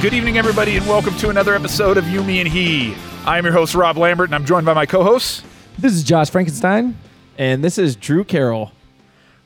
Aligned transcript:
Good 0.00 0.14
evening, 0.14 0.38
everybody, 0.38 0.76
and 0.76 0.86
welcome 0.86 1.16
to 1.16 1.28
another 1.28 1.56
episode 1.56 1.96
of 1.98 2.06
You, 2.08 2.22
Me, 2.22 2.38
and 2.38 2.48
He. 2.48 2.94
I 3.26 3.36
am 3.36 3.44
your 3.44 3.52
host, 3.52 3.74
Rob 3.74 3.96
Lambert, 3.96 4.28
and 4.28 4.34
I'm 4.36 4.44
joined 4.44 4.64
by 4.64 4.72
my 4.72 4.86
co 4.86 5.02
hosts. 5.02 5.42
This 5.76 5.92
is 5.92 6.04
Josh 6.04 6.30
Frankenstein. 6.30 6.96
And 7.36 7.64
this 7.64 7.78
is 7.78 7.96
Drew 7.96 8.22
Carroll. 8.22 8.70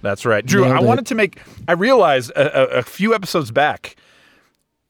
That's 0.02 0.26
right. 0.26 0.44
Drew, 0.44 0.64
Nailed 0.64 0.76
I 0.76 0.80
it. 0.82 0.84
wanted 0.86 1.06
to 1.06 1.14
make, 1.14 1.40
I 1.68 1.72
realized 1.72 2.32
a, 2.32 2.76
a, 2.76 2.78
a 2.80 2.82
few 2.82 3.14
episodes 3.14 3.50
back, 3.50 3.96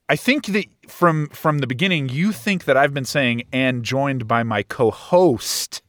I 0.08 0.16
think 0.16 0.46
that 0.46 0.66
from 0.88 1.28
from 1.28 1.58
the 1.58 1.66
beginning, 1.68 2.08
you 2.08 2.32
think 2.32 2.64
that 2.64 2.76
I've 2.76 2.92
been 2.92 3.04
saying 3.04 3.44
and 3.52 3.84
joined 3.84 4.26
by 4.26 4.42
my 4.42 4.64
co 4.64 4.90
host, 4.90 5.80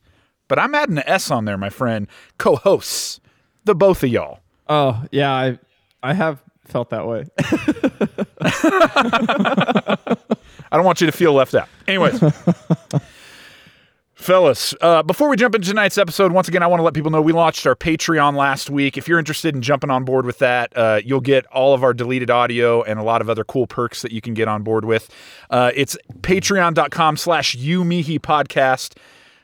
but 0.48 0.60
I'm 0.60 0.76
adding 0.76 0.98
an 1.00 1.04
S 1.08 1.32
on 1.32 1.46
there, 1.46 1.58
my 1.58 1.70
friend. 1.72 2.08
Co 2.38 2.58
hosts, 2.58 3.20
the 3.66 3.74
both 3.74 4.04
of 4.04 4.10
y'all. 4.10 4.40
Oh, 4.70 5.04
yeah, 5.12 5.34
I 5.34 5.60
I 6.04 6.14
have 6.14 6.44
felt 6.66 6.92
that 6.92 7.08
way. 7.08 7.26
I 8.42 9.98
don't 10.72 10.86
want 10.86 11.02
you 11.02 11.08
to 11.08 11.12
feel 11.12 11.34
left 11.34 11.54
out. 11.54 11.70
Anyways, 11.88 12.20
fellas, 14.16 14.74
uh, 14.82 15.04
before 15.04 15.30
we 15.30 15.36
jump 15.36 15.54
into 15.56 15.68
tonight's 15.68 15.98
episode, 15.98 16.32
once 16.32 16.48
again, 16.48 16.64
I 16.64 16.68
want 16.68 16.80
to 16.80 16.84
let 16.84 16.94
people 16.94 17.12
know 17.12 17.22
we 17.22 17.34
launched 17.34 17.68
our 17.68 17.76
Patreon 17.76 18.36
last 18.36 18.70
week. 18.70 18.98
If 18.98 19.08
you're 19.08 19.20
interested 19.20 19.56
in 19.56 19.62
jumping 19.62 19.90
on 19.90 20.04
board 20.06 20.26
with 20.26 20.40
that, 20.40 20.76
uh, 20.76 21.02
you'll 21.04 21.22
get 21.22 21.46
all 21.48 21.74
of 21.74 21.84
our 21.84 21.94
deleted 21.94 22.30
audio 22.30 22.82
and 22.84 23.00
a 23.00 23.04
lot 23.04 23.22
of 23.22 23.30
other 23.30 23.44
cool 23.44 23.68
perks 23.68 24.02
that 24.02 24.12
you 24.12 24.22
can 24.22 24.34
get 24.34 24.48
on 24.48 24.64
board 24.64 24.86
with. 24.86 25.10
Uh, 25.50 25.72
it's 25.76 25.98
patreon.com 26.22 27.18
slash 27.18 27.56
you 27.56 27.84
Mihi 27.84 28.18
podcast. 28.18 28.98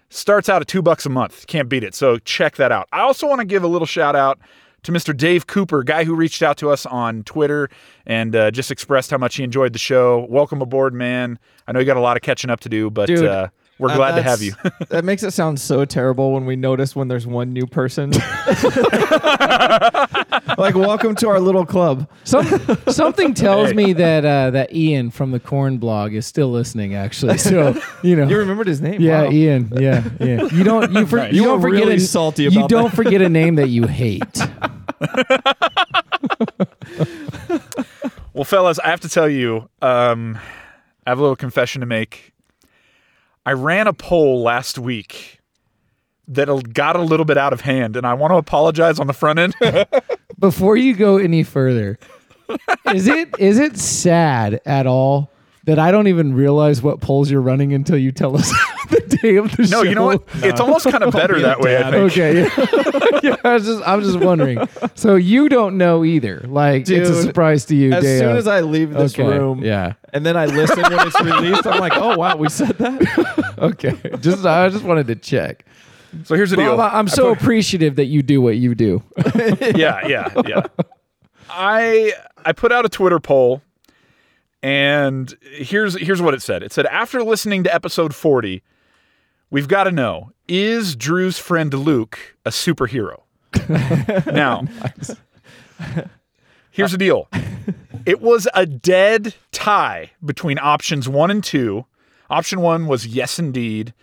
Starts 0.10 0.50
out 0.50 0.62
at 0.62 0.68
two 0.68 0.82
bucks 0.82 1.06
a 1.06 1.10
month. 1.10 1.46
Can't 1.46 1.70
beat 1.70 1.84
it. 1.84 1.94
So 1.94 2.18
check 2.18 2.56
that 2.56 2.72
out. 2.72 2.88
I 2.92 3.02
also 3.02 3.28
want 3.28 3.40
to 3.40 3.46
give 3.46 3.64
a 3.64 3.68
little 3.68 3.86
shout 3.86 4.16
out 4.16 4.40
to 4.84 4.92
Mr. 4.92 5.16
Dave 5.16 5.48
Cooper, 5.48 5.84
guy 5.84 6.04
who 6.04 6.16
reached 6.16 6.42
out 6.42 6.58
to 6.58 6.70
us 6.70 6.86
on 6.86 7.24
Twitter 7.24 7.70
and 8.06 8.36
uh, 8.36 8.52
just 8.52 8.72
expressed 8.72 9.12
how 9.12 9.18
much 9.18 9.36
he 9.36 9.44
enjoyed 9.44 9.74
the 9.74 9.80
show. 9.80 10.26
Welcome 10.30 10.62
aboard, 10.62 10.94
man. 10.94 11.40
I 11.68 11.72
know 11.72 11.80
you 11.80 11.86
got 11.86 11.98
a 11.98 12.02
lot 12.02 12.18
of 12.18 12.24
catching 12.24 12.50
up 12.50 12.60
to 12.62 12.70
do, 12.70 12.90
but 12.90 13.08
Dude, 13.08 13.26
uh, 13.26 13.50
we're 13.80 13.90
Uh, 13.92 13.96
glad 13.96 14.16
to 14.16 14.22
have 14.22 14.42
you. 14.42 14.54
that 14.90 15.04
makes 15.06 15.24
it 15.24 15.32
sound 15.32 15.60
so 15.60 15.86
terrible 15.86 16.32
when 16.34 16.46
we 16.46 16.56
notice 16.56 16.96
when 16.96 17.08
there's 17.08 17.26
one 17.26 17.54
new 17.54 17.66
person. 17.66 18.12
like, 20.58 20.76
welcome 20.76 21.16
to 21.16 21.30
our 21.30 21.40
little 21.40 21.66
club. 21.66 22.08
Some, 22.26 22.46
something 22.90 23.34
tells 23.34 23.70
Hey. 23.70 23.74
me 23.76 23.94
that 23.94 24.26
uh, 24.26 24.52
that 24.52 24.74
Ian 24.74 25.10
from 25.12 25.32
the 25.32 25.40
Corn 25.40 25.78
blog 25.78 26.14
is 26.14 26.26
still 26.28 26.52
listening. 26.52 26.94
Actually, 26.96 27.38
so 27.50 27.80
you 28.04 28.16
know. 28.16 28.28
You 28.28 28.38
remembered 28.38 28.68
his 28.68 28.82
name? 28.82 29.02
yeah, 29.02 29.24
Wow. 29.24 29.32
Ian. 29.32 29.72
Yeah, 29.76 30.04
yeah. 30.20 30.44
You 30.52 30.64
don't 30.64 30.92
you, 30.92 31.06
for, 31.06 31.18
Nice. 31.18 31.34
you 31.34 31.42
You 31.42 31.48
don't 31.48 31.62
forget 31.62 31.82
really 31.84 31.96
a, 31.96 32.00
salty 32.00 32.44
You 32.44 32.50
about 32.60 32.70
don't 32.70 32.94
forget 32.94 33.22
a 33.22 33.30
name 33.30 33.56
that 33.56 33.70
you 33.70 33.88
hate. 33.88 34.38
Well, 38.34 38.44
fellas, 38.46 38.80
I 38.80 38.90
have 38.90 39.00
to 39.02 39.10
tell 39.10 39.28
you, 39.28 39.70
um, 39.82 40.38
I 41.06 41.10
have 41.12 41.18
a 41.20 41.22
little 41.22 41.36
confession 41.36 41.80
to 41.82 41.86
make. 41.86 42.34
I 43.50 43.54
ran 43.54 43.88
a 43.88 43.94
poll 43.94 44.44
last 44.44 44.78
week 44.78 45.40
that 46.28 46.72
got 46.72 46.96
a 46.96 47.02
little 47.02 47.26
bit 47.26 47.36
out 47.36 47.52
of 47.52 47.62
hand, 47.62 47.96
and 47.96 48.06
I 48.06 48.14
want 48.14 48.30
to 48.30 48.36
apologize 48.36 49.00
on 49.00 49.08
the 49.08 49.14
front 49.14 49.40
end. 49.40 49.56
Before 50.40 50.78
you 50.78 50.94
go 50.94 51.18
any 51.18 51.42
further, 51.42 51.98
is 52.94 53.08
it 53.08 53.30
is 53.40 53.58
it 53.58 53.80
sad 53.80 54.62
at 54.68 54.86
all 54.86 55.32
that 55.70 55.78
I 55.78 55.92
don't 55.92 56.08
even 56.08 56.34
realize 56.34 56.82
what 56.82 57.00
polls 57.00 57.30
you're 57.30 57.42
running 57.42 57.74
until 57.74 57.96
you 57.96 58.12
tell 58.12 58.36
us 58.36 58.50
the 58.90 59.20
day 59.22 59.36
of 59.36 59.56
the 59.56 59.68
show? 59.68 59.78
no, 59.78 59.84
you 59.84 59.94
know 59.94 60.06
what? 60.06 60.24
It's 60.38 60.60
almost 60.60 60.90
kind 60.90 61.04
of 61.04 61.14
better 61.22 61.40
that 61.42 61.60
way. 61.60 61.78
I 61.78 61.92
think. 61.92 62.12
Okay, 62.12 62.42
yeah. 62.42 63.20
yeah, 63.24 63.36
I 63.44 63.54
was 63.54 63.66
just 63.66 63.84
I 63.84 63.96
was 63.96 64.08
just 64.12 64.20
wondering. 64.20 64.68
So 64.96 65.16
you 65.16 65.48
don't 65.48 65.78
know 65.78 66.04
either. 66.04 66.42
Like 66.48 66.90
it's 66.90 67.08
a 67.08 67.22
surprise 67.22 67.66
to 67.66 67.76
you. 67.76 67.94
As 67.94 68.04
day 68.04 68.18
soon 68.18 68.32
of. 68.32 68.38
as 68.38 68.48
I 68.48 68.62
leave 68.62 68.92
this 68.92 69.14
Okay, 69.14 69.24
room, 69.24 69.64
yeah. 69.64 69.94
and 70.12 70.26
then 70.26 70.36
I 70.36 70.48
listen 70.48 70.82
when 70.82 71.08
it's 71.08 71.22
released, 71.22 71.68
I'm 71.68 71.80
like, 71.80 71.96
oh 71.96 72.18
wow, 72.18 72.36
we 72.36 72.50
said 72.50 72.76
that. 72.80 73.56
Okay, 73.60 73.96
just 74.22 74.46
I 74.48 74.70
just 74.70 74.84
wanted 74.84 75.06
to 75.08 75.16
check. 75.18 75.66
So 76.24 76.34
here's 76.34 76.50
the 76.50 76.56
deal. 76.56 76.82
I'm 76.82 77.08
so 77.08 77.30
appreciative 77.32 77.96
that 77.98 78.06
you 78.06 78.24
do 78.24 78.42
what 78.42 78.58
you 78.58 78.74
do. 78.74 79.04
yeah, 79.76 80.08
yeah, 80.08 80.34
yeah. 80.48 80.64
I 81.48 82.14
I 82.44 82.54
put 82.54 82.72
out 82.72 82.86
a 82.86 82.90
Twitter 82.90 83.20
poll, 83.20 83.62
and 84.62 85.36
here's 85.42 86.00
here's 86.00 86.22
what 86.22 86.34
it 86.34 86.42
said. 86.42 86.64
It 86.64 86.72
said 86.72 86.86
after 86.88 87.24
listening 87.24 87.64
to 87.64 87.74
episode 87.74 88.14
40, 88.14 88.62
we've 89.50 89.68
got 89.68 89.86
to 89.86 89.92
know 89.92 90.32
is 90.48 90.96
Drew's 90.96 91.38
friend 91.38 91.74
Luke 91.74 92.38
a 92.46 92.50
superhero? 92.50 93.22
now, 94.34 94.64
here's 96.72 96.92
the 96.92 96.98
deal. 96.98 97.28
It 98.06 98.22
was 98.22 98.48
a 98.54 98.66
dead 98.66 99.36
tie 99.52 100.12
between 100.24 100.58
options 100.60 101.08
one 101.08 101.32
and 101.32 101.44
two. 101.44 101.86
Option 102.30 102.62
one 102.62 102.88
was 102.88 103.08
yes, 103.08 103.40
indeed. 103.40 103.94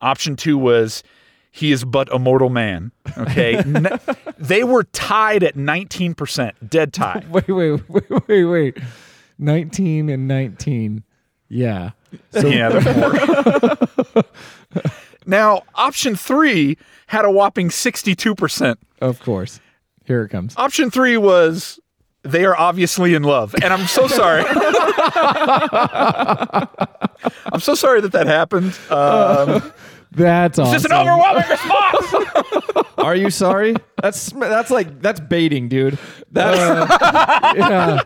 Option 0.00 0.36
two 0.36 0.58
was 0.58 1.02
he 1.50 1.72
is 1.72 1.84
but 1.84 2.12
a 2.14 2.18
mortal 2.18 2.50
man. 2.50 2.92
Okay. 3.16 3.62
They 4.38 4.62
were 4.62 4.84
tied 4.84 5.42
at 5.42 5.56
19%, 5.56 6.52
dead 6.70 6.92
tie. 6.92 7.24
Wait, 7.30 7.48
wait, 7.48 7.88
wait, 7.88 8.28
wait, 8.28 8.44
wait. 8.44 8.78
Nineteen 9.38 10.08
and 10.08 10.26
nineteen. 10.28 11.04
Yeah. 11.48 11.90
So 12.30 12.46
yeah, 12.46 12.68
there's 12.70 14.14
more. 14.14 14.22
now, 15.26 15.62
option 15.74 16.16
three 16.16 16.76
had 17.06 17.24
a 17.24 17.30
whopping 17.30 17.68
62%. 17.68 18.76
of 19.00 19.20
course, 19.20 19.60
here 20.04 20.22
it 20.24 20.28
comes. 20.28 20.54
Option 20.56 20.90
three 20.90 21.16
was 21.16 21.78
they 22.22 22.44
are 22.44 22.56
obviously 22.58 23.14
in 23.14 23.22
love. 23.22 23.54
And 23.62 23.72
I'm 23.72 23.86
so 23.86 24.06
sorry. 24.08 24.44
I'm 27.52 27.60
so 27.60 27.74
sorry 27.74 28.00
that 28.02 28.12
that 28.12 28.26
happened. 28.26 28.78
Um, 28.90 29.72
That's 30.18 30.58
awesome. 30.58 30.72
Just 30.72 30.84
an 30.86 30.92
overwhelming 30.92 31.48
response. 31.48 32.88
Are 32.98 33.14
you 33.14 33.30
sorry? 33.30 33.74
That's 34.02 34.30
that's 34.32 34.70
like 34.70 35.00
that's 35.00 35.20
baiting, 35.20 35.68
dude. 35.68 35.98
That's 36.32 36.58
uh, 36.58 37.52
Yeah. 37.56 38.02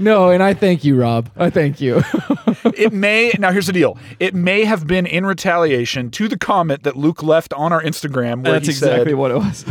No, 0.00 0.30
and 0.30 0.42
I 0.42 0.54
thank 0.54 0.84
you, 0.84 1.00
Rob. 1.00 1.30
I 1.36 1.50
thank 1.50 1.80
you. 1.80 2.02
it 2.76 2.92
may 2.92 3.32
now 3.38 3.52
here's 3.52 3.66
the 3.66 3.72
deal. 3.72 3.98
It 4.18 4.34
may 4.34 4.64
have 4.64 4.86
been 4.86 5.06
in 5.06 5.26
retaliation 5.26 6.10
to 6.12 6.28
the 6.28 6.38
comment 6.38 6.82
that 6.84 6.96
Luke 6.96 7.22
left 7.22 7.52
on 7.52 7.72
our 7.72 7.82
Instagram 7.82 8.42
where 8.42 8.54
that's 8.54 8.66
he 8.66 8.72
exactly 8.72 9.10
said, 9.12 9.18
what 9.18 9.30
it 9.30 9.36
was. 9.36 9.64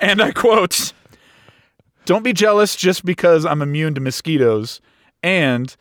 and 0.00 0.22
I 0.22 0.32
quote, 0.32 0.92
"Don't 2.06 2.22
be 2.24 2.32
jealous 2.32 2.74
just 2.76 3.04
because 3.04 3.44
I'm 3.44 3.62
immune 3.62 3.94
to 3.94 4.00
mosquitoes 4.00 4.80
and 5.22 5.76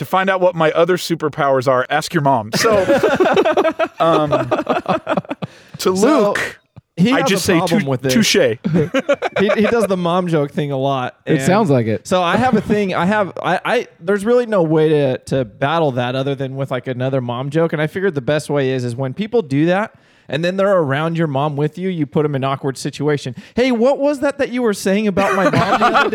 to 0.00 0.04
find 0.04 0.28
out 0.28 0.40
what 0.40 0.54
my 0.56 0.70
other 0.72 0.96
superpowers 0.96 1.66
are, 1.68 1.86
ask 1.88 2.12
your 2.12 2.22
mom." 2.24 2.50
So 2.56 2.72
um 4.00 4.30
to 4.30 5.16
So, 5.78 5.92
Luke, 5.92 6.58
He 6.96 7.12
I 7.12 7.22
just 7.22 7.44
say 7.46 7.56
problem 7.58 7.82
tou- 7.84 7.88
with 7.90 8.02
this. 8.02 8.12
touche. 8.12 8.34
he, 9.38 9.48
he 9.54 9.66
does 9.66 9.86
the 9.86 9.96
mom 9.96 10.26
joke 10.28 10.50
thing 10.50 10.70
a 10.72 10.76
lot. 10.76 11.16
It 11.24 11.40
sounds 11.42 11.70
like 11.70 11.86
it. 11.86 12.06
So 12.06 12.22
I 12.22 12.36
have 12.36 12.54
a 12.56 12.60
thing. 12.60 12.94
I 12.94 13.06
have 13.06 13.32
I, 13.42 13.60
I 13.64 13.86
there's 14.00 14.24
really 14.24 14.46
no 14.46 14.62
way 14.62 14.88
to 14.90 15.18
to 15.18 15.44
battle 15.44 15.92
that 15.92 16.14
other 16.14 16.34
than 16.34 16.56
with 16.56 16.70
like 16.70 16.86
another 16.86 17.20
mom 17.20 17.48
joke. 17.50 17.72
And 17.72 17.80
I 17.80 17.86
figured 17.86 18.14
the 18.14 18.20
best 18.20 18.50
way 18.50 18.70
is 18.70 18.84
is 18.84 18.94
when 18.96 19.14
people 19.14 19.40
do 19.42 19.66
that 19.66 19.94
and 20.30 20.44
then 20.44 20.56
they're 20.56 20.78
around 20.78 21.18
your 21.18 21.26
mom 21.26 21.56
with 21.56 21.76
you, 21.76 21.88
you 21.88 22.06
put 22.06 22.22
them 22.22 22.34
in 22.34 22.44
an 22.44 22.50
awkward 22.50 22.78
situation. 22.78 23.34
Hey, 23.56 23.72
what 23.72 23.98
was 23.98 24.20
that 24.20 24.38
that 24.38 24.50
you 24.50 24.62
were 24.62 24.72
saying 24.72 25.08
about 25.08 25.34
my 25.34 25.50
mom 25.50 25.80
the 25.80 25.86
other 25.86 26.10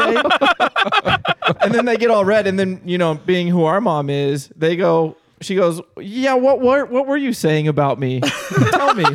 day? 1.13 1.55
and 1.61 1.73
then 1.73 1.85
they 1.85 1.97
get 1.97 2.09
all 2.09 2.23
red. 2.23 2.47
And 2.47 2.57
then 2.57 2.81
you 2.85 2.97
know, 2.97 3.15
being 3.15 3.49
who 3.49 3.65
our 3.65 3.81
mom 3.81 4.09
is, 4.09 4.49
they 4.55 4.75
go. 4.75 5.17
She 5.41 5.53
goes, 5.53 5.81
yeah. 5.99 6.33
What 6.33 6.61
what 6.61 6.89
what 6.89 7.07
were 7.07 7.17
you 7.17 7.33
saying 7.33 7.67
about 7.67 7.99
me? 7.99 8.21
Tell 8.71 8.95
me. 8.95 9.05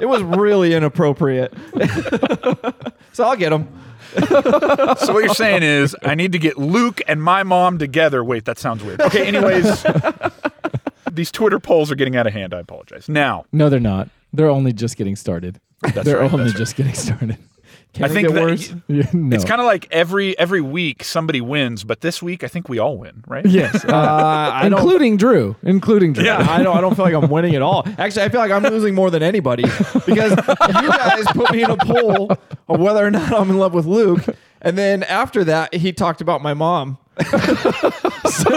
It 0.00 0.06
was 0.06 0.22
really 0.22 0.72
inappropriate. 0.72 1.52
so 3.12 3.24
I'll 3.24 3.36
get 3.36 3.50
them. 3.50 3.68
So 4.16 5.12
what 5.12 5.24
you're 5.24 5.34
saying 5.34 5.64
is 5.64 5.96
I 6.02 6.14
need 6.14 6.30
to 6.32 6.38
get 6.38 6.56
Luke 6.56 7.00
and 7.08 7.20
my 7.20 7.42
mom 7.42 7.78
together. 7.78 8.22
Wait, 8.22 8.44
that 8.44 8.60
sounds 8.60 8.84
weird. 8.84 9.00
Okay, 9.00 9.26
anyways, 9.26 9.84
these 11.12 11.30
Twitter 11.32 11.58
polls 11.58 11.90
are 11.90 11.94
getting 11.96 12.16
out 12.16 12.26
of 12.26 12.32
hand. 12.32 12.54
I 12.54 12.60
apologize. 12.60 13.08
Now, 13.08 13.44
No, 13.52 13.68
they're 13.68 13.80
not. 13.80 14.08
They're 14.32 14.50
only 14.50 14.72
just 14.72 14.96
getting 14.96 15.16
started. 15.16 15.60
they're 15.94 16.18
right, 16.18 16.32
only 16.32 16.46
that's 16.46 16.58
just 16.58 16.76
getting 16.76 16.94
started. 16.94 17.38
Can 17.92 18.04
I 18.04 18.08
think 18.08 18.26
get 18.26 18.34
that 18.34 18.42
worse? 18.42 18.74
Yeah, 18.88 19.08
no. 19.12 19.34
it's 19.36 19.44
kind 19.44 19.60
of 19.60 19.66
like 19.66 19.86
every 19.92 20.36
every 20.36 20.60
week 20.60 21.04
somebody 21.04 21.40
wins, 21.40 21.84
but 21.84 22.00
this 22.00 22.20
week 22.20 22.42
I 22.42 22.48
think 22.48 22.68
we 22.68 22.80
all 22.80 22.98
win, 22.98 23.22
right? 23.28 23.46
yes, 23.46 23.84
Uh, 23.88 24.62
including 24.64 25.16
Drew, 25.16 25.54
including 25.62 26.12
Drew. 26.12 26.24
Yeah, 26.24 26.38
I 26.50 26.62
don't. 26.64 26.76
I 26.76 26.80
don't 26.80 26.96
feel 26.96 27.04
like 27.04 27.14
I'm 27.14 27.30
winning 27.30 27.54
at 27.54 27.62
all. 27.62 27.86
Actually, 27.98 28.22
I 28.24 28.28
feel 28.30 28.40
like 28.40 28.50
I'm 28.50 28.64
losing 28.64 28.96
more 28.96 29.10
than 29.12 29.22
anybody 29.22 29.62
because 29.62 30.32
you 30.32 30.88
guys 30.90 31.24
put 31.32 31.52
me 31.52 31.62
in 31.62 31.70
a 31.70 31.76
poll 31.76 32.32
of 32.68 32.80
whether 32.80 33.06
or 33.06 33.10
not 33.12 33.32
I'm 33.32 33.50
in 33.50 33.58
love 33.58 33.74
with 33.74 33.86
Luke, 33.86 34.24
and 34.60 34.76
then 34.76 35.04
after 35.04 35.44
that, 35.44 35.74
he 35.74 35.92
talked 35.92 36.20
about 36.20 36.42
my 36.42 36.54
mom. 36.54 36.98
so 37.24 38.48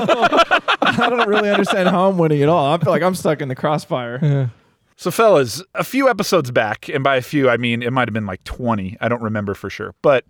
I 0.82 1.08
don't 1.10 1.28
really 1.28 1.50
understand 1.50 1.90
how 1.90 2.10
I'm 2.10 2.18
winning 2.18 2.42
at 2.42 2.50
all. 2.50 2.74
I 2.74 2.78
feel 2.78 2.92
like 2.92 3.04
I'm 3.04 3.16
stuck 3.16 3.42
in 3.42 3.50
the 3.50 3.56
crossfire. 3.56 4.52
So, 5.00 5.12
fellas, 5.12 5.64
a 5.76 5.84
few 5.84 6.10
episodes 6.10 6.50
back, 6.50 6.90
and 6.90 7.04
by 7.04 7.18
a 7.18 7.22
few, 7.22 7.50
I 7.50 7.58
mean 7.58 7.84
it 7.84 7.94
might 7.94 8.08
have 8.08 8.14
been 8.14 8.26
like 8.26 8.44
20. 8.46 8.98
I 9.00 9.08
don't 9.08 9.22
remember 9.22 9.54
for 9.54 9.70
sure. 9.70 9.94
But 10.02 10.26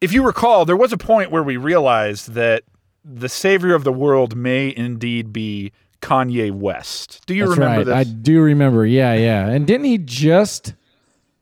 if 0.00 0.14
you 0.14 0.24
recall, 0.24 0.64
there 0.64 0.76
was 0.76 0.92
a 0.94 0.96
point 0.96 1.30
where 1.30 1.42
we 1.42 1.58
realized 1.58 2.32
that 2.32 2.64
the 3.04 3.28
savior 3.28 3.74
of 3.74 3.84
the 3.84 3.92
world 3.92 4.34
may 4.34 4.74
indeed 4.74 5.32
be 5.32 5.72
Kanye 6.00 6.52
West. 6.52 7.22
Do 7.26 7.34
you 7.34 7.46
That's 7.46 7.58
remember 7.58 7.90
right. 7.90 7.98
I 7.98 8.04
do 8.04 8.40
remember. 8.40 8.86
Yeah, 8.86 9.12
yeah. 9.14 9.48
And 9.48 9.66
didn't 9.66 9.84
he 9.84 9.98
just 9.98 10.74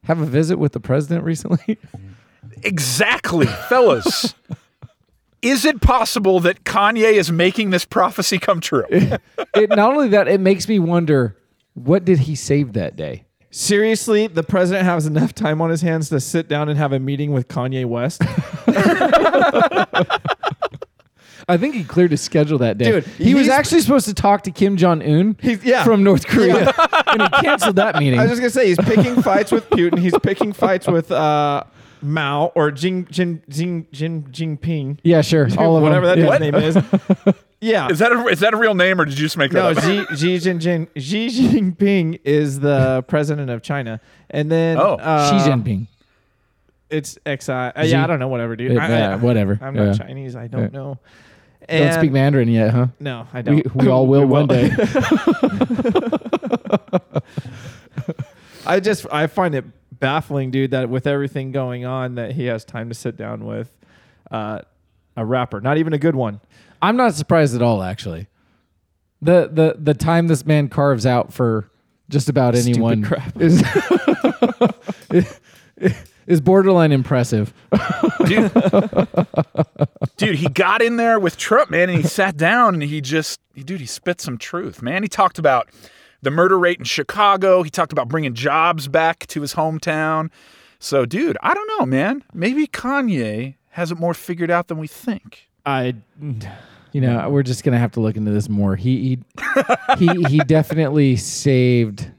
have 0.05 0.21
a 0.21 0.27
visit 0.27 0.59
with 0.59 0.73
the 0.73 0.81
president 0.81 1.25
recently? 1.25 1.79
exactly, 2.63 3.47
fellas. 3.47 4.35
Is 5.45 5.65
it 5.67 5.81
possible 5.83 6.41
that 6.41 6.65
Kanye 6.65 7.13
is 7.13 7.31
making 7.31 7.71
this 7.71 7.85
prophecy 7.85 8.39
come 8.39 8.61
true? 8.61 8.87
it 8.91 9.69
not 9.69 9.93
only 9.93 10.09
that, 10.09 10.27
it 10.27 10.41
makes 10.41 10.67
me 10.69 10.79
wonder 10.79 11.37
what 11.75 12.05
did 12.05 12.21
he 12.21 12.35
save 12.35 12.73
that 12.73 12.97
day? 12.97 13.25
Seriously, 13.51 14.27
the 14.27 14.43
president 14.43 14.87
has 14.87 15.07
enough 15.07 15.35
time 15.35 15.61
on 15.61 15.71
his 15.71 15.83
hands 15.83 16.09
to 16.09 16.19
sit 16.19 16.49
down 16.49 16.69
and 16.69 16.79
have 16.79 16.93
a 16.93 16.99
meeting 16.99 17.31
with 17.33 17.47
Kanye 17.47 17.85
West. 17.85 18.23
I 21.47 21.59
think 21.59 21.75
he 21.75 21.85
cleared 21.85 22.11
his 22.11 22.23
schedule 22.23 22.59
that 22.59 22.79
day. 22.79 22.91
Dude, 22.91 23.07
he 23.07 23.35
was 23.35 23.49
actually 23.49 23.83
supposed 23.83 24.07
to 24.07 24.15
talk 24.15 24.45
to 24.45 24.51
Kim 24.51 24.79
Jong 24.79 25.03
Un 25.03 25.37
yeah. 25.63 25.85
from 25.85 26.03
North 26.03 26.27
Korea, 26.27 26.73
and 27.07 27.23
he 27.23 27.29
canceled 27.43 27.77
that 27.77 27.97
meeting. 27.99 28.19
I 28.19 28.23
was 28.23 28.31
just 28.31 28.41
gonna 28.41 28.51
say 28.51 28.69
he's 28.69 28.79
picking 28.79 29.21
fights 29.23 29.53
with 29.53 29.69
Putin. 29.69 29.99
He's 29.99 30.19
picking 30.21 30.55
fights 30.55 30.87
with 30.87 31.13
uh, 31.13 31.65
Mao 32.05 32.53
or 32.55 32.71
Jing 32.71 33.07
Jin 33.11 33.43
Jing 33.49 33.87
Jin 33.93 34.25
Jinping. 34.25 34.99
yeah, 35.03 35.23
sure. 35.23 35.49
All 35.59 35.77
of 35.77 35.83
whatever 35.83 36.07
them. 36.07 36.21
that 36.21 36.41
Yeah. 36.41 36.51
dude's 36.51 36.77
name 36.77 36.85
is. 37.27 37.35
Yeah. 37.61 37.89
Is 37.89 37.99
that 38.01 38.13
a, 38.13 38.27
is 38.27 38.41
that 38.41 38.53
a 38.53 38.59
real 38.59 38.75
name 38.75 39.01
or 39.01 39.07
did 39.07 39.15
you 39.19 39.25
just 39.25 39.39
make 39.39 39.51
no, 39.51 39.73
that 39.73 39.79
up? 39.83 39.85
Xi, 39.85 40.05
Xi, 40.39 40.51
Jinping, 40.51 40.89
Xi 40.99 41.29
Jinping 41.29 42.21
is 42.23 42.61
the 42.61 43.03
president 43.09 43.49
of 43.49 43.63
China, 43.63 44.03
and 44.29 44.53
then 44.53 44.77
Oh. 44.77 44.97
uh, 44.97 45.31
Xi 45.43 45.49
Jinping. 45.51 45.87
It's 46.91 47.17
XI. 47.27 47.53
Uh, 47.53 47.83
yeah, 47.85 48.05
I 48.05 48.07
don't 48.07 48.19
know. 48.19 48.29
Whatever, 48.29 48.55
dude. 48.55 48.73
It- 48.73 48.79
I, 48.79 48.89
yeah, 48.91 49.13
I- 49.13 49.17
whatever. 49.17 49.59
I'm 49.63 49.75
not 49.75 49.85
Yeah. 49.87 49.93
Chinese. 49.95 50.37
I 50.37 50.47
don't 50.47 50.75
Yeah. 50.75 50.79
know. 50.79 50.99
Don't 51.67 51.95
speak 51.95 52.13
Mandarin 52.13 52.49
yet, 52.51 52.71
huh? 52.75 52.89
No, 53.01 53.27
I 53.33 53.41
don't. 53.41 53.75
we 53.75 53.89
all 53.89 54.07
will 54.07 54.27
one 54.27 54.47
day. 54.47 54.71
I 58.67 58.81
just 58.81 59.07
I 59.11 59.27
find 59.27 59.55
it 59.55 59.65
baffling, 60.05 60.51
dude, 60.51 60.73
that 60.73 60.91
with 60.91 61.07
everything 61.07 61.51
going 61.51 61.87
on, 61.87 62.17
that 62.17 62.33
he 62.33 62.45
has 62.45 62.63
time 62.63 62.91
to 62.91 62.95
sit 62.95 63.17
down 63.17 63.47
with 63.47 63.75
uh, 64.31 64.61
a 65.17 65.25
rapper, 65.25 65.63
not 65.63 65.79
even 65.79 65.95
a 65.95 65.99
good 65.99 66.15
one. 66.15 66.43
I'm 66.83 66.99
not 66.99 67.15
surprised 67.15 67.55
at 67.55 67.63
all, 67.63 67.83
actually. 67.83 68.27
The 69.23 69.49
the 69.51 69.77
the 69.79 69.95
time 69.95 70.27
this 70.27 70.45
man 70.45 70.69
carves 70.69 71.07
out 71.07 71.33
for 71.33 71.71
just 72.11 72.29
about 72.29 72.55
Stupid 72.55 72.77
anyone 72.77 73.03
crap. 73.03 73.33
is 73.41 73.63
is 76.27 76.43
borderline 76.43 76.93
impressive. 76.93 77.55
dude, 78.27 78.53
dude, 80.19 80.37
he 80.37 80.51
got 80.51 80.83
in 80.83 80.99
there 80.99 81.19
with 81.19 81.39
Trump, 81.39 81.71
man, 81.71 81.89
and 81.89 82.03
he 82.03 82.07
sat 82.07 82.37
down 82.37 82.75
and 82.75 82.83
he 82.83 83.01
just, 83.01 83.41
dude, 83.55 83.81
he 83.81 83.87
spit 83.87 84.21
some 84.21 84.37
truth, 84.37 84.83
man. 84.83 85.03
He 85.03 85.09
talked 85.09 85.39
about 85.39 85.71
the 86.25 86.31
murder 86.31 86.59
rate 86.59 86.79
in 86.79 86.85
Chicago. 86.85 87.63
He 87.63 87.71
talked 87.71 87.93
about 87.93 88.09
bringing 88.09 88.35
jobs 88.35 88.89
back 88.89 89.27
to 89.29 89.41
his 89.41 89.55
hometown. 89.55 90.31
So, 90.81 91.07
dude, 91.07 91.37
I 91.43 91.55
don't 91.55 91.71
know, 91.79 91.87
man. 91.87 92.25
Maybe 92.35 92.67
Kanye 92.67 93.55
has 93.71 93.91
it 93.93 93.99
more 93.99 94.15
figured 94.15 94.51
out 94.51 94.69
than 94.69 94.79
we 94.79 94.87
think. 94.87 95.49
I 95.65 95.95
You 96.93 97.01
know, 97.01 97.29
we're 97.31 97.43
just 97.43 97.65
gonna 97.65 97.79
have 97.79 97.93
to 97.93 98.01
look 98.01 98.17
into 98.17 98.31
this 98.31 98.49
more. 98.49 98.77
He 98.77 99.19
he 99.99 99.99
he, 100.07 100.23
he 100.25 100.39
definitely 100.41 101.17
saved 101.17 102.11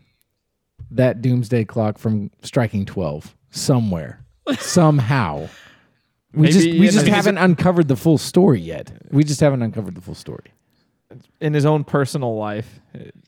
that 0.92 1.22
doomsday 1.22 1.66
clock 1.66 1.98
from 1.98 2.32
striking 2.42 2.86
twelve 2.86 3.36
somewhere, 3.52 4.24
somehow. 4.60 5.48
We 6.34 6.42
Maybe 6.44 6.54
just 6.54 6.68
we 6.80 6.88
just 6.90 7.08
a- 7.08 7.12
haven't 7.12 7.38
uncovered 7.38 7.88
the 7.88 7.96
full 7.96 8.18
story 8.18 8.60
yet. 8.60 8.92
We 9.12 9.24
just 9.24 9.40
haven't 9.40 9.62
uncovered 9.62 9.96
the 9.96 10.02
full 10.02 10.16
story. 10.16 10.52
in 11.40 11.54
his 11.54 11.66
own 11.66 11.84
personal 11.86 12.36
life, 12.36 12.82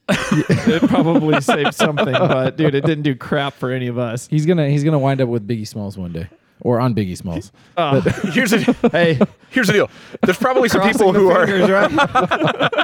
it, 0.10 0.84
it 0.84 0.90
probably 0.90 1.40
saved 1.42 1.74
something, 1.74 2.14
but 2.14 2.56
dude, 2.58 2.76
it 2.76 2.86
didn't 2.86 3.04
do 3.04 3.16
crap 3.16 3.54
for 3.54 3.72
any 3.72 3.88
of 3.88 3.98
us. 3.98 4.28
He's 4.28 4.46
gonna 4.46 4.70
he's 4.70 4.84
gonna 4.84 5.00
wind 5.00 5.22
up 5.22 5.30
with 5.30 5.48
Biggie 5.48 5.68
Smalls 5.68 5.98
one 5.98 6.14
day, 6.14 6.28
or 6.62 6.80
on 6.80 6.94
Biggie 6.96 7.18
Smalls. 7.18 7.52
Uh, 7.76 8.02
Here's 8.32 8.52
the, 8.52 8.90
hey, 8.92 9.20
here's 9.50 9.68
the 9.68 9.74
deal. 9.74 9.90
There's 10.24 10.38
probably 10.38 10.70
some 10.70 10.82
people 10.82 11.14
who 11.14 11.30
are? 11.32 11.46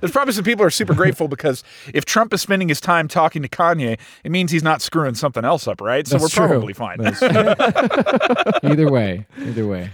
There's 0.00 0.10
probably 0.10 0.32
some 0.32 0.42
people 0.44 0.64
who 0.64 0.66
are 0.66 0.70
super 0.70 0.94
grateful 0.94 1.28
because 1.28 1.62
if 1.94 2.04
Trump 2.04 2.34
is 2.34 2.42
spending 2.42 2.68
his 2.68 2.80
time 2.80 3.06
talking 3.06 3.40
to 3.42 3.48
Kanye, 3.48 3.98
it 4.24 4.32
means 4.32 4.50
he's 4.50 4.64
not 4.64 4.82
screwing 4.82 5.14
something 5.14 5.44
else 5.44 5.68
up, 5.68 5.80
right? 5.80 6.04
So 6.08 6.18
That's 6.18 6.36
we're 6.36 6.46
true. 6.46 6.48
probably 6.48 6.72
fine. 6.72 6.98
That's 6.98 7.20
true. 7.20 7.28
either 8.70 8.90
way, 8.90 9.26
either 9.38 9.64
way. 9.64 9.90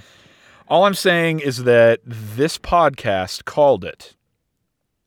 All 0.67 0.85
I'm 0.85 0.95
saying 0.95 1.41
is 1.41 1.65
that 1.65 2.01
this 2.07 2.57
podcast 2.57 3.45
called 3.45 3.85
it. 3.85 4.15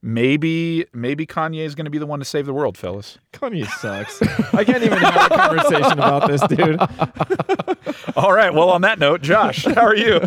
Maybe 0.04 0.86
maybe 0.94 1.28
Kanye 1.28 1.60
is 1.64 1.76
going 1.76 1.86
to 1.86 1.92
be 1.92 2.00
the 2.00 2.08
one 2.08 2.18
to 2.18 2.26
save 2.26 2.48
the 2.48 2.54
world, 2.54 2.76
fellas. 2.76 3.20
Kanye 3.34 3.68
sucks. 3.68 4.20
I 4.54 4.64
can't 4.64 4.82
even 4.82 4.98
have 4.98 5.32
a 5.32 5.36
conversation 5.36 5.92
about 5.92 6.28
this, 6.28 6.42
dude. 6.48 6.80
All 8.16 8.34
right. 8.34 8.52
Well, 8.52 8.72
on 8.72 8.82
that 8.82 8.98
note, 8.98 9.22
Josh, 9.22 9.64
how 9.76 9.82
are 9.82 9.96
you? 9.96 10.20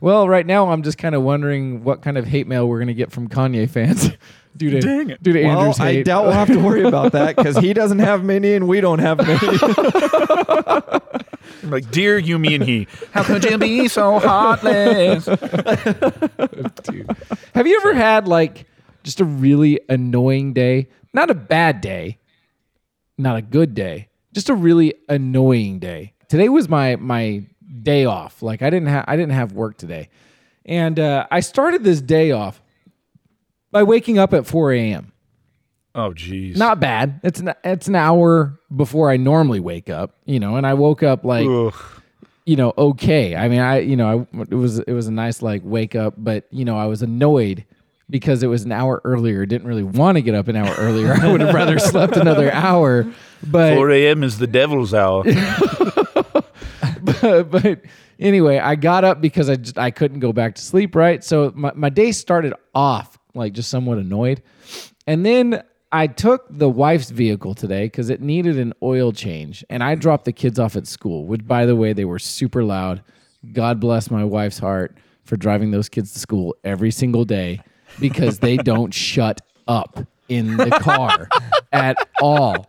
Well, 0.00 0.28
right 0.28 0.44
now 0.44 0.70
I'm 0.72 0.82
just 0.82 0.98
kind 0.98 1.14
of 1.14 1.22
wondering 1.22 1.84
what 1.84 2.02
kind 2.02 2.18
of 2.18 2.26
hate 2.26 2.48
mail 2.48 2.68
we're 2.68 2.80
gonna 2.80 2.94
get 2.94 3.12
from 3.12 3.28
Kanye 3.28 3.70
fans 3.70 4.10
due 4.56 4.70
to 4.70 4.80
Dang 4.80 5.10
it. 5.10 5.22
due 5.22 5.34
to 5.34 5.44
Well, 5.44 5.58
Andrew's 5.60 5.78
I 5.78 6.02
doubt 6.02 6.24
we'll 6.24 6.32
have 6.32 6.48
to 6.48 6.58
worry 6.58 6.82
about 6.82 7.12
that 7.12 7.36
because 7.36 7.56
he 7.58 7.72
doesn't 7.72 8.00
have 8.00 8.24
many 8.24 8.54
and 8.54 8.66
we 8.66 8.80
don't 8.80 8.98
have 8.98 9.18
many. 9.18 9.38
I'm 11.62 11.70
like, 11.70 11.88
dear 11.92 12.18
you, 12.18 12.40
me, 12.40 12.56
and 12.56 12.64
he. 12.64 12.88
How 13.12 13.22
could 13.22 13.44
you 13.44 13.56
be 13.56 13.86
so 13.86 14.18
heartless? 14.18 15.26
Have 17.54 17.66
you 17.66 17.76
ever 17.80 17.94
had 17.94 18.26
like 18.26 18.66
just 19.06 19.20
a 19.20 19.24
really 19.24 19.78
annoying 19.88 20.52
day? 20.52 20.88
Not 21.14 21.30
a 21.30 21.34
bad 21.34 21.80
day, 21.80 22.18
not 23.16 23.36
a 23.36 23.42
good 23.42 23.72
day, 23.72 24.08
just 24.34 24.48
a 24.48 24.54
really 24.54 24.94
annoying 25.08 25.78
day. 25.78 26.12
Today 26.28 26.48
was 26.48 26.68
my 26.68 26.96
my 26.96 27.44
day 27.82 28.04
off. 28.04 28.42
Like 28.42 28.62
I 28.62 28.68
didn't 28.68 28.88
have 28.88 29.04
I 29.06 29.14
didn't 29.14 29.32
have 29.32 29.52
work 29.52 29.78
today, 29.78 30.08
and 30.64 30.98
uh, 30.98 31.24
I 31.30 31.38
started 31.38 31.84
this 31.84 32.00
day 32.00 32.32
off 32.32 32.60
by 33.70 33.84
waking 33.84 34.18
up 34.18 34.34
at 34.34 34.44
4 34.44 34.72
a.m. 34.72 35.12
Oh, 35.94 36.12
geez. 36.12 36.56
Not 36.56 36.80
bad. 36.80 37.20
It's 37.22 37.38
an 37.38 37.54
it's 37.62 37.86
an 37.86 37.94
hour 37.94 38.58
before 38.74 39.08
I 39.08 39.16
normally 39.18 39.60
wake 39.60 39.88
up, 39.88 40.16
you 40.24 40.40
know, 40.40 40.56
and 40.56 40.66
I 40.66 40.74
woke 40.74 41.04
up 41.04 41.24
like 41.24 41.46
Ugh. 41.48 41.74
you 42.44 42.56
know, 42.56 42.74
okay. 42.76 43.36
I 43.36 43.48
mean, 43.48 43.60
I, 43.60 43.78
you 43.78 43.96
know, 43.96 44.26
I, 44.34 44.40
it 44.50 44.56
was 44.56 44.80
it 44.80 44.92
was 44.92 45.06
a 45.06 45.12
nice 45.12 45.42
like 45.42 45.62
wake 45.64 45.94
up, 45.94 46.14
but 46.18 46.48
you 46.50 46.64
know, 46.64 46.76
I 46.76 46.86
was 46.86 47.02
annoyed 47.02 47.64
because 48.08 48.42
it 48.42 48.46
was 48.46 48.64
an 48.64 48.72
hour 48.72 49.00
earlier. 49.04 49.44
Didn't 49.46 49.66
really 49.66 49.82
want 49.82 50.16
to 50.16 50.22
get 50.22 50.34
up 50.34 50.48
an 50.48 50.56
hour 50.56 50.74
earlier. 50.76 51.14
I 51.14 51.30
would 51.30 51.40
have 51.40 51.54
rather 51.54 51.78
slept 51.78 52.16
another 52.16 52.52
hour. 52.52 53.06
But 53.46 53.74
4 53.74 53.90
a.m. 53.90 54.22
is 54.22 54.38
the 54.38 54.46
devil's 54.46 54.94
hour. 54.94 55.24
but 57.44 57.80
anyway, 58.18 58.58
I 58.58 58.76
got 58.76 59.04
up 59.04 59.20
because 59.20 59.50
I 59.50 59.56
just 59.56 59.78
I 59.78 59.90
couldn't 59.90 60.20
go 60.20 60.32
back 60.32 60.54
to 60.56 60.62
sleep. 60.62 60.94
Right, 60.94 61.22
so 61.22 61.52
my 61.54 61.72
my 61.74 61.90
day 61.90 62.12
started 62.12 62.54
off 62.74 63.18
like 63.34 63.52
just 63.52 63.70
somewhat 63.70 63.98
annoyed, 63.98 64.42
and 65.06 65.26
then 65.26 65.62
I 65.92 66.06
took 66.06 66.46
the 66.50 66.68
wife's 66.68 67.10
vehicle 67.10 67.54
today 67.54 67.86
because 67.86 68.10
it 68.10 68.20
needed 68.20 68.58
an 68.58 68.72
oil 68.82 69.12
change, 69.12 69.64
and 69.68 69.82
I 69.82 69.94
dropped 69.94 70.24
the 70.24 70.32
kids 70.32 70.58
off 70.58 70.76
at 70.76 70.86
school. 70.86 71.26
Which, 71.26 71.46
by 71.46 71.66
the 71.66 71.76
way, 71.76 71.92
they 71.92 72.04
were 72.04 72.18
super 72.18 72.64
loud. 72.64 73.02
God 73.52 73.80
bless 73.80 74.10
my 74.10 74.24
wife's 74.24 74.58
heart 74.58 74.96
for 75.24 75.36
driving 75.36 75.72
those 75.72 75.88
kids 75.88 76.12
to 76.12 76.18
school 76.18 76.56
every 76.64 76.90
single 76.90 77.24
day 77.24 77.60
because 78.00 78.38
they 78.40 78.56
don't 78.56 78.92
shut 78.94 79.40
up 79.68 79.98
in 80.28 80.56
the 80.56 80.70
car 80.70 81.28
at 81.72 81.96
all 82.20 82.66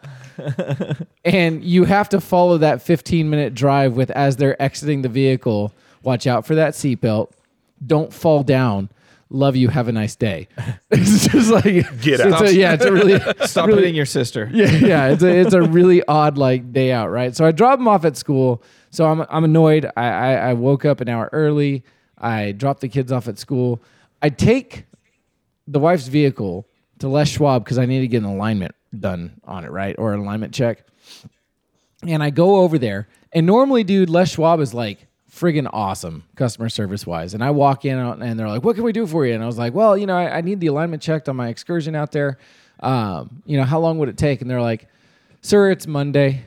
and 1.25 1.63
you 1.63 1.83
have 1.85 2.09
to 2.09 2.21
follow 2.21 2.57
that 2.59 2.81
15 2.81 3.29
minute 3.29 3.53
drive 3.53 3.93
with 3.95 4.11
as 4.11 4.35
they're 4.37 4.61
exiting 4.61 5.01
the 5.01 5.09
vehicle. 5.09 5.73
Watch 6.03 6.27
out 6.27 6.45
for 6.45 6.55
that 6.55 6.73
seatbelt. 6.73 7.31
Don't 7.85 8.13
fall 8.13 8.43
down. 8.43 8.89
Love 9.29 9.55
you. 9.55 9.67
Have 9.67 9.87
a 9.87 9.91
nice 9.91 10.15
day. 10.15 10.47
it's 10.91 11.27
just 11.27 11.49
like 11.51 11.63
Get 12.01 12.19
it's 12.19 12.21
out. 12.21 12.43
a- 12.43 12.53
yeah, 12.53 12.73
it's 12.73 12.85
a 12.85 12.93
really 12.93 13.19
Stop 13.47 13.67
really- 13.67 13.79
hitting 13.81 13.95
your 13.95 14.05
sister. 14.05 14.49
yeah, 14.53 14.71
yeah. 14.71 15.07
It's 15.09 15.23
a 15.23 15.27
it's 15.39 15.53
a 15.53 15.61
really 15.63 16.01
odd 16.07 16.37
like 16.37 16.71
day 16.71 16.91
out, 16.91 17.09
right? 17.09 17.35
So 17.35 17.45
I 17.45 17.51
drop 17.51 17.79
them 17.79 17.87
off 17.87 18.05
at 18.05 18.15
school. 18.15 18.63
So 18.89 19.05
I'm 19.05 19.25
I'm 19.29 19.43
annoyed. 19.43 19.85
I, 19.97 20.05
I 20.07 20.33
I 20.49 20.53
woke 20.53 20.85
up 20.85 21.01
an 21.01 21.09
hour 21.09 21.29
early. 21.33 21.83
I 22.17 22.53
dropped 22.53 22.81
the 22.81 22.87
kids 22.89 23.11
off 23.11 23.27
at 23.27 23.37
school. 23.37 23.81
I 24.21 24.29
take 24.29 24.85
the 25.67 25.79
wife's 25.79 26.07
vehicle 26.07 26.67
to 26.99 27.07
Les 27.07 27.27
Schwab 27.29 27.63
because 27.63 27.77
I 27.77 27.85
need 27.85 28.01
to 28.01 28.07
get 28.07 28.17
an 28.17 28.25
alignment 28.29 28.73
done 28.97 29.39
on 29.43 29.65
it, 29.65 29.71
right, 29.71 29.95
or 29.99 30.13
an 30.13 30.21
alignment 30.21 30.53
check. 30.53 30.83
And 32.03 32.21
I 32.23 32.29
go 32.29 32.57
over 32.57 32.77
there, 32.77 33.07
and 33.33 33.45
normally, 33.45 33.83
dude, 33.83 34.09
Les 34.09 34.29
Schwab 34.31 34.59
is 34.59 34.73
like 34.73 35.07
friggin' 35.31 35.69
awesome 35.71 36.23
customer 36.35 36.69
service 36.69 37.05
wise. 37.05 37.33
And 37.33 37.43
I 37.43 37.51
walk 37.51 37.85
in 37.85 37.97
and 37.97 38.39
they're 38.39 38.47
like, 38.47 38.63
"What 38.63 38.75
can 38.75 38.83
we 38.83 38.91
do 38.91 39.05
for 39.05 39.25
you?" 39.25 39.33
And 39.33 39.43
I 39.43 39.45
was 39.47 39.57
like, 39.57 39.73
"Well, 39.73 39.97
you 39.97 40.05
know, 40.05 40.15
I, 40.15 40.37
I 40.37 40.41
need 40.41 40.59
the 40.59 40.67
alignment 40.67 41.01
checked 41.01 41.27
on 41.29 41.35
my 41.35 41.49
excursion 41.49 41.95
out 41.95 42.11
there. 42.11 42.37
Um, 42.79 43.41
you 43.45 43.57
know, 43.57 43.63
how 43.63 43.79
long 43.79 43.97
would 43.99 44.09
it 44.09 44.17
take?" 44.17 44.41
And 44.41 44.49
they're 44.49 44.61
like, 44.61 44.87
"Sir, 45.41 45.69
it's 45.71 45.85
Monday. 45.87 46.43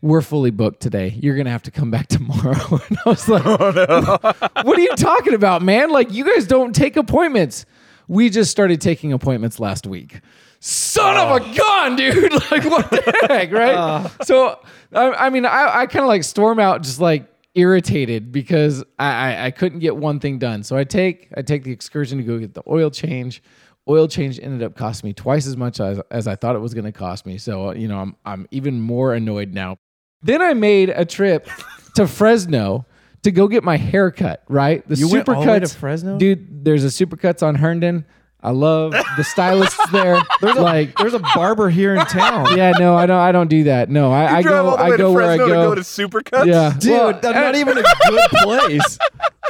we're 0.00 0.22
fully 0.22 0.50
booked 0.52 0.80
today. 0.80 1.18
You're 1.20 1.36
gonna 1.36 1.50
have 1.50 1.64
to 1.64 1.70
come 1.72 1.90
back 1.90 2.06
tomorrow. 2.16 2.80
And 2.88 2.98
I 3.04 3.08
was 3.08 3.28
like, 3.28 3.42
Oh, 3.44 4.18
what 4.62 4.78
are 4.78 4.80
you 4.80 4.94
talking 4.96 5.34
about, 5.34 5.60
man? 5.62 5.90
Like 5.90 6.12
you 6.12 6.24
guys 6.24 6.46
don't 6.46 6.72
take 6.74 6.96
appointments. 6.96 7.66
We 8.08 8.30
just 8.30 8.50
started 8.50 8.80
taking 8.80 9.12
appointments 9.12 9.60
last 9.60 9.86
week. 9.86 10.20
Son 10.60 11.16
of 11.16 11.40
a 11.42 11.56
gun, 11.56 11.96
dude! 11.96 12.32
Like 12.50 12.64
what 12.64 12.90
the 12.90 13.26
heck, 13.28 13.52
right? 13.52 14.10
so 14.22 14.58
I, 14.92 15.12
I 15.12 15.30
mean, 15.30 15.44
I, 15.44 15.80
I 15.80 15.86
kind 15.86 16.02
of 16.02 16.08
like 16.08 16.24
storm 16.24 16.58
out, 16.58 16.82
just 16.82 16.98
like 17.00 17.26
irritated 17.54 18.32
because 18.32 18.82
I, 18.98 19.06
I 19.34 19.44
I 19.46 19.50
couldn't 19.50 19.80
get 19.80 19.96
one 19.96 20.18
thing 20.18 20.38
done. 20.38 20.62
So 20.62 20.76
I 20.76 20.84
take 20.84 21.28
I 21.36 21.42
take 21.42 21.64
the 21.64 21.72
excursion 21.72 22.18
to 22.18 22.24
go 22.24 22.38
get 22.38 22.54
the 22.54 22.62
oil 22.66 22.90
change. 22.90 23.42
Oil 23.88 24.08
change 24.08 24.38
ended 24.42 24.62
up 24.62 24.76
costing 24.76 25.08
me 25.08 25.14
twice 25.14 25.46
as 25.46 25.56
much 25.56 25.80
as, 25.80 25.98
as 26.10 26.28
I 26.28 26.36
thought 26.36 26.54
it 26.56 26.60
was 26.60 26.74
going 26.74 26.84
to 26.84 26.92
cost 26.92 27.24
me. 27.24 27.38
So 27.38 27.68
uh, 27.68 27.72
you 27.74 27.88
know, 27.88 27.98
I'm 27.98 28.16
I'm 28.24 28.46
even 28.50 28.80
more 28.80 29.14
annoyed 29.14 29.52
now. 29.52 29.76
Then 30.22 30.42
I 30.42 30.54
made 30.54 30.88
a 30.90 31.04
trip 31.04 31.48
to 31.96 32.06
Fresno 32.06 32.86
to 33.22 33.30
go 33.30 33.48
get 33.48 33.64
my 33.64 33.76
hair 33.76 34.10
cut. 34.10 34.42
Right, 34.48 34.86
the 34.88 34.96
You 34.96 35.08
went 35.10 35.28
all 35.28 35.42
the 35.42 35.48
way 35.50 35.60
to 35.60 35.68
Fresno? 35.68 36.18
dude. 36.18 36.64
There's 36.64 36.84
a 36.84 36.88
supercuts 36.88 37.42
on 37.42 37.56
Herndon. 37.56 38.04
I 38.40 38.50
love 38.50 38.92
the 39.16 39.24
stylists 39.24 39.90
there. 39.90 40.20
There's 40.40 40.56
like, 40.56 40.96
There's 40.96 41.14
a 41.14 41.18
barber 41.18 41.68
here 41.70 41.94
in 41.96 42.06
town. 42.06 42.46
yeah, 42.56 42.70
no, 42.78 42.94
I 42.94 43.06
don't. 43.06 43.18
I 43.18 43.32
don't 43.32 43.48
do 43.48 43.64
that. 43.64 43.90
No, 43.90 44.12
I, 44.12 44.36
I 44.36 44.42
go. 44.42 44.76
I 44.76 44.96
go 44.96 45.12
where 45.12 45.28
I 45.28 45.36
go. 45.36 45.48
to 45.48 45.52
go 45.52 45.74
to 45.74 45.80
Supercuts. 45.80 46.46
yeah, 46.46 46.72
Dude, 46.78 46.92
Well, 46.92 47.12
that's 47.14 47.24
not 47.24 47.56
even 47.56 47.78
a 47.78 47.82
good 48.08 48.30
place. 48.42 48.98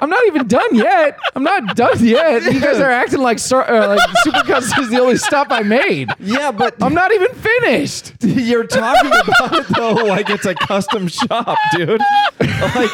I'm 0.00 0.09
not 0.09 0.25
even 0.26 0.47
done 0.47 0.75
yet. 0.75 1.18
I'm 1.35 1.42
not 1.42 1.76
done 1.76 2.02
yet. 2.02 2.45
You 2.45 2.61
guys 2.61 2.78
are 2.78 2.90
acting 2.90 3.21
like 3.21 3.38
uh, 3.52 3.88
like 3.88 4.00
Supercuts 4.25 4.78
is 4.78 4.88
the 4.88 5.00
only 5.00 5.16
stop 5.16 5.49
I 5.50 5.61
made. 5.61 6.09
Yeah, 6.18 6.50
but 6.52 6.83
I'm 6.83 6.95
not 6.95 7.12
even 7.12 7.35
finished. 7.35 8.12
you're 8.23 8.66
talking 8.66 9.11
about 9.11 9.52
it 9.54 9.66
though 9.76 9.92
like 9.92 10.30
it's 10.30 10.47
a 10.47 10.54
custom 10.54 11.09
shop, 11.09 11.59
dude. 11.73 12.00
Like 12.40 12.90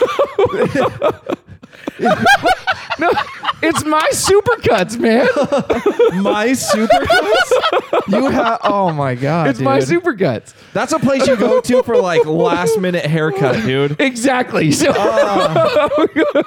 No, 2.96 3.10
it's 3.60 3.84
my 3.84 4.08
Supercuts, 4.12 4.96
man. 5.00 5.26
my 6.22 6.50
supercuts. 6.50 8.08
You 8.08 8.28
have 8.28 8.60
oh 8.62 8.92
my 8.92 9.16
god, 9.16 9.48
It's 9.48 9.58
my 9.58 9.80
dude. 9.80 9.88
Supercuts. 9.88 10.54
That's 10.72 10.92
a 10.92 11.00
place 11.00 11.26
you 11.26 11.36
go 11.36 11.60
to 11.60 11.82
for 11.82 11.96
like 11.96 12.24
last 12.24 12.78
minute 12.78 13.04
haircut, 13.04 13.64
dude. 13.64 14.00
Exactly. 14.00 14.70
So 14.70 14.92
uh. 14.96 15.88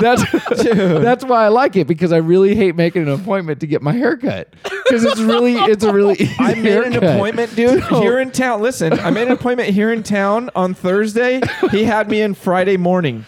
that's 0.00 0.22
that's 0.52 1.24
why 1.24 1.44
I 1.44 1.48
like 1.48 1.74
it 1.74 1.88
because 1.88 2.12
I 2.12 2.18
really 2.18 2.54
hate 2.54 2.76
making 2.76 3.02
an 3.02 3.08
appointment 3.08 3.58
to 3.60 3.66
get 3.66 3.82
my 3.82 3.92
hair 3.92 4.16
cut 4.16 4.52
because 4.62 5.02
it's 5.04 5.20
really 5.20 5.54
it's 5.54 5.82
a 5.82 5.92
really 5.92 6.14
easy 6.14 6.34
I 6.38 6.54
made 6.54 6.84
an 6.84 6.96
appointment, 6.96 7.56
dude, 7.56 7.82
So- 7.88 8.00
here 8.02 8.20
in 8.20 8.30
town. 8.30 8.62
Listen, 8.62 8.92
I 9.00 9.10
made 9.10 9.26
an 9.26 9.32
appointment 9.32 9.70
here 9.70 9.92
in 9.92 10.04
town 10.04 10.48
on 10.54 10.74
Thursday. 10.74 11.40
He 11.72 11.84
had 11.84 12.08
me 12.08 12.20
in 12.22 12.34
Friday 12.34 12.76
morning. 12.76 13.24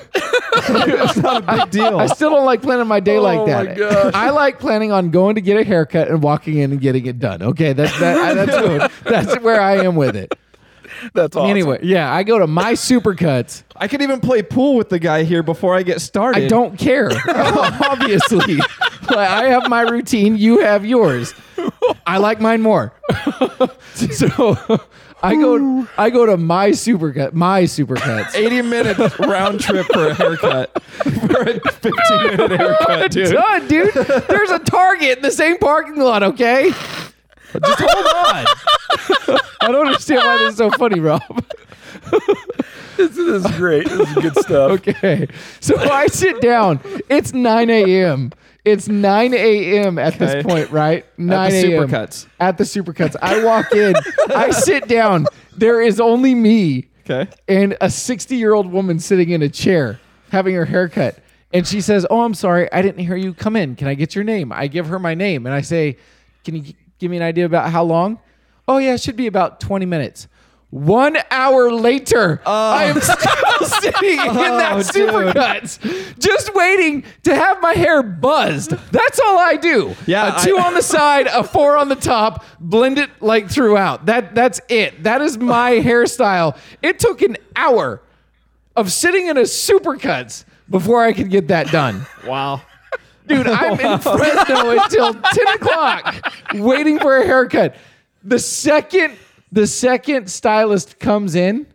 it's 0.54 1.16
not 1.16 1.42
a 1.48 1.56
big 1.56 1.70
deal. 1.70 1.98
I 1.98 2.06
still 2.06 2.30
don't 2.30 2.44
like 2.46 2.62
planning 2.62 2.86
my 2.86 3.00
day 3.00 3.16
Oh 3.16 3.22
like 3.22 3.46
that. 3.46 3.66
my 3.68 3.74
gosh. 3.74 4.14
I 4.14 4.30
like 4.30 4.58
planning 4.58 4.92
on 4.92 5.10
going 5.10 5.34
to 5.36 5.40
get 5.40 5.56
a 5.56 5.64
haircut 5.64 6.08
and 6.08 6.22
walking 6.22 6.58
in 6.58 6.72
and 6.72 6.80
getting 6.80 7.06
it 7.06 7.18
done. 7.18 7.42
Okay, 7.42 7.72
that's 7.72 7.98
that, 8.00 8.34
that's 8.34 8.58
good. 8.58 8.90
That's 9.04 9.40
where 9.42 9.60
I 9.60 9.84
am 9.84 9.96
with 9.96 10.16
it. 10.16 10.34
That's 11.14 11.34
awesome. 11.34 11.50
Anyway, 11.50 11.80
yeah, 11.82 12.12
I 12.12 12.22
go 12.22 12.38
to 12.38 12.46
my 12.46 12.74
supercuts. 12.74 13.62
I 13.74 13.88
could 13.88 14.02
even 14.02 14.20
play 14.20 14.42
pool 14.42 14.76
with 14.76 14.88
the 14.88 14.98
guy 14.98 15.24
here 15.24 15.42
before 15.42 15.74
I 15.74 15.82
get 15.82 16.00
started. 16.00 16.44
I 16.44 16.48
don't 16.48 16.78
care. 16.78 17.10
Obviously, 17.28 18.56
Like, 18.56 19.16
I 19.28 19.44
have 19.46 19.68
my 19.68 19.80
routine. 19.82 20.36
You 20.36 20.60
have 20.60 20.84
yours. 20.84 21.34
I 22.06 22.18
like 22.18 22.40
mine 22.40 22.60
more. 22.62 22.92
so 23.94 24.80
I 25.22 25.34
go. 25.36 25.86
I 25.96 26.10
go 26.10 26.26
to 26.26 26.36
my 26.36 26.70
supercut. 26.70 27.32
My 27.32 27.62
supercuts. 27.62 28.34
80 28.34 28.62
minute 28.62 29.18
round 29.20 29.60
trip 29.60 29.86
for 29.86 30.08
a 30.08 30.14
haircut. 30.14 30.82
for 30.82 31.42
a 31.42 31.60
15 31.60 31.92
minute 32.36 32.50
haircut, 32.60 33.10
dude. 33.10 33.32
Done, 33.32 33.68
dude. 33.68 33.94
There's 33.94 34.50
a 34.50 34.58
Target 34.58 35.18
in 35.18 35.22
the 35.22 35.30
same 35.30 35.58
parking 35.58 35.96
lot. 35.96 36.22
Okay. 36.22 36.70
Just 36.70 37.80
hold 37.80 38.06
on. 38.06 39.38
I 39.60 39.70
don't 39.70 39.86
understand 39.86 40.22
why 40.24 40.38
this 40.38 40.52
is 40.52 40.56
so 40.58 40.70
funny, 40.70 41.00
Rob. 41.00 41.22
This, 42.96 43.10
this 43.16 43.16
is 43.18 43.46
great. 43.56 43.88
This 43.88 44.08
is 44.08 44.14
good 44.14 44.36
stuff. 44.38 44.70
Okay. 44.72 45.28
So 45.60 45.76
I 45.78 46.06
sit 46.06 46.40
down. 46.40 46.80
It's 47.08 47.32
9 47.32 47.70
a.m. 47.70 48.32
It's 48.64 48.88
9 48.88 49.34
a.m. 49.34 49.98
at 49.98 50.14
Okay. 50.14 50.26
this 50.26 50.44
point, 50.44 50.70
right? 50.70 51.04
9 51.18 51.32
at 51.46 51.50
the 51.50 51.72
a.m. 51.74 51.88
Supercuts. 51.88 52.26
At 52.38 52.58
the 52.58 52.64
Supercuts. 52.64 53.16
I 53.20 53.42
walk 53.44 53.72
in. 53.74 53.94
I 54.34 54.50
sit 54.52 54.86
down. 54.88 55.26
There 55.56 55.80
is 55.82 56.00
only 56.00 56.34
me 56.34 56.88
Okay. 57.08 57.28
and 57.48 57.76
a 57.80 57.90
60 57.90 58.36
year 58.36 58.54
old 58.54 58.70
woman 58.70 59.00
sitting 59.00 59.30
in 59.30 59.42
a 59.42 59.48
chair 59.48 59.98
having 60.30 60.54
her 60.54 60.64
hair 60.64 60.88
cut. 60.88 61.18
And 61.52 61.66
she 61.66 61.80
says, 61.80 62.06
Oh, 62.08 62.20
I'm 62.22 62.34
sorry. 62.34 62.72
I 62.72 62.80
didn't 62.82 63.04
hear 63.04 63.16
you 63.16 63.34
come 63.34 63.56
in. 63.56 63.74
Can 63.74 63.88
I 63.88 63.94
get 63.94 64.14
your 64.14 64.24
name? 64.24 64.52
I 64.52 64.68
give 64.68 64.86
her 64.86 64.98
my 65.00 65.14
name 65.14 65.44
and 65.46 65.54
I 65.54 65.60
say, 65.62 65.96
Can 66.44 66.54
you 66.54 66.62
g- 66.62 66.76
give 66.98 67.10
me 67.10 67.16
an 67.16 67.22
idea 67.24 67.44
about 67.46 67.70
how 67.70 67.82
long? 67.82 68.20
Oh, 68.68 68.78
yeah, 68.78 68.94
it 68.94 69.00
should 69.00 69.16
be 69.16 69.26
about 69.26 69.58
20 69.58 69.84
minutes. 69.86 70.28
One 70.72 71.18
hour 71.30 71.70
later, 71.70 72.40
oh. 72.46 72.50
I 72.50 72.84
am 72.84 72.98
still 72.98 73.66
sitting 73.82 74.12
in 74.18 74.28
oh, 74.30 74.56
that 74.56 74.72
Oh, 74.72 74.78
supercuts, 74.78 76.18
just 76.18 76.54
waiting 76.54 77.04
to 77.24 77.34
have 77.34 77.60
my 77.60 77.74
hair 77.74 78.02
buzzed. 78.02 78.70
That's 78.90 79.20
all 79.20 79.38
I 79.38 79.56
do. 79.56 79.94
Yeah, 80.06 80.40
a 80.40 80.42
two 80.42 80.56
I- 80.56 80.66
on 80.68 80.72
the 80.72 80.80
side, 80.80 81.26
a 81.26 81.44
four 81.44 81.76
on 81.76 81.90
the 81.90 81.94
top, 81.94 82.42
blend 82.58 82.96
it 82.96 83.10
like 83.20 83.50
throughout. 83.50 84.06
That 84.06 84.34
that's 84.34 84.62
it. 84.70 85.02
That 85.02 85.20
is 85.20 85.36
my 85.36 85.72
hairstyle. 85.84 86.56
It 86.80 86.98
took 86.98 87.20
an 87.20 87.36
hour 87.54 88.00
of 88.74 88.90
sitting 88.90 89.26
in 89.26 89.36
a 89.36 89.42
supercuts 89.42 90.46
before 90.70 91.04
I 91.04 91.12
could 91.12 91.28
get 91.28 91.48
that 91.48 91.66
done. 91.66 92.06
Wow. 92.26 92.62
Dude, 93.28 93.46
I'm 93.46 93.78
in 93.78 93.98
Fresno 94.00 94.70
until 94.70 95.12
10 95.12 95.46
o'clock 95.48 96.32
waiting 96.54 96.98
for 96.98 97.18
a 97.18 97.26
haircut. 97.26 97.76
The 98.24 98.38
second 98.38 99.18
the 99.52 99.66
second 99.66 100.30
stylist 100.30 100.98
comes 100.98 101.34
in 101.34 101.66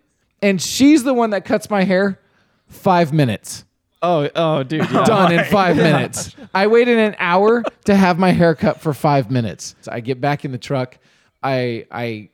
and 0.42 0.62
she's 0.62 1.04
the 1.04 1.14
one 1.14 1.30
that 1.30 1.46
cuts 1.46 1.70
my 1.70 1.84
hair, 1.84 2.20
five 2.68 3.14
minutes. 3.14 3.64
Oh, 4.02 4.30
oh, 4.36 4.64
dude. 4.64 4.90
Yeah. 4.92 5.04
Done 5.06 5.32
in 5.32 5.46
five 5.52 5.76
minutes. 5.76 6.36
I 6.54 6.68
waited 6.68 6.98
an 6.98 7.16
hour 7.20 7.64
to 7.86 7.96
have 7.96 8.20
my 8.20 8.32
hair 8.32 8.54
cut 8.56 8.80
for 8.82 8.94
five 8.94 9.32
minutes. 9.32 9.76
So 9.82 9.92
I 9.92 10.02
get 10.02 10.22
back 10.22 10.46
in 10.46 10.52
the 10.52 10.58
truck. 10.58 10.98
I 11.42 11.86
I 11.92 12.30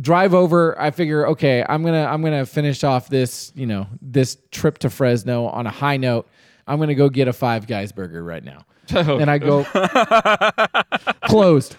drive 0.00 0.34
over. 0.34 0.80
I 0.80 0.90
figure, 0.90 1.28
okay, 1.28 1.64
I'm 1.68 1.84
gonna 1.84 2.04
I'm 2.04 2.22
gonna 2.22 2.46
finish 2.46 2.82
off 2.82 3.08
this, 3.08 3.52
you 3.54 3.66
know, 3.66 3.86
this 4.00 4.38
trip 4.50 4.78
to 4.78 4.90
Fresno 4.90 5.46
on 5.46 5.66
a 5.66 5.70
high 5.70 5.98
note. 5.98 6.28
I'm 6.66 6.78
gonna 6.80 6.94
go 6.94 7.08
get 7.08 7.28
a 7.28 7.32
Five 7.32 7.66
Guys 7.66 7.92
burger 7.92 8.22
right 8.22 8.44
now. 8.44 8.64
Oh, 8.94 9.18
and 9.18 9.30
I 9.30 9.38
go 9.38 9.64
closed. 11.24 11.76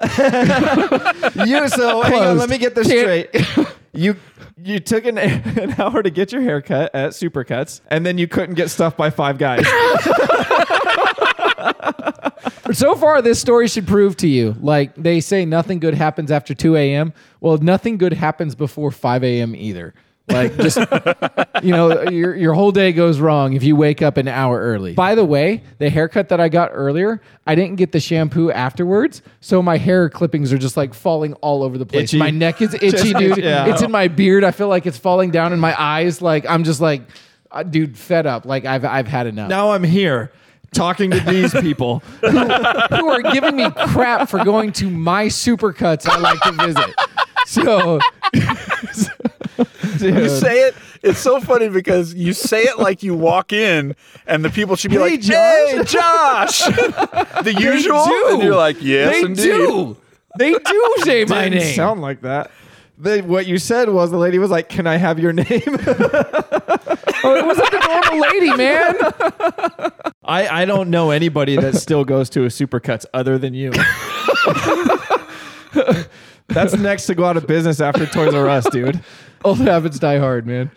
You 1.46 1.68
so 1.68 2.02
hang 2.02 2.22
on, 2.22 2.38
let 2.38 2.48
me 2.48 2.58
get 2.58 2.74
this 2.74 2.88
Can't- 2.88 3.28
straight. 3.32 3.68
You 3.94 4.16
you 4.62 4.78
took 4.80 5.06
an, 5.06 5.18
an 5.18 5.74
hour 5.80 6.02
to 6.02 6.10
get 6.10 6.30
your 6.30 6.42
haircut 6.42 6.94
at 6.94 7.12
Supercuts, 7.12 7.80
and 7.88 8.04
then 8.04 8.18
you 8.18 8.28
couldn't 8.28 8.54
get 8.54 8.68
stuff 8.70 8.96
by 8.96 9.10
five 9.10 9.38
guys. 9.38 9.66
So 12.72 12.94
far, 12.96 13.22
this 13.22 13.40
story 13.40 13.66
should 13.66 13.86
prove 13.86 14.16
to 14.18 14.28
you, 14.28 14.54
like 14.60 14.94
they 14.94 15.20
say, 15.20 15.46
nothing 15.46 15.80
good 15.80 15.94
happens 15.94 16.30
after 16.30 16.54
2 16.54 16.76
a.m. 16.76 17.14
Well, 17.40 17.56
nothing 17.58 17.96
good 17.96 18.12
happens 18.12 18.54
before 18.54 18.90
5 18.90 19.24
a.m. 19.24 19.56
either. 19.56 19.94
Like 20.30 20.56
just 20.56 20.78
you 21.62 21.72
know, 21.72 22.02
your 22.10 22.34
your 22.36 22.54
whole 22.54 22.72
day 22.72 22.92
goes 22.92 23.18
wrong 23.18 23.54
if 23.54 23.62
you 23.62 23.76
wake 23.76 24.02
up 24.02 24.16
an 24.16 24.28
hour 24.28 24.58
early. 24.60 24.94
By 24.94 25.14
the 25.14 25.24
way, 25.24 25.62
the 25.78 25.90
haircut 25.90 26.28
that 26.28 26.40
I 26.40 26.48
got 26.48 26.70
earlier, 26.72 27.20
I 27.46 27.54
didn't 27.54 27.76
get 27.76 27.92
the 27.92 28.00
shampoo 28.00 28.50
afterwards, 28.50 29.22
so 29.40 29.62
my 29.62 29.76
hair 29.78 30.08
clippings 30.10 30.52
are 30.52 30.58
just 30.58 30.76
like 30.76 30.94
falling 30.94 31.34
all 31.34 31.62
over 31.62 31.78
the 31.78 31.86
place. 31.86 32.04
Itchy. 32.10 32.18
My 32.18 32.30
neck 32.30 32.60
is 32.60 32.74
itchy, 32.74 33.12
dude. 33.18 33.38
yeah. 33.38 33.66
It's 33.66 33.82
in 33.82 33.90
my 33.90 34.08
beard. 34.08 34.44
I 34.44 34.50
feel 34.50 34.68
like 34.68 34.86
it's 34.86 34.98
falling 34.98 35.30
down 35.30 35.52
in 35.52 35.60
my 35.60 35.74
eyes. 35.80 36.20
Like 36.20 36.44
I'm 36.48 36.64
just 36.64 36.80
like, 36.80 37.02
uh, 37.50 37.62
dude, 37.62 37.96
fed 37.96 38.26
up. 38.26 38.44
Like 38.44 38.64
I've 38.64 38.84
I've 38.84 39.08
had 39.08 39.26
enough. 39.26 39.48
now 39.48 39.70
I'm 39.72 39.84
here 39.84 40.30
talking 40.72 41.10
to 41.10 41.20
these 41.20 41.52
people. 41.52 41.98
who 42.20 43.08
are 43.08 43.22
giving 43.32 43.56
me 43.56 43.70
crap 43.88 44.28
for 44.28 44.44
going 44.44 44.72
to 44.72 44.90
my 44.90 45.26
supercuts 45.26 46.06
I 46.08 46.18
like 46.18 46.40
to 46.42 46.52
visit. 46.52 46.94
So 47.46 47.98
You 50.00 50.28
say 50.28 50.68
it. 50.68 50.74
It's 51.02 51.18
so 51.18 51.40
funny 51.40 51.68
because 51.68 52.14
you 52.14 52.32
say 52.32 52.62
it 52.62 52.78
like 52.78 53.02
you 53.02 53.14
walk 53.14 53.52
in, 53.52 53.94
and 54.26 54.44
the 54.44 54.50
people 54.50 54.76
should 54.76 54.90
be 54.90 54.98
like, 54.98 55.22
"Hey, 55.22 55.80
Josh," 55.84 56.58
the 56.64 57.56
usual, 57.58 58.04
do. 58.04 58.28
and 58.34 58.42
you're 58.42 58.54
like, 58.56 58.82
"Yes, 58.82 59.12
they 59.12 59.20
indeed." 59.22 59.42
do. 59.44 59.96
They 60.38 60.52
do 60.52 60.94
say 60.98 61.24
my 61.24 61.44
Didn't 61.48 61.60
name. 61.60 61.74
sound 61.74 62.00
like 62.00 62.20
that. 62.22 62.50
They, 63.00 63.22
what 63.22 63.46
you 63.46 63.58
said 63.58 63.88
was 63.90 64.10
the 64.10 64.18
lady 64.18 64.38
was 64.40 64.50
like, 64.50 64.68
"Can 64.68 64.86
I 64.88 64.96
have 64.96 65.20
your 65.20 65.32
name?" 65.32 65.46
oh, 65.46 67.36
it 67.36 67.46
was 67.46 67.56
like 67.58 67.72
a 67.72 67.78
normal 67.86 68.20
lady, 68.28 68.56
man. 68.56 68.94
I 70.24 70.48
I 70.62 70.64
don't 70.64 70.90
know 70.90 71.10
anybody 71.12 71.54
that 71.56 71.76
still 71.76 72.04
goes 72.04 72.28
to 72.30 72.42
a 72.42 72.48
Supercuts 72.48 73.06
other 73.14 73.38
than 73.38 73.54
you. 73.54 73.70
That's 76.48 76.74
next 76.76 77.06
to 77.06 77.14
go 77.14 77.24
out 77.24 77.36
of 77.36 77.46
business 77.46 77.80
after 77.80 78.04
Toys 78.06 78.34
R 78.34 78.48
Us, 78.48 78.68
dude. 78.70 79.00
Old 79.44 79.58
habits 79.58 79.98
die 79.98 80.18
hard, 80.18 80.46
man. 80.46 80.70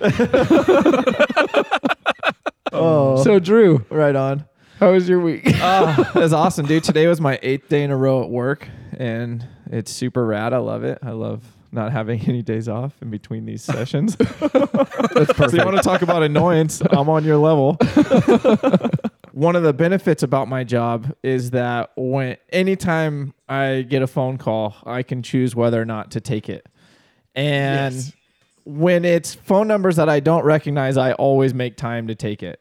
Oh, 2.74 3.22
So 3.24 3.40
Drew, 3.40 3.84
right 3.90 4.16
on. 4.16 4.46
how 4.80 4.92
was 4.92 5.08
your 5.10 5.20
week? 5.20 5.42
Ah, 5.56 5.96
oh, 5.98 6.20
that's 6.20 6.34
awesome, 6.34 6.66
dude. 6.66 6.84
Today 6.84 7.08
was 7.08 7.20
my 7.20 7.40
eighth 7.42 7.68
day 7.70 7.84
in 7.84 7.92
a 7.92 7.98
row 7.98 8.24
at 8.24 8.30
work, 8.30 8.68
and 8.98 9.46
it's 9.72 9.92
super 9.92 10.26
rad. 10.26 10.54
I 10.54 10.58
love 10.58 10.84
it. 10.84 11.00
I 11.02 11.12
love 11.12 11.44
not 11.72 11.92
having 11.92 12.20
any 12.28 12.42
days 12.42 12.68
off 12.68 12.94
in 13.02 13.10
between 13.10 13.46
these 13.46 13.64
sessions. 13.74 14.16
That's 14.16 15.38
So 15.38 15.50
you 15.52 15.64
want 15.66 15.78
to 15.78 15.84
talk 15.84 16.02
about 16.02 16.24
annoyance? 16.24 16.82
I'm 16.92 17.10
on 17.10 17.24
your 17.24 17.38
level. 17.38 17.78
One 19.34 19.56
of 19.56 19.64
the 19.64 19.72
benefits 19.74 20.24
about 20.24 20.50
my 20.50 20.64
job 20.66 21.16
is 21.24 21.52
that 21.52 21.92
when 21.96 22.36
anytime 22.50 23.34
I 23.48 23.86
get 23.88 24.02
a 24.02 24.08
phone 24.08 24.38
call, 24.38 24.76
I 24.86 25.04
can 25.04 25.24
choose 25.24 25.56
whether 25.56 25.82
or 25.82 25.86
not 25.86 26.12
to 26.12 26.22
take 26.22 26.50
it. 26.50 26.68
And 27.34 27.96
Yes. 27.96 28.12
when 28.66 29.06
it's 29.06 29.34
phone 29.34 29.70
numbers 29.70 29.96
that 29.96 30.10
I 30.10 30.20
don't 30.20 30.44
recognize, 30.44 30.98
I 30.98 31.14
always 31.14 31.54
make 31.54 31.78
time 31.78 32.08
to 32.08 32.16
take 32.16 32.44
it. 32.44 32.60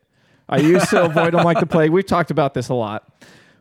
I 0.49 0.59
used 0.59 0.90
to 0.90 1.05
avoid 1.05 1.35
them 1.35 1.45
like 1.45 1.59
the 1.59 1.67
plague. 1.67 1.90
We've 1.90 2.07
talked 2.07 2.31
about 2.31 2.55
this 2.55 2.69
a 2.69 2.75
lot. 2.75 3.09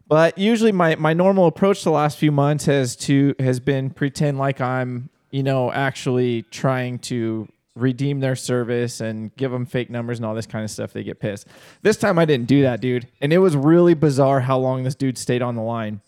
But 0.07 0.37
usually 0.37 0.71
my, 0.71 0.95
my 0.95 1.13
normal 1.13 1.47
approach 1.47 1.83
the 1.83 1.91
last 1.91 2.17
few 2.17 2.31
months 2.31 2.65
has 2.65 2.95
to 2.97 3.33
has 3.39 3.59
been 3.59 3.89
pretend 3.91 4.37
like 4.39 4.59
I'm, 4.61 5.09
you 5.31 5.43
know, 5.43 5.71
actually 5.71 6.43
trying 6.43 6.99
to 6.99 7.47
redeem 7.75 8.19
their 8.19 8.35
service 8.35 8.99
and 8.99 9.35
give 9.35 9.51
them 9.51 9.65
fake 9.65 9.89
numbers 9.89 10.19
and 10.19 10.25
all 10.25 10.35
this 10.35 10.45
kind 10.45 10.63
of 10.63 10.71
stuff. 10.71 10.93
They 10.93 11.03
get 11.03 11.19
pissed. 11.19 11.47
This 11.81 11.97
time 11.97 12.19
I 12.19 12.25
didn't 12.25 12.47
do 12.47 12.63
that, 12.63 12.81
dude. 12.81 13.07
And 13.21 13.31
it 13.31 13.37
was 13.39 13.55
really 13.55 13.93
bizarre 13.93 14.41
how 14.41 14.57
long 14.57 14.83
this 14.83 14.95
dude 14.95 15.17
stayed 15.17 15.41
on 15.41 15.55
the 15.55 15.61
line. 15.61 16.01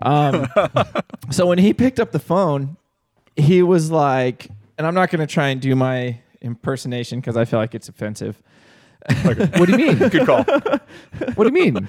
Um, 0.00 0.48
so 1.30 1.46
when 1.46 1.58
he 1.58 1.72
picked 1.72 2.00
up 2.00 2.12
the 2.12 2.18
phone, 2.18 2.76
he 3.36 3.62
was 3.62 3.90
like, 3.90 4.48
and 4.78 4.86
I'm 4.86 4.94
not 4.94 5.10
going 5.10 5.26
to 5.26 5.32
try 5.32 5.48
and 5.48 5.60
do 5.60 5.76
my 5.76 6.18
impersonation 6.40 7.20
because 7.20 7.36
I 7.36 7.44
feel 7.44 7.58
like 7.58 7.74
it's 7.74 7.88
offensive. 7.88 8.42
what 9.22 9.66
do 9.66 9.72
you 9.72 9.78
mean? 9.78 9.96
Good 9.96 10.26
call. 10.26 10.44
What 11.34 11.44
do 11.44 11.58
you 11.58 11.72
mean? 11.72 11.88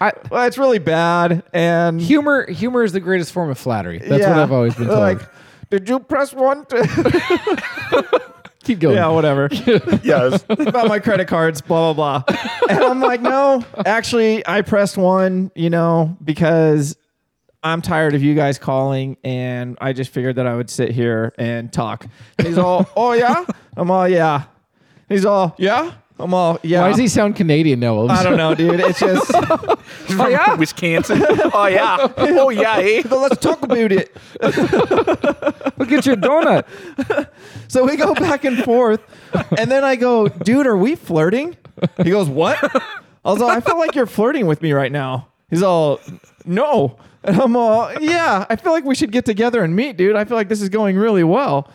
I, 0.00 0.12
Well, 0.30 0.46
it's 0.46 0.58
really 0.58 0.78
bad. 0.78 1.42
And 1.52 2.00
humor 2.00 2.50
humor 2.50 2.82
is 2.82 2.92
the 2.92 3.00
greatest 3.00 3.32
form 3.32 3.50
of 3.50 3.58
flattery. 3.58 3.98
That's 3.98 4.26
what 4.26 4.38
I've 4.38 4.52
always 4.52 4.74
been 4.74 4.86
told. 4.86 5.00
Like, 5.00 5.20
did 5.70 5.88
you 5.88 6.00
press 6.00 6.32
one? 6.34 6.66
To 6.66 8.20
Keep 8.64 8.80
going. 8.80 8.96
yeah, 8.96 9.08
whatever. 9.08 9.48
yes. 10.02 10.44
About 10.48 10.88
my 10.88 10.98
credit 10.98 11.28
cards, 11.28 11.60
blah 11.62 11.92
blah 11.94 12.22
blah. 12.22 12.36
And 12.68 12.84
I'm 12.84 13.00
like, 13.00 13.22
no, 13.22 13.64
actually, 13.86 14.46
I 14.46 14.60
pressed 14.62 14.98
one. 14.98 15.50
You 15.54 15.70
know, 15.70 16.16
because 16.22 16.96
I'm 17.62 17.80
tired 17.80 18.14
of 18.14 18.22
you 18.22 18.34
guys 18.34 18.58
calling, 18.58 19.16
and 19.24 19.78
I 19.80 19.92
just 19.94 20.10
figured 20.10 20.36
that 20.36 20.46
I 20.46 20.54
would 20.54 20.68
sit 20.68 20.90
here 20.90 21.32
and 21.38 21.72
talk. 21.72 22.06
And 22.38 22.46
he's 22.46 22.58
all, 22.58 22.88
oh 22.96 23.12
yeah. 23.12 23.44
I'm 23.76 23.90
all 23.90 24.08
yeah. 24.08 24.44
He's 25.08 25.24
all 25.24 25.54
yeah. 25.58 25.92
I'm 26.20 26.34
all 26.34 26.58
yeah. 26.62 26.82
Why 26.82 26.88
does 26.90 26.98
he 26.98 27.08
sound 27.08 27.36
Canadian 27.36 27.80
now? 27.80 28.06
I 28.08 28.22
don't 28.22 28.36
know, 28.36 28.54
dude. 28.54 28.80
It's 28.80 29.00
just 29.00 29.30
Oh 29.34 30.28
yeah. 30.28 30.54
Wisconsin. 30.54 31.22
Oh 31.54 31.66
yeah. 31.66 32.08
Oh 32.18 32.50
yeah. 32.50 32.78
Eh? 32.78 33.02
let's 33.10 33.38
talk 33.38 33.62
about 33.62 33.92
it. 33.92 34.14
Look 34.40 35.92
at 35.92 36.06
your 36.06 36.16
donut. 36.16 36.66
So 37.68 37.84
we 37.84 37.96
go 37.96 38.14
back 38.14 38.44
and 38.44 38.62
forth, 38.64 39.00
and 39.58 39.70
then 39.70 39.84
I 39.84 39.96
go, 39.96 40.28
dude, 40.28 40.66
are 40.66 40.76
we 40.76 40.96
flirting? 40.96 41.56
He 41.98 42.10
goes, 42.10 42.28
what? 42.28 42.58
I 43.24 43.32
was 43.32 43.40
all, 43.42 43.50
I 43.50 43.60
feel 43.60 43.78
like 43.78 43.94
you're 43.94 44.06
flirting 44.06 44.46
with 44.46 44.62
me 44.62 44.72
right 44.72 44.90
now. 44.92 45.28
He's 45.50 45.62
all, 45.62 46.00
no. 46.44 46.98
And 47.22 47.40
I'm 47.40 47.54
all, 47.54 47.92
yeah, 48.00 48.46
I 48.48 48.56
feel 48.56 48.72
like 48.72 48.84
we 48.84 48.94
should 48.94 49.12
get 49.12 49.24
together 49.24 49.62
and 49.62 49.76
meet, 49.76 49.96
dude. 49.96 50.16
I 50.16 50.24
feel 50.24 50.36
like 50.36 50.48
this 50.48 50.62
is 50.62 50.68
going 50.68 50.96
really 50.96 51.24
well. 51.24 51.70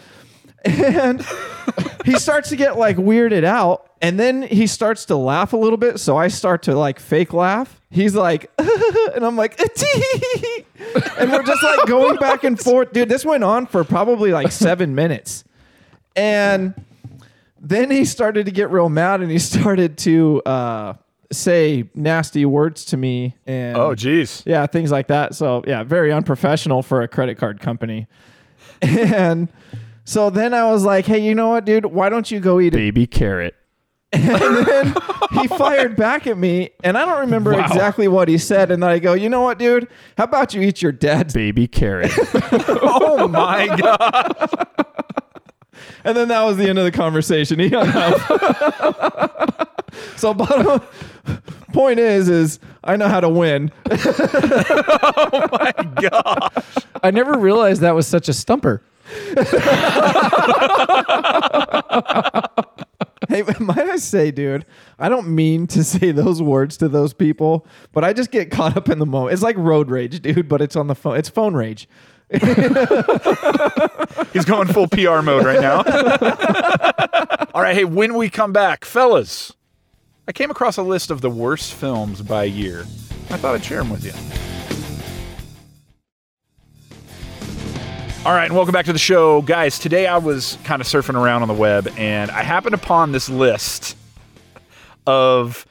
And 0.66 1.26
he 2.06 2.18
starts 2.18 2.50
to 2.50 2.56
get 2.56 2.78
like 2.78 2.98
weirded 2.98 3.44
out. 3.44 3.90
And 4.02 4.20
then 4.20 4.42
he 4.44 4.68
starts 4.68 5.06
to 5.06 5.16
laugh 5.16 5.54
a 5.54 5.58
little 5.58 5.78
bit. 5.78 6.00
So 6.00 6.18
I 6.18 6.28
start 6.28 6.64
to 6.64 6.76
like 6.76 7.00
fake 7.00 7.34
laugh. 7.34 7.82
He's 7.90 8.16
like, 8.16 8.52
and 8.58 9.26
I'm 9.26 9.36
like, 9.36 9.60
and 11.18 11.32
we're 11.32 11.44
just 11.44 11.64
like 11.64 11.88
going 11.88 12.18
back 12.18 12.44
and 12.44 12.60
forth. 12.60 12.92
Dude, 12.94 13.10
this 13.10 13.26
went 13.26 13.44
on 13.44 13.66
for 13.68 13.84
probably 13.84 14.32
like 14.32 14.52
seven 14.52 14.96
minutes. 14.96 15.44
And 16.16 16.74
then 17.60 17.90
he 17.92 18.06
started 18.06 18.46
to 18.46 18.52
get 18.52 18.70
real 18.70 18.90
mad 18.90 19.22
and 19.22 19.32
he 19.32 19.40
started 19.40 19.98
to 20.00 20.42
uh, 20.46 20.94
say 21.32 21.86
nasty 21.96 22.46
words 22.46 22.86
to 22.86 22.98
me. 22.98 23.36
And 23.48 23.78
Oh 23.78 23.96
geez. 23.96 24.44
yeah, 24.46 24.66
things 24.68 24.92
like 24.92 25.08
that. 25.08 25.36
So 25.36 25.64
yeah, 25.68 25.84
very 25.84 26.12
unprofessional 26.12 26.84
for 26.84 27.02
a 27.02 27.08
credit 27.08 27.38
card 27.38 27.60
company. 27.60 28.08
And 28.82 29.48
so 30.06 30.30
then 30.30 30.54
I 30.54 30.72
was 30.72 30.86
like, 30.86 31.06
hey, 31.06 31.20
you 31.20 31.36
know 31.36 31.50
what, 31.50 31.66
dude? 31.66 31.86
Why 31.86 32.10
don't 32.10 32.30
you 32.30 32.40
go 32.40 32.60
eat 32.60 32.74
a 32.74 32.78
baby 32.78 33.08
carrot? 33.08 33.56
And 34.14 34.66
then 34.66 34.96
he 35.42 35.48
fired 35.48 35.98
back 35.98 36.26
at 36.26 36.38
me, 36.38 36.70
and 36.86 36.98
I 36.98 37.04
don't 37.06 37.20
remember 37.22 37.52
exactly 37.60 38.08
what 38.08 38.30
he 38.30 38.38
said. 38.38 38.72
And 38.72 38.82
then 38.82 38.90
I 38.90 39.00
go, 39.00 39.14
you 39.14 39.28
know 39.28 39.42
what, 39.42 39.60
dude? 39.60 39.90
How 40.18 40.24
about 40.24 40.54
you 40.54 40.62
eat 40.62 40.82
your 40.82 40.94
dad's 40.94 41.34
baby 41.34 41.68
carrot? 41.80 42.12
Oh 42.82 43.28
my 43.28 43.68
god. 43.78 44.68
and 46.06 46.16
then 46.16 46.30
that 46.30 46.44
was 46.44 46.56
the 46.56 46.70
end 46.70 46.80
of 46.80 46.86
the 46.86 46.92
conversation. 46.94 47.60
He 47.60 47.68
hung 47.70 47.90
up. 47.90 49.84
so 50.16 50.34
bottom 50.34 50.82
point 51.74 52.00
is, 52.00 52.30
is 52.30 52.60
I 52.86 52.96
know 52.96 53.10
how 53.10 53.20
to 53.20 53.28
win. 53.30 53.72
Oh 53.92 55.50
my 55.52 55.74
God. 56.00 56.64
I 57.04 57.12
never 57.12 57.38
realized 57.38 57.82
that 57.82 57.96
was 57.96 58.08
such 58.08 58.30
a 58.30 58.34
stumper. 58.34 58.82
Hey, 63.28 63.44
might 63.60 63.80
I 63.80 63.98
say, 63.98 64.32
dude, 64.32 64.66
I 65.00 65.10
don't 65.10 65.30
mean 65.30 65.68
to 65.68 65.84
say 65.84 66.12
those 66.12 66.42
words 66.42 66.78
to 66.78 66.88
those 66.88 67.14
people, 67.14 67.66
but 67.92 68.04
I 68.04 68.14
just 68.14 68.32
get 68.32 68.52
caught 68.52 68.78
up 68.78 68.90
in 68.90 69.00
the 69.00 69.06
moment. 69.06 69.34
It's 69.34 69.42
like 69.42 69.58
road 69.58 69.90
rage, 69.90 70.22
dude, 70.22 70.48
but 70.48 70.62
it's 70.62 70.76
on 70.76 70.88
the 70.88 70.96
phone. 70.96 71.18
It's 71.18 71.30
phone 71.30 71.56
rage. 71.56 71.88
He's 72.32 72.40
going 74.46 74.68
full 74.68 74.88
PR 74.88 75.22
mode 75.22 75.46
right 75.46 75.62
now. 75.62 75.78
All 77.54 77.62
right, 77.62 77.76
hey, 77.76 77.86
when 77.86 78.16
we 78.16 78.30
come 78.30 78.52
back, 78.52 78.86
fellas, 78.86 79.54
I 80.28 80.32
came 80.32 80.52
across 80.52 80.78
a 80.78 80.84
list 80.84 81.12
of 81.12 81.22
the 81.22 81.30
worst 81.30 81.74
films 81.74 82.22
by 82.22 82.46
year. 82.46 82.82
I 83.30 83.38
thought 83.38 83.56
I'd 83.56 83.64
share 83.64 83.80
them 83.80 83.90
with 83.90 84.04
you. 84.04 84.55
All 88.26 88.34
right, 88.34 88.46
and 88.46 88.56
welcome 88.56 88.74
back 88.74 88.88
to 88.88 88.94
the 88.94 88.98
show. 88.98 89.44
Guys, 89.44 89.78
today 89.78 90.08
I 90.08 90.18
was 90.18 90.58
kind 90.64 90.82
of 90.82 90.88
surfing 90.88 91.14
around 91.14 91.44
on 91.44 91.48
the 91.48 91.54
web 91.54 91.88
and 91.96 92.32
I 92.32 92.42
happened 92.42 92.74
upon 92.74 93.12
this 93.12 93.30
list 93.30 93.96
of 95.06 95.68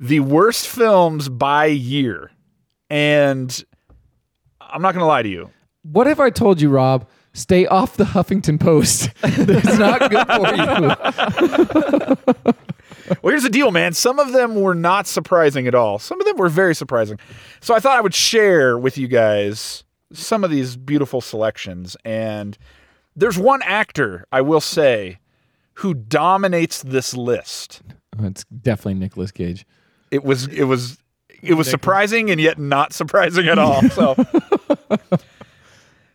the 0.00 0.20
worst 0.20 0.68
films 0.68 1.28
by 1.28 1.66
year. 1.66 2.30
And 2.88 3.62
I'm 4.58 4.80
not 4.80 4.94
going 4.94 5.02
to 5.02 5.06
lie 5.06 5.20
to 5.20 5.28
you. 5.28 5.50
What 5.82 6.06
have 6.06 6.18
I 6.18 6.30
told 6.30 6.62
you, 6.62 6.70
Rob? 6.70 7.06
Stay 7.34 7.66
off 7.66 7.98
the 7.98 8.04
Huffington 8.04 8.58
Post. 8.58 9.10
it's 9.22 9.78
not 9.78 10.10
good 10.10 10.26
for 10.28 10.48
you. 12.46 12.54
Well, 13.22 13.32
here's 13.32 13.42
the 13.42 13.50
deal, 13.50 13.70
man. 13.70 13.92
Some 13.92 14.18
of 14.18 14.32
them 14.32 14.54
were 14.54 14.74
not 14.74 15.06
surprising 15.06 15.66
at 15.66 15.74
all. 15.74 15.98
Some 15.98 16.18
of 16.22 16.26
them 16.26 16.38
were 16.38 16.48
very 16.48 16.74
surprising. 16.74 17.18
So 17.60 17.74
I 17.74 17.80
thought 17.80 17.98
I 17.98 18.00
would 18.00 18.14
share 18.14 18.78
with 18.78 18.96
you 18.96 19.08
guys 19.08 19.84
some 20.12 20.44
of 20.44 20.50
these 20.50 20.76
beautiful 20.76 21.20
selections. 21.20 21.96
And 22.04 22.56
there's 23.16 23.38
one 23.38 23.60
actor, 23.62 24.26
I 24.32 24.40
will 24.40 24.60
say, 24.60 25.18
who 25.74 25.94
dominates 25.94 26.82
this 26.82 27.14
list. 27.14 27.82
It's 28.18 28.44
definitely 28.44 28.94
Nicolas 28.94 29.30
Cage. 29.30 29.66
It 30.10 30.24
was 30.24 30.46
it 30.48 30.64
was 30.64 30.98
it 31.42 31.54
was 31.54 31.68
surprising 31.68 32.30
and 32.30 32.40
yet 32.40 32.58
not 32.58 32.92
surprising 32.92 33.48
at 33.48 33.58
all. 33.58 33.82
So 33.90 34.14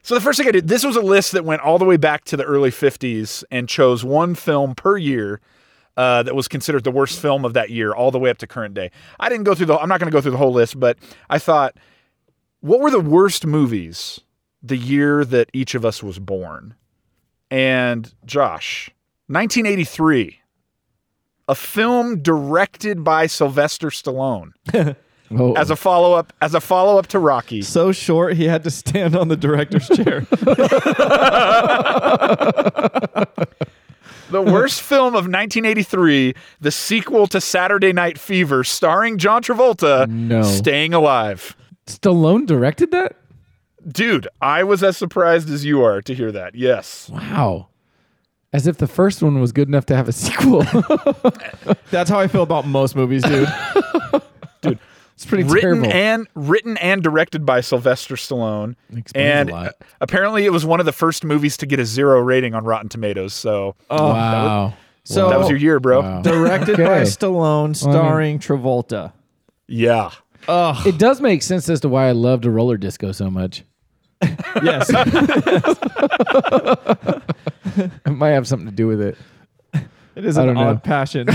So 0.08 0.16
the 0.16 0.22
first 0.22 0.40
thing 0.40 0.48
I 0.48 0.52
did, 0.52 0.70
this 0.70 0.86
was 0.86 0.96
a 0.96 1.02
list 1.02 1.34
that 1.34 1.44
went 1.44 1.62
all 1.62 1.78
the 1.78 1.84
way 1.84 1.98
back 1.98 2.24
to 2.26 2.38
the 2.38 2.46
early 2.46 2.72
50s 2.72 3.44
and 3.52 3.68
chose 3.68 4.06
one 4.06 4.36
film 4.36 4.74
per 4.74 4.96
year 4.96 5.42
uh, 5.98 6.24
that 6.24 6.34
was 6.34 6.48
considered 6.48 6.86
the 6.86 6.92
worst 6.92 7.20
film 7.20 7.44
of 7.44 7.56
that 7.56 7.72
year, 7.72 7.92
all 7.92 8.10
the 8.10 8.18
way 8.18 8.30
up 8.30 8.38
to 8.38 8.48
current 8.48 8.74
day. 8.74 8.90
I 9.20 9.28
didn't 9.28 9.44
go 9.44 9.54
through 9.54 9.66
the. 9.66 9.78
I'm 9.78 9.90
not 9.90 10.00
going 10.00 10.10
to 10.10 10.16
go 10.16 10.22
through 10.22 10.32
the 10.32 10.38
whole 10.38 10.54
list, 10.54 10.80
but 10.80 10.98
I 11.30 11.40
thought, 11.40 11.76
what 12.62 12.80
were 12.80 12.92
the 12.92 13.00
worst 13.00 13.46
movies 13.46 14.20
the 14.62 14.78
year 14.78 15.24
that 15.26 15.50
each 15.54 15.76
of 15.76 15.86
us 15.86 16.04
was 16.04 16.20
born? 16.20 16.76
And 17.50 18.14
Josh, 18.26 18.92
1983, 19.28 20.40
a 21.48 21.56
film 21.56 22.22
directed 22.22 23.04
by 23.04 23.28
Sylvester 23.28 23.90
Stallone 23.90 24.52
Oh, 25.30 25.52
as 25.56 25.70
a 25.70 25.76
follow 25.76 26.14
up 26.14 26.32
as 26.42 26.54
a 26.54 26.62
follow 26.62 26.98
up 26.98 27.08
to 27.08 27.20
Rocky. 27.20 27.62
So 27.62 27.92
short, 27.92 28.38
he 28.38 28.46
had 28.46 28.64
to 28.64 28.72
stand 28.72 29.14
on 29.14 29.28
the 29.28 29.36
director's 29.36 29.90
chair. 29.90 30.26
The 34.30 34.42
worst 34.42 34.82
film 34.82 35.16
of 35.16 35.24
1983, 35.24 36.34
the 36.60 36.70
sequel 36.72 37.28
to 37.28 37.40
Saturday 37.40 37.94
Night 37.94 38.20
Fever, 38.20 38.66
starring 38.66 39.18
John 39.18 39.42
Travolta, 39.42 40.06
No. 40.10 40.42
Staying 40.42 40.94
Alive. 40.94 41.56
Stallone 41.88 42.46
directed 42.46 42.92
that? 42.92 43.16
Dude, 43.88 44.28
I 44.42 44.64
was 44.64 44.84
as 44.84 44.98
surprised 44.98 45.50
as 45.50 45.64
you 45.66 45.82
are 45.84 46.02
to 46.02 46.14
hear 46.14 46.32
that. 46.32 46.56
Yes. 46.56 47.10
Wow. 47.10 47.68
As 48.54 48.68
if 48.68 48.78
the 48.78 48.88
first 48.88 49.22
one 49.24 49.40
was 49.40 49.52
good 49.52 49.68
enough 49.68 49.86
to 49.88 49.96
have 49.96 50.08
a 50.08 50.12
sequel. 50.14 50.64
That's 51.92 52.10
how 52.10 52.20
I 52.20 52.28
feel 52.28 52.44
about 52.44 52.66
most 52.68 52.96
movies, 52.96 53.24
dude. 53.24 53.48
Dude, 54.62 54.80
it's 55.14 55.26
pretty 55.26 55.44
written 55.44 55.84
terrible. 55.84 55.92
and 55.94 56.28
written 56.34 56.78
and 56.78 57.04
directed 57.04 57.46
by 57.46 57.62
Sylvester 57.62 58.16
Stallone. 58.16 58.76
Explains 58.96 59.12
and 59.16 59.50
a 59.50 59.54
lot. 59.54 59.74
apparently 60.02 60.46
it 60.46 60.52
was 60.52 60.66
one 60.66 60.80
of 60.80 60.86
the 60.88 60.92
first 60.92 61.24
movies 61.24 61.58
to 61.58 61.66
get 61.68 61.80
a 61.80 61.86
zero 61.86 62.20
rating 62.22 62.56
on 62.56 62.66
Rotten 62.66 62.90
Tomatoes. 62.90 63.34
So 63.36 63.76
Oh, 63.92 64.10
wow. 64.10 64.74
So 65.04 65.30
that 65.30 65.38
was 65.40 65.48
your 65.50 65.60
year, 65.60 65.80
bro. 65.80 66.02
Wow. 66.02 66.22
directed 66.24 66.78
by 66.78 67.02
Stallone, 67.02 67.76
starring 67.76 68.40
Travolta. 68.40 69.14
Yeah. 69.68 70.10
Ugh. 70.48 70.88
It 70.88 70.98
does 70.98 71.22
make 71.22 71.44
sense 71.44 71.70
as 71.70 71.80
to 71.82 71.90
why 71.90 72.08
I 72.08 72.12
loved 72.12 72.46
a 72.46 72.50
roller 72.52 72.78
disco 72.78 73.12
so 73.12 73.30
much. 73.30 73.64
yes. 74.64 74.90
It 77.80 78.10
might 78.10 78.30
have 78.32 78.48
something 78.48 78.66
to 78.68 78.74
do 78.74 78.88
with 78.88 79.00
it. 79.02 79.16
It 80.16 80.26
is 80.26 80.36
I 80.36 80.42
an 80.42 80.48
don't 80.48 80.56
know. 80.56 80.70
odd 80.70 80.84
passion. 80.84 81.28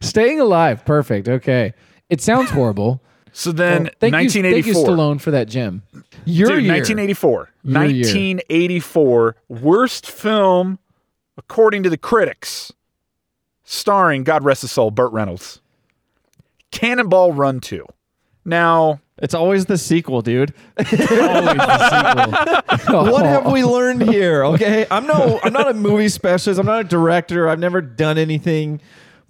Staying 0.00 0.40
alive, 0.40 0.82
perfect. 0.84 1.28
Okay. 1.28 1.74
It 2.08 2.20
sounds 2.22 2.50
horrible. 2.50 3.02
So 3.32 3.52
then 3.52 3.84
Well, 3.84 3.92
thank 4.00 4.12
you, 4.14 4.18
thank 4.30 4.34
you, 4.34 4.42
1984. 4.72 4.88
Stallone, 4.88 5.20
for 5.20 5.30
that 5.32 5.48
gem. 5.48 5.82
Your 6.24 6.48
Dude, 6.48 6.64
year. 6.64 6.72
1984. 6.74 7.50
Your 7.64 7.84
year. 7.84 8.04
1984 8.04 9.36
worst 9.48 10.06
film 10.10 10.78
according 11.36 11.82
to 11.82 11.90
the 11.90 11.98
critics. 11.98 12.72
Starring 13.68 14.22
God 14.24 14.44
rest 14.44 14.62
his 14.62 14.70
soul 14.70 14.90
Burt 14.92 15.12
Reynolds. 15.12 15.60
Cannonball 16.70 17.32
Run 17.32 17.58
2. 17.60 17.84
Now, 18.44 19.00
It's 19.18 19.34
always 19.34 19.66
the 19.66 19.76
sequel, 19.76 20.22
dude. 20.22 20.54
Always 20.78 20.90
the 20.90 22.68
sequel. 22.68 23.04
What 23.12 23.24
have 23.26 23.50
we 23.50 23.64
learned 23.64 24.02
here? 24.02 24.44
Okay, 24.44 24.86
I'm 24.90 25.06
no, 25.06 25.40
I'm 25.42 25.52
not 25.52 25.68
a 25.68 25.74
movie 25.74 26.08
specialist. 26.08 26.60
I'm 26.60 26.66
not 26.66 26.80
a 26.82 26.84
director. 26.88 27.48
I've 27.48 27.58
never 27.58 27.80
done 27.80 28.18
anything, 28.18 28.80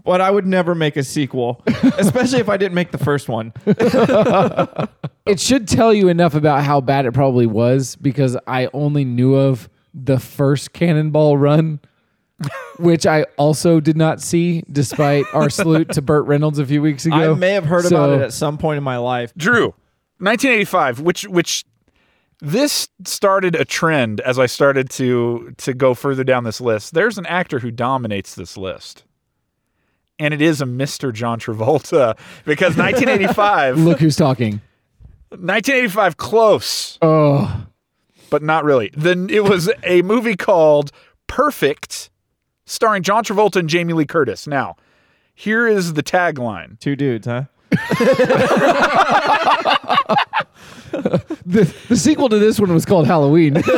but 0.04 0.20
I 0.20 0.30
would 0.30 0.46
never 0.46 0.74
make 0.74 0.96
a 0.96 1.02
sequel, 1.04 1.62
especially 1.98 2.40
if 2.40 2.48
I 2.50 2.56
didn't 2.58 2.74
make 2.74 2.90
the 2.90 2.98
first 2.98 3.28
one. 3.28 3.52
It 5.26 5.40
should 5.40 5.66
tell 5.66 5.92
you 5.92 6.06
enough 6.08 6.36
about 6.36 6.62
how 6.62 6.80
bad 6.80 7.04
it 7.04 7.10
probably 7.12 7.46
was 7.46 7.96
because 7.96 8.36
I 8.46 8.68
only 8.72 9.04
knew 9.04 9.34
of 9.34 9.68
the 9.92 10.20
first 10.20 10.72
Cannonball 10.72 11.36
Run, 11.36 11.80
which 12.78 13.06
I 13.06 13.24
also 13.36 13.80
did 13.80 13.96
not 13.96 14.20
see, 14.20 14.62
despite 14.70 15.24
our 15.32 15.48
salute 15.50 15.92
to 15.92 16.02
Burt 16.02 16.26
Reynolds 16.26 16.58
a 16.58 16.66
few 16.66 16.82
weeks 16.82 17.06
ago. 17.06 17.32
I 17.32 17.34
may 17.34 17.52
have 17.52 17.64
heard 17.64 17.84
So- 17.84 17.96
about 17.96 18.10
it 18.18 18.22
at 18.22 18.32
some 18.32 18.58
point 18.58 18.78
in 18.78 18.84
my 18.84 18.98
life. 18.98 19.32
Drew, 19.36 19.74
1985, 20.18 21.00
which 21.00 21.22
which 21.28 21.64
this 22.40 22.88
started 23.06 23.54
a 23.56 23.64
trend 23.64 24.20
as 24.20 24.38
I 24.38 24.44
started 24.46 24.90
to 24.90 25.54
to 25.58 25.72
go 25.72 25.94
further 25.94 26.24
down 26.24 26.44
this 26.44 26.60
list. 26.60 26.92
There's 26.94 27.16
an 27.16 27.26
actor 27.26 27.60
who 27.60 27.70
dominates 27.70 28.34
this 28.34 28.56
list. 28.56 29.04
And 30.18 30.32
it 30.32 30.40
is 30.40 30.62
a 30.62 30.64
Mr. 30.64 31.12
John 31.12 31.38
Travolta 31.38 32.16
because 32.46 32.76
1985 32.76 33.78
Look 33.78 34.00
who's 34.00 34.16
talking. 34.16 34.60
1985 35.30 36.16
close, 36.16 36.98
Oh, 37.02 37.66
but 38.30 38.42
not 38.42 38.64
really. 38.64 38.90
Then 38.96 39.28
it 39.30 39.44
was 39.44 39.70
a 39.84 40.00
movie 40.02 40.36
called 40.36 40.90
Perfect 41.26 42.08
starring 42.66 43.02
John 43.02 43.24
Travolta 43.24 43.56
and 43.56 43.68
Jamie 43.68 43.94
Lee 43.94 44.04
Curtis. 44.04 44.46
Now, 44.46 44.76
here 45.34 45.66
is 45.66 45.94
the 45.94 46.02
tagline. 46.02 46.78
Two 46.78 46.94
dudes, 46.96 47.26
huh? 47.26 47.44
the, 51.44 51.74
the 51.88 51.96
sequel 51.96 52.28
to 52.28 52.38
this 52.38 52.60
one 52.60 52.72
was 52.72 52.84
called 52.84 53.06
Halloween. 53.06 53.62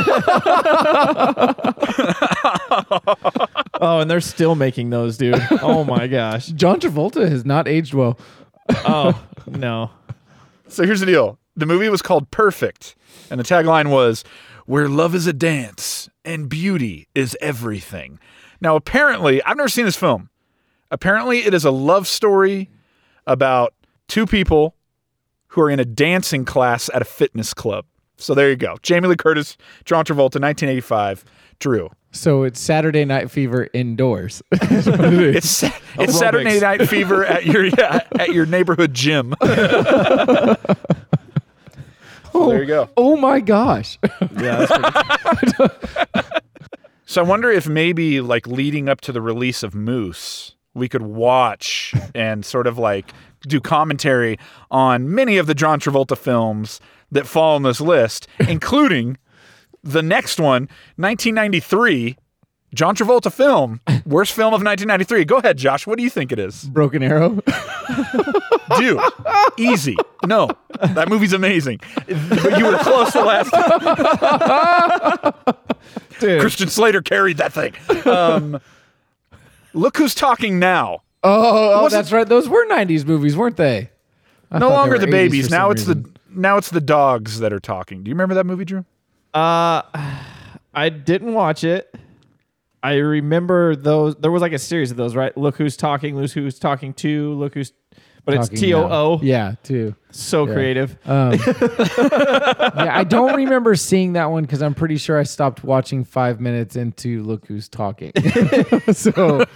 Oh, 3.80 4.00
and 4.00 4.10
they're 4.10 4.20
still 4.20 4.54
making 4.56 4.90
those, 4.90 5.16
dude. 5.16 5.40
Oh 5.62 5.84
my 5.84 6.08
gosh. 6.08 6.46
John 6.56 6.80
Travolta 6.80 7.28
has 7.28 7.44
not 7.44 7.68
aged 7.68 7.94
well. 7.94 8.18
Oh 8.70 9.24
no. 9.46 9.90
So 10.68 10.84
here's 10.84 11.00
the 11.00 11.06
deal. 11.06 11.38
The 11.56 11.66
movie 11.66 11.88
was 11.88 12.02
called 12.02 12.30
Perfect, 12.30 12.96
and 13.30 13.38
the 13.38 13.44
tagline 13.44 13.90
was 13.90 14.24
Where 14.66 14.88
love 14.88 15.14
is 15.14 15.26
a 15.26 15.32
dance 15.32 16.08
and 16.24 16.48
beauty 16.48 17.06
is 17.14 17.36
everything. 17.40 18.18
Now, 18.60 18.76
apparently, 18.76 19.42
I've 19.42 19.56
never 19.56 19.68
seen 19.68 19.84
this 19.84 19.96
film. 19.96 20.30
Apparently, 20.90 21.40
it 21.40 21.54
is 21.54 21.64
a 21.64 21.70
love 21.70 22.06
story 22.08 22.70
about 23.26 23.74
two 24.08 24.26
people 24.26 24.74
who 25.48 25.60
are 25.62 25.70
in 25.70 25.80
a 25.80 25.84
dancing 25.84 26.44
class 26.44 26.90
at 26.92 27.02
a 27.02 27.04
fitness 27.04 27.54
club. 27.54 27.84
So 28.16 28.34
there 28.34 28.50
you 28.50 28.56
go. 28.56 28.76
Jamie 28.82 29.08
Lee 29.08 29.16
Curtis, 29.16 29.56
John 29.84 30.04
Travolta, 30.04 30.40
1985. 30.40 31.24
Drew. 31.60 31.90
So 32.12 32.42
it's 32.44 32.58
Saturday 32.60 33.04
Night 33.04 33.30
Fever 33.30 33.68
indoors. 33.72 34.42
It's 34.52 35.62
it's 35.62 35.62
Aerobics. 35.62 36.10
Saturday 36.12 36.60
Night 36.60 36.88
Fever 36.88 37.24
at 37.24 37.44
your 37.44 37.64
yeah, 37.78 38.00
at 38.18 38.28
your 38.30 38.46
neighborhood 38.46 38.94
gym. 38.94 39.34
So 42.32 42.50
there 42.50 42.60
you 42.60 42.66
go. 42.66 42.88
Oh, 42.96 43.14
oh 43.14 43.16
my 43.16 43.40
gosh. 43.40 43.98
Yeah. 44.38 44.66
That's 44.66 45.52
pretty, 45.56 45.72
So 47.08 47.22
I 47.22 47.24
wonder 47.24 47.50
if 47.50 47.66
maybe 47.66 48.20
like 48.20 48.46
leading 48.46 48.86
up 48.86 49.00
to 49.00 49.12
the 49.12 49.22
release 49.22 49.62
of 49.62 49.74
Moose, 49.74 50.56
we 50.74 50.90
could 50.90 51.00
watch 51.00 51.94
and 52.14 52.44
sort 52.44 52.66
of 52.66 52.76
like 52.76 53.14
do 53.46 53.62
commentary 53.62 54.38
on 54.70 55.14
many 55.14 55.38
of 55.38 55.46
the 55.46 55.54
John 55.54 55.80
Travolta 55.80 56.18
films 56.18 56.80
that 57.10 57.26
fall 57.26 57.54
on 57.54 57.62
this 57.62 57.80
list, 57.80 58.28
including 58.46 59.16
the 59.82 60.02
next 60.02 60.38
one, 60.38 60.68
1993, 60.96 62.18
John 62.74 62.94
Travolta 62.94 63.32
film, 63.32 63.80
worst 64.04 64.34
film 64.34 64.48
of 64.48 64.62
1993. 64.62 65.24
Go 65.24 65.38
ahead, 65.38 65.56
Josh. 65.56 65.86
What 65.86 65.96
do 65.96 66.04
you 66.04 66.10
think 66.10 66.30
it 66.30 66.38
is? 66.38 66.64
Broken 66.64 67.02
Arrow. 67.02 67.40
Dude, 68.76 69.00
easy. 69.56 69.96
No, 70.26 70.50
that 70.94 71.08
movie's 71.08 71.32
amazing. 71.32 71.80
But 72.06 72.58
you 72.58 72.66
were 72.66 72.78
close 72.78 73.12
the 73.12 73.22
last 73.22 73.50
time. 73.50 75.34
dude. 76.20 76.40
Christian 76.40 76.68
Slater 76.68 77.02
carried 77.02 77.38
that 77.38 77.52
thing. 77.52 77.74
Um, 78.06 78.60
look 79.74 79.96
who's 79.96 80.14
talking 80.14 80.58
now. 80.58 81.02
Oh, 81.22 81.84
oh 81.84 81.88
that's 81.88 82.12
right. 82.12 82.28
Those 82.28 82.48
were 82.48 82.66
90s 82.66 83.04
movies, 83.06 83.36
weren't 83.36 83.56
they? 83.56 83.90
I 84.50 84.58
no 84.58 84.68
thought 84.68 84.70
they 84.70 84.76
longer 84.76 84.98
the 84.98 85.06
babies. 85.06 85.50
Now 85.50 85.70
it's 85.70 85.86
reason. 85.86 86.02
the 86.02 86.40
now 86.40 86.56
it's 86.56 86.70
the 86.70 86.80
dogs 86.80 87.40
that 87.40 87.52
are 87.52 87.60
talking. 87.60 88.02
Do 88.02 88.08
you 88.08 88.14
remember 88.14 88.34
that 88.36 88.46
movie, 88.46 88.64
Drew? 88.64 88.84
Uh, 89.34 89.82
I 90.74 90.88
didn't 90.88 91.34
watch 91.34 91.64
it. 91.64 91.94
I 92.82 92.94
remember 92.94 93.74
those. 93.74 94.14
There 94.16 94.30
was 94.30 94.40
like 94.42 94.52
a 94.52 94.58
series 94.58 94.90
of 94.90 94.96
those, 94.96 95.16
right? 95.16 95.36
Look 95.36 95.56
who's 95.56 95.76
talking. 95.76 96.16
Look 96.16 96.30
who's 96.30 96.58
talking 96.58 96.94
too. 96.94 97.34
Look 97.34 97.54
who's. 97.54 97.72
But 98.28 98.36
it's 98.36 98.60
T 98.60 98.74
O 98.74 98.82
O. 98.82 99.20
Yeah, 99.22 99.54
too. 99.62 99.94
So 100.10 100.44
creative. 100.46 100.98
Um, 101.06 101.32
yeah, 101.98 102.90
I 102.92 103.04
don't 103.08 103.34
remember 103.34 103.74
seeing 103.74 104.12
that 104.14 104.26
one 104.26 104.42
because 104.42 104.60
I'm 104.60 104.74
pretty 104.74 104.98
sure 104.98 105.18
I 105.18 105.22
stopped 105.22 105.64
watching 105.64 106.04
five 106.04 106.38
minutes 106.38 106.76
into 106.76 107.22
Look 107.22 107.46
Who's 107.46 107.70
Talking. 107.70 108.12
so 108.92 109.46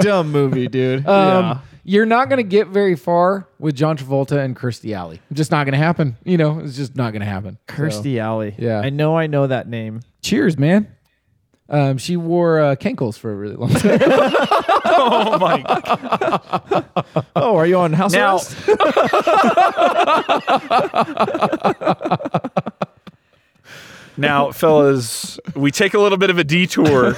Dumb 0.00 0.32
movie, 0.32 0.66
dude. 0.66 1.06
um, 1.06 1.44
yeah. 1.44 1.58
you're 1.84 2.06
not 2.06 2.28
going 2.28 2.38
to 2.38 2.42
get 2.42 2.66
very 2.68 2.96
far 2.96 3.46
with 3.60 3.76
John 3.76 3.96
Travolta 3.96 4.36
and 4.44 4.56
Kirstie 4.56 4.96
Alley. 4.96 5.20
Just 5.32 5.52
not 5.52 5.64
going 5.64 5.72
to 5.74 5.78
happen. 5.78 6.16
You 6.24 6.38
know, 6.38 6.58
it's 6.58 6.74
just 6.74 6.96
not 6.96 7.12
going 7.12 7.20
to 7.20 7.26
happen. 7.26 7.56
So, 7.68 7.74
Kirstie 7.76 8.18
Alley. 8.18 8.56
yeah. 8.58 8.80
I 8.80 8.90
know. 8.90 9.16
I 9.16 9.28
know 9.28 9.46
that 9.46 9.68
name. 9.68 10.00
cheers, 10.22 10.58
man. 10.58 10.88
Um, 11.68 11.98
she 11.98 12.16
wore 12.16 12.60
uh, 12.60 12.76
Kenkles 12.76 13.18
for 13.18 13.32
a 13.32 13.34
really 13.34 13.56
long 13.56 13.70
time. 13.70 13.98
Oh 14.94 15.38
my! 15.38 15.62
God. 15.62 16.84
Oh, 17.34 17.56
are 17.56 17.64
you 17.66 17.78
on 17.78 17.94
house 17.94 18.12
Now- 18.12 18.34
arrest? 18.36 18.54
now, 24.16 24.50
fellas, 24.52 25.38
we 25.56 25.70
take 25.70 25.94
a 25.94 25.98
little 25.98 26.18
bit 26.18 26.28
of 26.30 26.38
a 26.38 26.44
detour. 26.44 27.16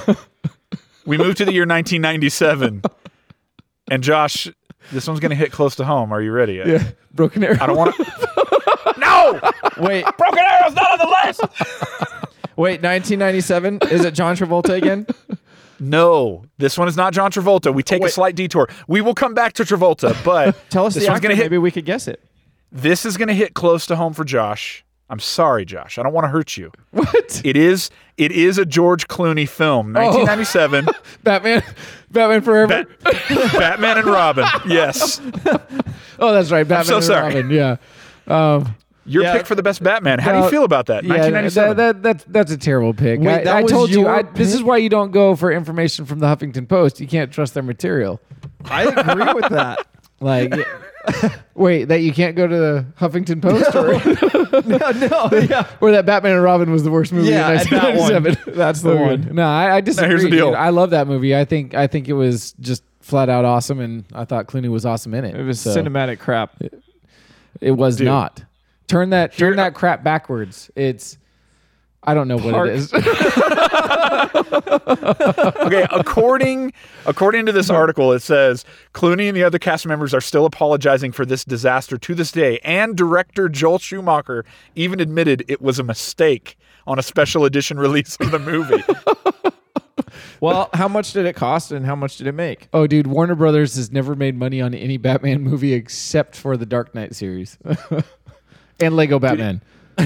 We 1.05 1.17
move 1.17 1.35
to 1.35 1.45
the 1.45 1.51
year 1.53 1.63
1997, 1.63 2.81
and 3.91 4.03
Josh, 4.03 4.47
this 4.91 5.07
one's 5.07 5.19
going 5.19 5.29
to 5.31 5.35
hit 5.35 5.51
close 5.51 5.75
to 5.75 5.85
home. 5.85 6.11
Are 6.11 6.21
you 6.21 6.31
ready? 6.31 6.55
yeah, 6.65 6.83
Broken 7.13 7.43
Arrow. 7.43 7.57
I 7.61 7.67
don't 7.67 7.77
want 7.77 7.95
to. 7.95 8.93
no, 8.97 9.39
Wait, 9.77 10.05
Broken 10.17 10.39
Arrow's 10.39 10.73
not 10.73 10.91
on 10.91 10.97
the 10.99 11.15
list. 11.25 11.41
Wait. 12.55 12.81
1997. 12.81 13.79
Is 13.91 14.05
it 14.05 14.13
John 14.13 14.35
Travolta 14.35 14.75
again? 14.75 15.05
No, 15.77 16.45
this 16.57 16.77
one 16.77 16.87
is 16.87 16.95
not 16.95 17.11
John 17.11 17.31
Travolta. 17.31 17.73
We 17.73 17.83
take 17.83 18.01
a 18.01 18.07
slight 18.09 18.35
detour. 18.37 18.69
We 18.87 19.01
will 19.01 19.13
come 19.13 19.33
back 19.33 19.51
to 19.55 19.63
Travolta, 19.63 20.15
but 20.23 20.57
Tell 20.69 20.85
us 20.85 20.93
this 20.93 21.03
the 21.03 21.09
one's 21.09 21.17
actor. 21.17 21.27
going 21.27 21.35
to 21.35 21.43
hit. 21.43 21.51
Maybe 21.51 21.57
we 21.57 21.69
could 21.69 21.83
guess 21.83 22.07
it. 22.07 22.23
This 22.71 23.05
is 23.05 23.17
going 23.17 23.27
to 23.27 23.33
hit 23.33 23.55
close 23.55 23.85
to 23.87 23.97
home 23.97 24.13
for 24.13 24.23
Josh. 24.23 24.85
I'm 25.09 25.19
sorry, 25.19 25.65
Josh. 25.65 25.97
I 25.97 26.03
don't 26.03 26.13
want 26.13 26.23
to 26.23 26.29
hurt 26.29 26.55
you. 26.55 26.71
what? 26.91 27.41
It 27.43 27.57
is. 27.57 27.89
It 28.17 28.31
is 28.31 28.57
a 28.57 28.65
George 28.65 29.09
Clooney 29.09 29.49
film, 29.49 29.87
1997. 29.91 30.87
Batman. 31.23 31.61
Batman 32.09 32.41
Forever. 32.41 32.85
Bat- 33.03 33.27
Batman 33.51 33.97
and 33.97 34.07
Robin. 34.07 34.45
Yes. 34.65 35.19
oh, 36.19 36.33
that's 36.33 36.51
right. 36.51 36.65
Batman 36.65 36.85
so 36.85 36.95
and 36.95 37.03
sorry. 37.05 37.35
Robin. 37.35 37.49
Yeah. 37.49 37.75
Um, 38.27 38.75
Your 39.07 39.23
Yeah. 39.23 39.33
pick 39.37 39.45
for 39.45 39.53
the 39.55 39.61
best 39.63 39.83
Batman. 39.83 40.19
How 40.19 40.31
do 40.31 40.39
you 40.43 40.49
feel 40.49 40.63
about 40.63 40.87
that? 40.87 41.03
yeah, 41.03 41.09
1997. 41.13 41.77
that, 41.77 42.01
that, 42.01 42.03
that's 42.03 42.23
that's 42.27 42.51
a 42.51 42.57
terrible 42.57 42.93
pick. 42.93 43.19
Wait, 43.19 43.27
I, 43.29 43.43
that 43.43 43.55
I 43.57 43.61
was 43.63 43.71
told 43.71 43.89
you. 43.91 44.01
your 44.01 44.09
I, 44.09 44.21
this 44.23 44.53
is 44.53 44.63
why 44.63 44.77
you 44.77 44.89
don't 44.89 45.11
go 45.11 45.35
for 45.35 45.51
information 45.51 46.05
from 46.05 46.19
the 46.19 46.25
Huffington 46.27 46.67
Post. 46.67 46.99
You 46.99 47.07
can't 47.07 47.31
trust 47.31 47.53
their 47.53 47.63
material. 47.63 48.19
I 48.65 48.83
agree 48.83 49.33
with 49.33 49.49
that. 49.51 49.85
Like, 50.21 50.53
wait, 51.55 51.85
that 51.85 51.99
you 51.99 52.13
can't 52.13 52.37
go 52.37 52.47
to 52.47 52.55
the 52.55 52.85
Huffington 52.97 53.41
Post, 53.41 53.75
or, 53.75 54.61
no, 54.65 54.77
no, 55.07 55.37
yeah. 55.39 55.67
or 55.81 55.91
that 55.91 56.05
Batman 56.05 56.35
and 56.35 56.41
Robin 56.41 56.71
was 56.71 56.83
the 56.85 56.89
worst 56.89 57.11
movie 57.11 57.29
Yeah, 57.31 57.51
in 57.51 57.59
and 57.59 57.69
that 57.69 57.95
one. 57.97 58.13
1997. 58.23 58.53
That's 58.57 58.81
the 58.81 58.91
Okay. 58.91 59.03
one. 59.25 59.35
No, 59.35 59.43
I, 59.45 59.75
I 59.75 59.81
disagree. 59.81 60.07
here's 60.09 60.23
the 60.23 60.29
deal. 60.29 60.51
dude. 60.51 60.55
I 60.55 60.69
love 60.69 60.91
that 60.91 61.05
movie. 61.07 61.35
I 61.35 61.43
think 61.43 61.75
I 61.75 61.87
think 61.87 62.07
it 62.07 62.13
was 62.13 62.53
just 62.61 62.81
flat 63.01 63.27
out 63.27 63.43
awesome, 63.43 63.81
and 63.81 64.05
I 64.13 64.23
thought 64.23 64.47
Clooney 64.47 64.69
was 64.69 64.85
awesome 64.85 65.13
in 65.13 65.25
it. 65.25 65.35
It 65.35 65.43
was 65.43 65.59
So, 65.59 65.75
cinematic 65.75 66.19
crap. 66.19 66.55
It 67.59 67.71
was 67.73 67.97
Dude. 67.97 68.05
not. 68.07 68.41
Turn 68.87 69.09
that 69.11 69.35
turn 69.37 69.57
that 69.57 69.73
crap 69.73 70.03
backwards. 70.03 70.69
It's 70.75 71.17
I 72.03 72.13
don't 72.13 72.27
know 72.27 72.37
what 72.37 72.69
it 72.69 72.75
is. 72.75 72.93
okay, 75.65 75.87
according 75.91 76.71
according 77.05 77.45
to 77.47 77.51
this 77.51 77.69
article, 77.69 78.11
it 78.11 78.21
says 78.21 78.63
Clooney 78.93 79.27
and 79.27 79.35
the 79.35 79.43
other 79.43 79.59
cast 79.59 79.87
members 79.87 80.13
are 80.13 80.21
still 80.21 80.45
apologizing 80.45 81.11
for 81.11 81.25
this 81.25 81.43
disaster 81.43 81.97
to 81.97 82.13
this 82.13 82.31
day, 82.31 82.59
and 82.63 82.95
director 82.95 83.49
Joel 83.49 83.79
Schumacher 83.79 84.45
even 84.75 84.99
admitted 84.99 85.43
it 85.47 85.61
was 85.61 85.79
a 85.79 85.83
mistake 85.83 86.57
on 86.85 86.99
a 86.99 87.03
special 87.03 87.45
edition 87.45 87.79
release 87.85 88.15
of 88.17 88.31
the 88.31 88.39
movie. 88.39 88.83
Well, 90.39 90.69
how 90.73 90.87
much 90.87 91.13
did 91.13 91.25
it 91.25 91.35
cost 91.35 91.71
and 91.71 91.85
how 91.85 91.95
much 91.95 92.17
did 92.17 92.27
it 92.27 92.33
make? 92.33 92.67
oh, 92.73 92.85
dude, 92.87 93.07
Warner 93.07 93.35
Brothers 93.35 93.75
has 93.77 93.91
never 93.91 94.15
made 94.15 94.35
money 94.35 94.61
on 94.61 94.73
any 94.73 94.97
Batman 94.97 95.41
movie 95.41 95.73
except 95.73 96.35
for 96.35 96.55
the 96.57 96.65
Dark 96.65 96.93
Knight 96.93 97.15
series 97.15 97.57
and 98.79 98.95
Lego 98.95 99.19
Batman. 99.19 99.61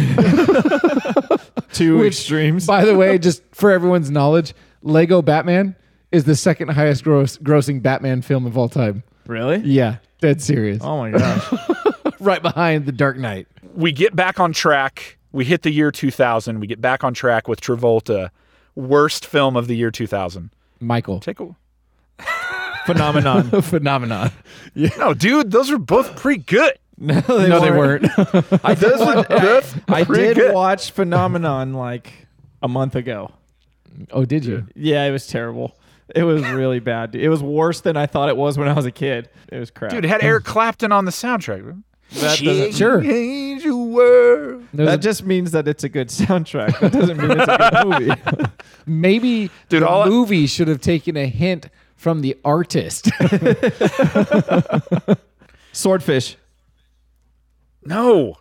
Two 1.74 1.98
Which, 2.00 2.16
extremes. 2.20 2.66
By 2.68 2.86
the 2.86 2.96
way, 2.96 3.18
just 3.18 3.44
for 3.54 3.72
everyone's 3.72 4.10
knowledge, 4.12 4.54
Lego 4.82 5.22
Batman 5.22 5.76
is 6.12 6.24
the 6.26 6.36
second 6.36 6.70
highest 6.70 7.04
gross 7.04 7.38
grossing 7.38 7.82
Batman 7.82 8.22
film 8.22 8.46
of 8.46 8.58
all 8.58 8.70
time. 8.70 9.04
really? 9.28 9.58
Yeah, 9.58 9.98
dead 10.22 10.42
serious. 10.42 10.82
Oh 10.84 10.98
my 10.98 11.12
gosh. 11.12 11.54
Right 12.22 12.42
behind 12.42 12.86
the 12.86 12.92
Dark 12.92 13.16
Knight. 13.16 13.48
we 13.76 13.94
get 13.94 14.14
back 14.14 14.42
on 14.42 14.52
track. 14.52 15.18
We 15.32 15.46
hit 15.46 15.62
the 15.62 15.72
year 15.72 15.90
2000. 15.90 16.60
We 16.60 16.68
get 16.68 16.82
back 16.82 17.06
on 17.06 17.14
track 17.14 17.48
with 17.48 17.62
Travolta, 17.62 18.30
worst 18.76 19.26
film 19.26 19.56
of 19.56 19.68
the 19.68 19.76
year 19.78 19.90
2000. 19.90 20.50
Michael. 20.82 21.22
Take 21.22 21.40
a 21.40 21.56
Phenomenon. 22.86 23.50
Phenomenon. 23.62 24.32
no, 24.76 25.14
dude. 25.14 25.52
Those 25.52 25.72
are 25.72 25.78
both 25.78 26.18
pretty 26.18 26.44
good. 26.44 26.74
no, 27.02 27.22
they 27.22 27.48
no, 27.48 27.60
they 27.62 27.72
weren't. 27.72 28.06
I 28.66 28.76
did, 28.76 29.00
wa- 29.00 29.22
That's 29.24 29.74
I 29.88 30.04
pretty 30.04 30.28
did 30.34 30.36
good. 30.36 30.54
watch 30.54 30.92
Phenomenon 30.92 31.74
like 31.74 32.12
a 32.62 32.68
month 32.68 32.96
ago. 32.96 33.32
oh, 34.12 34.26
did 34.26 34.44
you? 34.44 34.68
Yeah, 34.76 35.06
it 35.06 35.12
was 35.12 35.26
terrible. 35.26 35.78
It 36.14 36.24
was 36.24 36.42
really 36.50 36.80
bad. 36.80 37.16
It 37.16 37.30
was 37.30 37.42
worse 37.42 37.82
than 37.82 37.96
I 37.96 38.06
thought 38.06 38.28
it 38.30 38.36
was 38.38 38.58
when 38.58 38.68
I 38.68 38.74
was 38.74 38.86
a 38.86 38.92
kid. 38.92 39.30
It 39.52 39.60
was 39.60 39.72
crap. 39.72 39.92
Dude, 39.92 40.04
it 40.06 40.10
had 40.10 40.24
Eric 40.24 40.44
Clapton 40.44 40.92
on 40.92 41.06
the 41.06 41.12
soundtrack. 41.12 41.82
that 42.16 42.40
doesn't, 42.40 42.74
Sure. 42.76 43.02
Change 43.02 43.64
your 43.64 43.78
world. 43.78 44.66
That 44.74 44.96
a- 44.96 44.98
just 44.98 45.24
means 45.24 45.52
that 45.52 45.68
it's 45.68 45.84
a 45.86 45.90
good 45.90 46.08
soundtrack. 46.10 46.80
That 46.80 46.92
doesn't 46.92 47.16
mean 47.18 47.32
it's 47.32 47.48
a 47.48 47.70
good 47.72 47.88
movie. 47.88 48.50
maybe 48.86 49.52
Dude, 49.70 49.84
the 49.84 49.88
all 49.88 50.02
I- 50.04 50.10
movie 50.10 50.48
should 50.48 50.68
have 50.68 50.82
taken 50.82 51.16
a 51.16 51.28
hint 51.28 51.70
from 51.96 52.22
the 52.22 52.36
artist. 52.44 53.10
Swordfish. 55.72 56.36
No. 57.90 58.36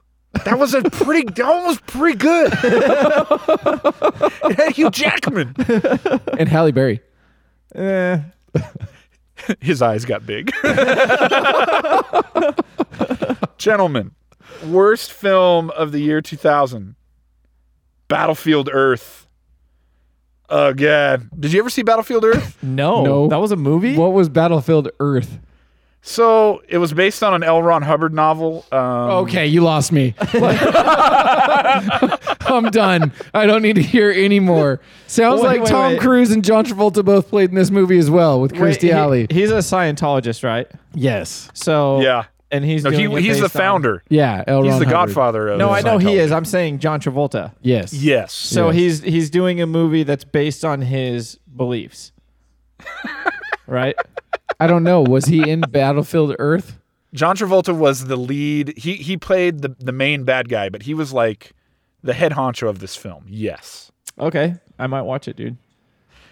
That 0.44 0.58
was 0.58 0.74
a 0.74 0.82
pretty, 0.82 1.22
that 1.34 1.64
was 1.66 1.80
pretty 1.86 2.18
good. 2.18 2.52
it 4.50 4.56
had 4.58 4.72
Hugh 4.76 4.90
Jackman. 4.90 5.54
and 6.38 6.48
Halle 6.48 6.70
Berry. 6.70 7.00
Eh, 7.74 8.20
His 9.60 9.80
eyes 9.82 10.04
got 10.04 10.26
big. 10.26 10.52
Gentlemen, 13.58 14.12
worst 14.66 15.12
film 15.12 15.70
of 15.70 15.92
the 15.92 16.00
year 16.00 16.20
2000 16.20 16.94
Battlefield 18.08 18.68
Earth. 18.72 19.26
Oh, 20.48 20.72
God. 20.72 21.28
Did 21.38 21.52
you 21.52 21.60
ever 21.60 21.70
see 21.70 21.82
Battlefield 21.82 22.24
Earth? 22.24 22.56
no, 22.62 23.04
No. 23.04 23.28
that 23.28 23.36
was 23.38 23.52
a 23.52 23.56
movie. 23.56 23.96
What 23.96 24.12
was 24.12 24.28
Battlefield 24.28 24.88
Earth? 25.00 25.38
So 26.02 26.62
it 26.68 26.78
was 26.78 26.92
based 26.92 27.22
on 27.22 27.34
an 27.34 27.42
L. 27.42 27.62
Ron 27.62 27.82
Hubbard 27.82 28.14
novel. 28.14 28.64
Um, 28.72 28.78
Okay, 29.24 29.46
you 29.46 29.62
lost 29.62 29.92
me. 29.92 30.14
I'm 32.50 32.70
done. 32.70 33.12
I 33.34 33.46
don't 33.46 33.62
need 33.62 33.76
to 33.76 33.82
hear 33.82 34.10
anymore. 34.10 34.80
Sounds 35.06 35.40
Wait, 35.42 35.48
like 35.48 35.60
wait, 35.62 35.68
Tom 35.70 35.92
wait. 35.92 36.00
Cruise 36.00 36.30
and 36.30 36.44
John 36.44 36.64
Travolta 36.64 37.04
both 37.04 37.28
played 37.28 37.50
in 37.50 37.54
this 37.56 37.70
movie 37.70 37.98
as 37.98 38.10
well 38.10 38.40
with 38.40 38.52
Wait, 38.52 38.60
Kirstie 38.60 38.80
he- 38.82 38.92
Alley. 38.92 39.26
he's 39.30 39.50
a 39.50 39.56
Scientologist, 39.58 40.42
right? 40.44 40.66
yes. 40.94 41.50
So 41.54 42.00
Yeah. 42.00 42.24
and 42.50 42.64
he's 42.64 42.84
No, 42.84 42.90
doing 42.90 43.10
he, 43.10 43.16
it 43.16 43.22
he's 43.22 43.36
the 43.36 43.42
based 43.44 43.56
on- 43.56 43.60
founder. 43.60 44.02
Yeah, 44.08 44.44
L. 44.46 44.62
He's 44.62 44.70
Ron 44.72 44.78
the 44.80 44.86
Hubbard. 44.86 44.90
godfather 45.08 45.48
of 45.48 45.58
No, 45.58 45.70
I 45.70 45.82
know 45.82 45.98
he 45.98 46.06
Scientology. 46.06 46.14
is. 46.20 46.32
I'm 46.32 46.44
saying 46.46 46.78
John 46.78 47.00
Travolta. 47.00 47.52
Yes. 47.60 47.92
Yes. 47.92 48.32
So 48.32 48.66
Yes. 48.66 48.74
he's 48.76 49.02
he's 49.02 49.30
doing 49.30 49.60
a 49.60 49.66
movie 49.66 50.02
that's 50.04 50.24
based 50.24 50.64
on 50.64 50.80
his 50.80 51.38
beliefs. 51.54 52.12
right? 53.66 53.94
I 54.60 54.66
don't 54.66 54.82
know. 54.82 55.02
Was 55.02 55.26
he 55.26 55.48
in 55.48 55.60
Battlefield 55.62 56.34
Earth? 56.38 56.78
John 57.14 57.36
Travolta 57.36 57.76
was 57.76 58.06
the 58.06 58.16
lead. 58.16 58.74
He 58.76 58.94
he 58.96 59.16
played 59.16 59.62
the 59.62 59.74
the 59.78 59.92
main 59.92 60.24
bad 60.24 60.48
guy, 60.48 60.68
but 60.68 60.82
he 60.82 60.94
was 60.94 61.12
like 61.12 61.52
the 62.02 62.14
head 62.14 62.32
honcho 62.32 62.68
of 62.68 62.80
this 62.80 62.96
film. 62.96 63.24
Yes. 63.28 63.90
Okay. 64.18 64.56
I 64.78 64.86
might 64.86 65.02
watch 65.02 65.28
it, 65.28 65.36
dude. 65.36 65.56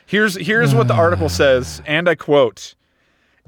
Here's 0.07 0.37
here's 0.37 0.74
what 0.74 0.88
the 0.88 0.94
article 0.94 1.29
says, 1.29 1.83
and 1.87 2.09
I 2.09 2.14
quote: 2.14 2.74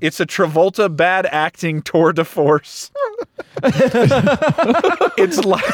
"It's 0.01 0.19
a 0.21 0.27
Travolta 0.27 0.95
bad 0.95 1.27
acting 1.27 1.83
tour 1.83 2.13
de 2.13 2.25
force. 2.25 2.91
it's 3.63 5.45
like." 5.45 5.65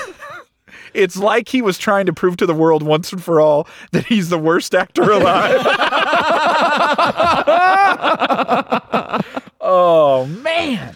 It's 0.95 1.17
like 1.17 1.49
he 1.49 1.61
was 1.61 1.77
trying 1.77 2.07
to 2.07 2.13
prove 2.13 2.37
to 2.39 2.47
the 2.47 2.55
world 2.55 2.83
once 2.83 3.13
and 3.13 3.23
for 3.23 3.41
all 3.41 3.69
that 3.93 4.07
he's 4.07 4.29
the 4.29 4.39
worst 4.39 4.75
actor 4.75 5.11
alive. 5.11 5.61
oh 9.61 10.27
man. 10.27 10.95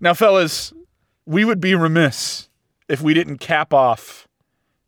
Now 0.00 0.14
fellas, 0.14 0.72
we 1.26 1.44
would 1.44 1.60
be 1.60 1.74
remiss 1.74 2.48
if 2.88 3.00
we 3.00 3.14
didn't 3.14 3.38
cap 3.38 3.72
off 3.72 4.28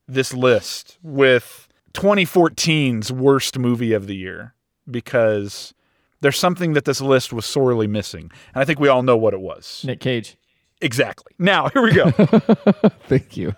this 0.07 0.35
list 0.35 0.99
with 1.03 1.69
2014's 1.95 3.11
worst 3.11 3.59
movie 3.59 3.93
of 3.93 4.07
the 4.07 4.17
year 4.17 4.55
because 4.89 5.75
there's 6.21 6.39
something 6.39 6.75
that 6.75 6.85
this 6.85 7.01
list 7.01 7.33
was 7.33 7.47
sorely 7.47 7.87
missing. 7.87 8.31
And 8.55 8.63
I 8.63 8.65
think 8.65 8.79
we 8.79 8.89
all 8.89 9.03
know 9.03 9.17
what 9.17 9.35
it 9.35 9.41
was. 9.41 9.83
Nick 9.85 10.01
Cage. 10.01 10.37
Exactly. 10.81 11.33
Now, 11.39 11.69
here 11.71 11.83
we 11.83 11.93
go. 11.93 12.11
Thank 13.09 13.37
you. 13.37 13.55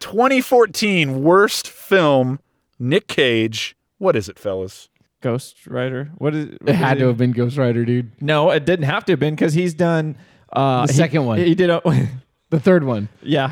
2014 0.00 1.22
worst 1.22 1.68
film, 1.68 2.40
Nick 2.78 3.08
Cage. 3.08 3.76
What 3.98 4.16
is 4.16 4.28
it, 4.28 4.38
fellas? 4.38 4.88
Ghost 5.20 5.66
Rider. 5.66 6.10
What 6.18 6.34
is 6.34 6.56
It 6.66 6.74
had 6.74 6.98
to 6.98 7.08
have 7.08 7.16
been 7.18 7.32
Ghost 7.32 7.56
Rider, 7.56 7.84
dude. 7.84 8.12
No, 8.22 8.50
it 8.50 8.64
didn't 8.64 8.84
have 8.86 9.04
to 9.06 9.12
have 9.12 9.18
been 9.20 9.34
because 9.34 9.52
he's 9.54 9.74
done 9.74 10.16
uh 10.52 10.86
The 10.86 10.92
he- 10.92 10.96
second 10.96 11.24
one. 11.26 11.38
He 11.38 11.54
did 11.54 11.70
a 11.70 11.80
The 12.50 12.60
third 12.60 12.84
one, 12.84 13.08
Yeah. 13.22 13.50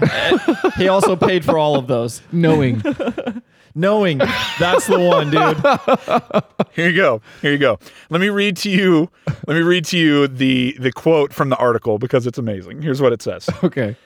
he 0.78 0.88
also 0.88 1.16
paid 1.16 1.44
for 1.44 1.58
all 1.58 1.76
of 1.76 1.86
those. 1.86 2.22
knowing. 2.32 2.82
Knowing 3.74 4.16
that's 4.58 4.86
the 4.86 4.98
one, 4.98 5.30
dude. 5.30 6.66
Here 6.72 6.88
you 6.88 6.96
go. 6.96 7.20
Here 7.42 7.52
you 7.52 7.58
go. 7.58 7.78
Let 8.08 8.22
me 8.22 8.30
read 8.30 8.56
to 8.58 8.70
you. 8.70 9.10
Let 9.46 9.54
me 9.54 9.60
read 9.60 9.84
to 9.86 9.98
you 9.98 10.28
the 10.28 10.74
the 10.80 10.92
quote 10.92 11.34
from 11.34 11.50
the 11.50 11.56
article 11.56 11.98
because 11.98 12.26
it's 12.26 12.38
amazing. 12.38 12.80
Here's 12.80 13.02
what 13.02 13.12
it 13.12 13.20
says. 13.20 13.50
okay. 13.64 13.96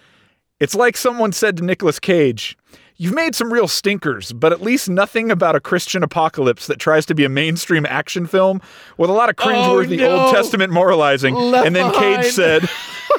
It's 0.61 0.75
like 0.75 0.97
someone 0.97 1.33
said 1.33 1.57
to 1.57 1.65
Nicolas 1.65 1.99
Cage, 1.99 2.57
You've 3.01 3.15
made 3.15 3.35
some 3.35 3.51
real 3.51 3.67
stinkers, 3.67 4.31
but 4.31 4.53
at 4.53 4.61
least 4.61 4.91
nothing 4.91 5.31
about 5.31 5.57
a 5.57 5.61
Christian 5.61 6.03
apocalypse 6.03 6.67
that 6.67 6.79
tries 6.79 7.07
to 7.07 7.15
be 7.15 7.25
a 7.25 7.31
mainstream 7.31 7.87
action 7.87 8.27
film 8.27 8.61
with 8.99 9.09
a 9.09 9.13
lot 9.15 9.31
of 9.31 9.37
oh, 9.39 9.43
cringeworthy 9.43 9.97
no. 9.97 10.25
Old 10.25 10.35
Testament 10.35 10.71
moralizing. 10.71 11.35
Left 11.35 11.67
and 11.67 11.75
then 11.75 11.91
Behind. 11.91 12.23
Cage 12.23 12.33
said, 12.33 12.69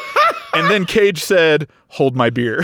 and 0.53 0.69
then 0.69 0.85
Cage 0.85 1.23
said, 1.23 1.67
Hold 1.87 2.15
my 2.15 2.29
beer. 2.29 2.59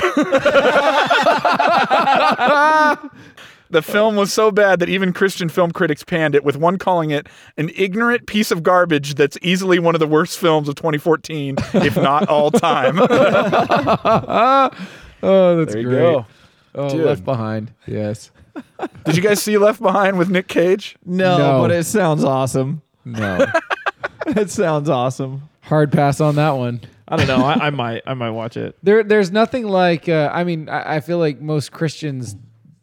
The 3.69 3.81
film 3.81 4.15
was 4.15 4.31
so 4.31 4.49
bad 4.51 4.79
that 4.79 4.89
even 4.89 5.11
Christian 5.13 5.49
film 5.49 5.71
critics 5.71 6.03
panned 6.03 6.35
it, 6.35 6.43
with 6.43 6.55
one 6.57 6.77
calling 6.77 7.11
it 7.11 7.27
an 7.57 7.69
ignorant 7.75 8.25
piece 8.27 8.49
of 8.51 8.63
garbage 8.63 9.15
that's 9.15 9.37
easily 9.41 9.77
one 9.79 9.93
of 9.95 9.99
the 9.99 10.07
worst 10.07 10.37
films 10.37 10.69
of 10.69 10.75
2014, 10.75 11.55
if 11.73 11.95
not 11.97 12.27
all 12.29 12.51
time. 12.51 12.97
Oh, 15.23 15.57
that's 15.57 15.73
There 15.73 15.81
you 15.81 15.89
great. 15.89 15.99
go. 15.99 16.25
Oh, 16.75 16.89
Dude. 16.89 17.05
Left 17.05 17.25
Behind. 17.25 17.73
Yes. 17.87 18.29
Did 19.05 19.15
you 19.15 19.23
guys 19.23 19.41
see 19.41 19.57
Left 19.57 19.81
Behind 19.81 20.17
with 20.17 20.29
Nick 20.29 20.47
Cage? 20.47 20.95
No, 21.05 21.37
No. 21.37 21.61
but 21.61 21.71
it 21.71 21.85
sounds 21.85 22.23
awesome. 22.23 22.81
No. 23.05 23.45
It 24.27 24.49
sounds 24.51 24.89
awesome. 24.89 25.47
Hard 25.61 25.89
pass 25.89 26.19
on 26.19 26.35
that 26.35 26.51
one. 26.51 26.81
I 27.07 27.15
don't 27.15 27.27
know. 27.27 27.45
I, 27.45 27.67
I 27.67 27.69
might. 27.69 28.01
I 28.05 28.13
might 28.13 28.31
watch 28.31 28.57
it. 28.57 28.75
There, 28.83 29.01
there's 29.01 29.31
nothing 29.31 29.65
like. 29.65 30.09
Uh, 30.09 30.29
I 30.33 30.43
mean, 30.43 30.67
I, 30.67 30.95
I 30.95 30.99
feel 30.99 31.17
like 31.17 31.39
most 31.39 31.71
Christians 31.71 32.35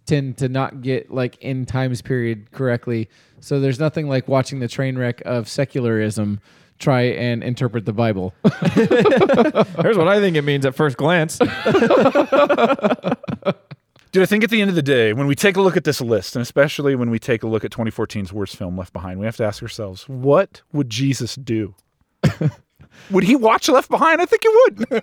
tend 0.06 0.38
to 0.38 0.48
not 0.48 0.80
get 0.82 1.10
like 1.10 1.36
in 1.38 1.66
times 1.66 2.02
period 2.02 2.50
correctly. 2.52 3.08
So 3.40 3.60
there's 3.60 3.78
nothing 3.80 4.08
like 4.08 4.28
watching 4.28 4.60
the 4.60 4.68
train 4.68 4.96
wreck 4.96 5.22
of 5.24 5.48
secularism 5.48 6.40
try 6.78 7.02
and 7.02 7.42
interpret 7.42 7.84
the 7.86 7.92
Bible. 7.92 8.34
Here's 8.72 9.96
what 9.96 10.08
I 10.08 10.20
think 10.20 10.36
it 10.36 10.42
means 10.42 10.66
at 10.66 10.74
first 10.74 10.96
glance. 10.96 11.38
Dude, 14.12 14.22
I 14.22 14.26
think 14.26 14.44
at 14.44 14.50
the 14.50 14.60
end 14.60 14.70
of 14.70 14.76
the 14.76 14.82
day, 14.82 15.12
when 15.12 15.26
we 15.26 15.34
take 15.34 15.56
a 15.56 15.60
look 15.60 15.76
at 15.76 15.82
this 15.82 16.00
list, 16.00 16.36
and 16.36 16.42
especially 16.42 16.94
when 16.94 17.10
we 17.10 17.18
take 17.18 17.42
a 17.42 17.48
look 17.48 17.64
at 17.64 17.72
2014's 17.72 18.32
worst 18.32 18.54
film, 18.56 18.78
Left 18.78 18.92
Behind, 18.92 19.18
we 19.18 19.26
have 19.26 19.36
to 19.38 19.44
ask 19.44 19.60
ourselves, 19.60 20.08
what 20.08 20.62
would 20.72 20.88
Jesus 20.88 21.34
do? 21.34 21.74
would 23.10 23.24
he 23.24 23.34
watch 23.34 23.68
Left 23.68 23.90
Behind? 23.90 24.20
I 24.20 24.24
think 24.26 24.42
he 24.42 24.48
would. 24.48 25.02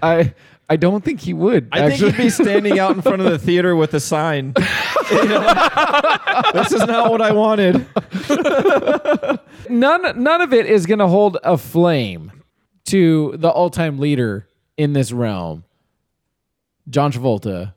I, 0.00 0.32
I 0.72 0.76
don't 0.76 1.04
think 1.04 1.20
he 1.20 1.34
would. 1.34 1.68
I 1.70 1.80
actually. 1.80 2.12
think 2.12 2.14
he'd 2.16 2.22
be 2.22 2.30
standing 2.30 2.78
out 2.78 2.96
in 2.96 3.02
front 3.02 3.20
of 3.20 3.30
the 3.30 3.38
theater 3.46 3.76
with 3.76 3.92
a 3.92 4.00
sign. 4.00 4.54
You 5.10 5.28
know? 5.28 5.40
this 6.54 6.72
is 6.72 6.86
not 6.86 7.10
what 7.10 7.20
I 7.20 7.32
wanted. 7.32 7.86
none 9.68 10.22
none 10.22 10.40
of 10.40 10.54
it 10.54 10.64
is 10.64 10.86
going 10.86 11.00
to 11.00 11.06
hold 11.06 11.36
a 11.44 11.58
flame 11.58 12.32
to 12.86 13.34
the 13.36 13.50
all-time 13.50 13.98
leader 13.98 14.48
in 14.78 14.94
this 14.94 15.12
realm, 15.12 15.64
John 16.88 17.12
Travolta 17.12 17.74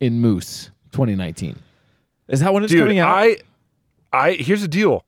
in 0.00 0.20
Moose 0.20 0.72
2019. 0.90 1.60
Is 2.26 2.40
that 2.40 2.52
when 2.52 2.64
it's 2.64 2.72
Dude, 2.72 2.80
coming 2.80 2.98
out? 2.98 3.16
I, 3.16 3.36
I, 4.12 4.32
here's 4.32 4.62
the 4.62 4.68
deal. 4.68 5.04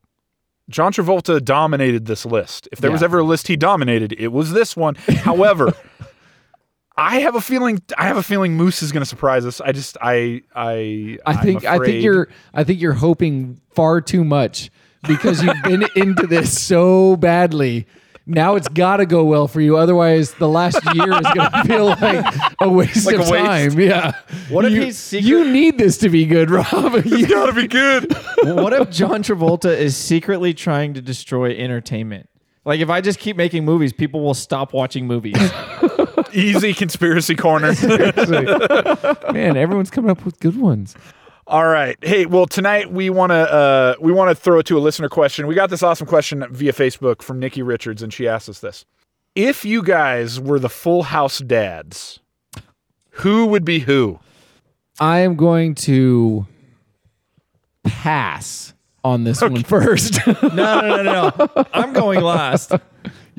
John 0.69 0.93
Travolta 0.93 1.45
dominated 1.45 2.07
this 2.07 2.25
list. 2.25 2.69
If 2.71 2.79
there 2.79 2.93
was 2.93 3.03
ever 3.03 3.19
a 3.19 3.25
list 3.25 3.49
he 3.49 3.57
dominated, 3.57 4.13
it 4.13 4.29
was 4.29 4.53
this 4.53 4.77
one. 4.77 4.95
However, 4.95 5.73
I 7.01 7.21
have 7.21 7.35
a 7.35 7.41
feeling. 7.41 7.81
I 7.97 8.07
have 8.09 8.19
a 8.19 8.23
feeling 8.23 8.57
Moose 8.57 8.83
is 8.83 8.93
going 8.93 9.01
to 9.01 9.07
surprise 9.09 9.47
us. 9.47 9.61
I 9.61 9.73
just, 9.73 9.97
I, 10.03 10.43
I, 10.55 11.17
I 11.25 11.37
think 11.37 11.65
I 11.65 11.79
think 11.79 12.03
you're 12.05 12.29
I 12.53 12.63
think 12.65 12.81
you're 12.81 12.93
hoping 12.93 13.61
far 13.71 14.01
too 14.03 14.23
much 14.23 14.71
because 15.09 15.43
you've 15.43 15.63
been 15.63 15.87
into 15.97 16.27
this 16.27 16.61
so 16.61 17.17
badly. 17.17 17.87
Now 18.27 18.55
it's 18.55 18.69
got 18.69 18.99
to 18.99 19.07
go 19.07 19.25
well 19.25 19.49
for 19.49 19.61
you. 19.63 19.77
Otherwise, 19.79 20.35
the 20.35 20.47
last 20.47 20.79
year 20.95 21.11
is 21.11 21.27
going 21.35 21.51
to 21.53 21.65
feel 21.67 21.87
like 21.87 22.35
a 22.61 22.69
waste 22.69 23.07
Like 23.07 23.15
of 23.17 23.29
a 23.29 23.31
waste. 23.33 23.45
time. 23.75 23.81
Yeah. 23.81 24.13
What 24.51 24.67
if 24.67 24.73
you, 24.73 24.83
he's 24.83 24.99
secret- 24.99 25.27
You 25.27 25.51
need 25.51 25.79
this 25.79 25.97
to 25.99 26.11
be 26.11 26.27
good, 26.27 26.51
Rob. 26.51 26.67
You- 27.07 27.27
gotta 27.27 27.55
be 27.55 27.67
good. 27.67 28.13
what 28.45 28.73
if 28.75 28.91
John 28.91 29.23
Travolta 29.25 29.75
is 29.75 29.97
secretly 29.97 30.53
trying 30.55 30.95
to 30.95 31.01
destroy 31.03 31.57
entertainment? 31.57 32.29
Like 32.65 32.81
if 32.81 32.91
I 32.91 33.01
just 33.01 33.19
keep 33.19 33.37
making 33.37 33.65
movies, 33.65 33.93
people 33.95 34.21
will 34.21 34.35
stop 34.35 34.75
watching 34.75 35.07
movies. 35.07 35.35
Easy 36.33 36.75
conspiracy 36.75 37.35
corner. 37.35 37.75
Man, 39.33 39.57
everyone's 39.57 39.91
coming 39.91 40.11
up 40.11 40.25
with 40.25 40.39
good 40.41 40.59
ones. 40.61 40.95
All 41.47 41.67
right. 41.67 41.97
Hey, 42.03 42.27
well, 42.27 42.47
tonight 42.47 42.93
we 42.93 43.11
want 43.11 43.31
to 43.31 43.53
uh, 43.53 43.95
we 44.01 44.13
want 44.13 44.31
to 44.31 44.35
throw 44.35 44.61
it 44.61 44.67
to 44.67 44.79
a 44.79 44.81
listener 44.81 45.09
question. 45.09 45.47
We 45.47 45.55
got 45.55 45.69
this 45.69 45.83
awesome 45.83 46.07
question 46.07 46.47
via 46.51 46.73
Facebook 46.73 47.23
from 47.23 47.41
Nikki 47.41 47.63
Richards, 47.63 48.03
and 48.03 48.13
she 48.13 48.29
asked 48.29 48.49
us 48.49 48.61
this: 48.61 48.85
If 49.35 49.65
you 49.65 49.83
guys 49.83 50.39
were 50.39 50.61
the 50.61 50.69
Full 50.69 51.05
House 51.05 51.39
dads, 51.39 52.21
who 53.11 53.47
would 53.47 53.65
be 53.65 53.81
who? 53.81 54.21
I 55.01 55.21
am 55.21 55.35
going 55.35 55.75
to 55.77 56.47
pass 57.83 58.75
on 59.03 59.25
this 59.25 59.41
one 59.41 59.63
first. 59.63 60.25
no, 60.27 60.35
no, 60.43 60.81
no, 60.81 61.03
no, 61.03 61.33
no. 61.39 61.67
I'm 61.73 61.93
going 61.93 62.21
last. 62.21 62.73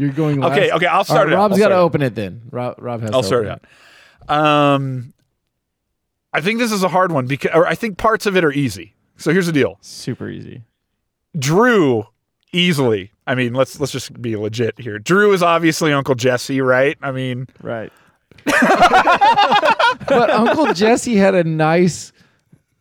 You're 0.01 0.11
going 0.11 0.39
last. 0.39 0.53
Okay, 0.53 0.71
okay, 0.71 0.85
I'll 0.87 1.03
start 1.03 1.27
right, 1.27 1.33
it 1.33 1.35
out. 1.35 1.51
Rob's 1.51 1.53
I'll 1.53 1.57
got 1.57 1.57
to 1.57 1.59
start 1.59 1.71
it 1.71 1.75
out. 1.75 1.81
open 1.83 2.01
it 2.01 2.15
then. 2.15 2.41
Rob, 2.49 2.75
Rob 2.79 3.01
has 3.01 3.09
it. 3.11 3.13
I'll 3.13 3.21
to 3.21 3.27
start 3.27 3.45
open 3.45 3.59
it 3.59 4.29
out. 4.29 4.35
Um, 4.75 5.13
I 6.33 6.41
think 6.41 6.59
this 6.59 6.71
is 6.71 6.83
a 6.83 6.87
hard 6.89 7.11
one 7.11 7.27
because, 7.27 7.51
or 7.53 7.67
I 7.67 7.75
think 7.75 7.97
parts 7.97 8.25
of 8.25 8.35
it 8.35 8.43
are 8.43 8.51
easy. 8.51 8.95
So 9.17 9.31
here's 9.31 9.45
the 9.45 9.51
deal: 9.51 9.77
Super 9.81 10.29
easy. 10.29 10.63
Drew 11.37 12.07
easily. 12.51 13.11
I 13.27 13.35
mean, 13.35 13.53
let's 13.53 13.79
let's 13.79 13.91
just 13.91 14.19
be 14.21 14.35
legit 14.35 14.79
here. 14.79 14.97
Drew 14.97 15.33
is 15.33 15.43
obviously 15.43 15.93
Uncle 15.93 16.15
Jesse, 16.15 16.61
right? 16.61 16.97
I 17.01 17.11
mean, 17.11 17.47
Right. 17.61 17.91
But 20.07 20.29
Uncle 20.31 20.73
Jesse 20.73 21.15
had 21.15 21.35
a 21.35 21.43
nice 21.43 22.11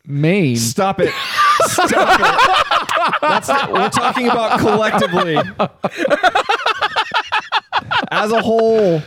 mane. 0.06 0.56
Stop 0.56 1.00
it. 1.00 1.12
Stop 1.66 1.90
it. 1.92 3.20
That's 3.20 3.48
not, 3.48 3.72
we're 3.72 3.90
talking 3.90 4.28
about 4.28 4.58
collectively. 4.60 5.36
As 8.10 8.32
a 8.32 8.40
whole. 8.42 9.02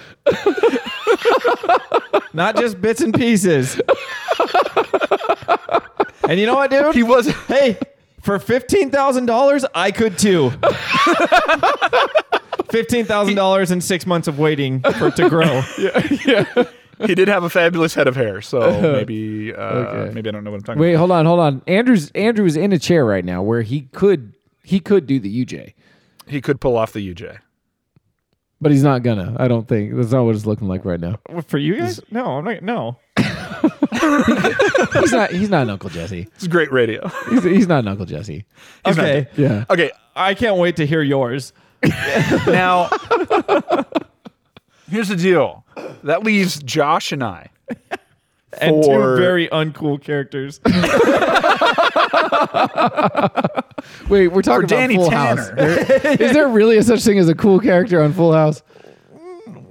Not 2.34 2.56
just 2.56 2.82
bits 2.82 3.02
and 3.02 3.14
pieces. 3.14 3.80
And 6.28 6.40
you 6.40 6.46
know 6.46 6.56
what, 6.56 6.72
dude? 6.72 6.96
he 6.96 7.04
was. 7.04 7.28
Hey, 7.48 7.78
for 8.22 8.40
fifteen 8.40 8.90
thousand 8.90 9.26
dollars, 9.26 9.66
I 9.76 9.92
could 9.92 10.18
too. 10.18 10.52
Fifteen 12.72 13.06
thousand 13.06 13.36
dollars 13.36 13.70
and 13.72 13.84
six 13.84 14.06
months 14.08 14.28
of 14.28 14.40
waiting 14.40 14.80
for 14.80 15.08
it 15.08 15.16
to 15.18 15.30
grow. 15.30 15.62
Yeah. 15.78 16.06
yeah. 16.26 16.64
He 17.08 17.16
did 17.16 17.28
have 17.28 17.44
a 17.44 17.50
fabulous 17.50 17.94
head 17.94 18.08
of 18.08 18.16
hair, 18.16 18.42
so 18.42 18.60
maybe 18.94 19.54
uh, 19.54 19.58
Okay. 19.62 20.14
maybe 20.14 20.30
I 20.30 20.32
don't 20.32 20.44
know 20.46 20.52
what 20.52 20.58
I'm 20.58 20.64
talking 20.64 20.80
Wait, 20.82 20.94
hold 20.94 21.12
on, 21.12 21.26
hold 21.26 21.40
on. 21.42 21.62
Andrew's 21.68 22.10
Andrew's 22.12 22.56
in 22.56 22.72
a 22.72 22.80
chair 22.80 23.04
right 23.04 23.26
now 23.26 23.44
where 23.44 23.62
he 23.64 23.82
could 23.92 24.34
he 24.64 24.80
could 24.80 25.06
do 25.06 25.20
the 25.20 25.46
UJ. 25.46 25.74
He 26.28 26.40
could 26.40 26.62
pull 26.62 26.78
off 26.78 26.94
the 26.94 27.14
UJ. 27.14 27.40
But 28.64 28.72
he's 28.72 28.84
not 28.84 29.04
gonna. 29.04 29.36
I 29.38 29.48
don't 29.48 29.68
think 29.68 29.96
that's 29.96 30.12
not 30.12 30.24
what 30.24 30.36
it's 30.36 30.46
looking 30.46 30.68
like 30.68 30.86
right 30.86 31.00
now. 31.00 31.20
For 31.48 31.58
you 31.58 31.78
guys? 31.78 32.00
No, 32.10 32.38
I'm 32.38 32.46
not. 32.46 32.64
No. 32.64 32.98
He's 34.94 35.12
not. 35.12 35.32
He's 35.32 35.50
not 35.50 35.64
an 35.64 35.70
Uncle 35.70 35.90
Jesse. 35.90 36.28
It's 36.36 36.48
great 36.48 36.72
radio. 36.72 37.10
He's, 37.30 37.44
he's 37.44 37.68
not 37.68 37.80
an 37.80 37.88
Uncle 37.88 38.06
Jesse. 38.06 38.46
He's 38.86 38.98
not 38.98 39.06
okay. 39.06 39.28
Yeah. 39.38 39.66
Okay, 39.70 39.92
I 40.16 40.34
can't 40.34 40.58
wait 40.58 40.78
to 40.78 40.86
hear 40.86 41.02
yours. 41.02 41.54
now 42.48 42.86
here's 44.90 45.10
the 45.10 45.16
deal. 45.16 45.66
That 46.04 46.24
leaves 46.24 46.62
Josh 46.64 47.12
and 47.12 47.24
I. 47.24 47.50
And 48.62 48.84
two 48.84 49.16
very 49.18 49.48
uncool 49.50 50.02
characters. 50.02 50.60
Wait, 54.10 54.28
we're 54.30 54.42
talking 54.42 54.68
For 54.68 54.76
about 54.76 54.82
Danny 54.82 54.96
Full 54.96 55.10
Tanner. 55.10 55.56
House. 55.56 56.20
Is 56.20 56.34
there 56.34 56.48
really 56.48 56.78
a 56.78 56.84
such 56.84 57.04
thing 57.04 57.20
as 57.20 57.30
a 57.30 57.36
cool 57.36 57.60
character 57.60 58.02
on 58.02 58.14
Full 58.14 58.34
House? 58.34 58.64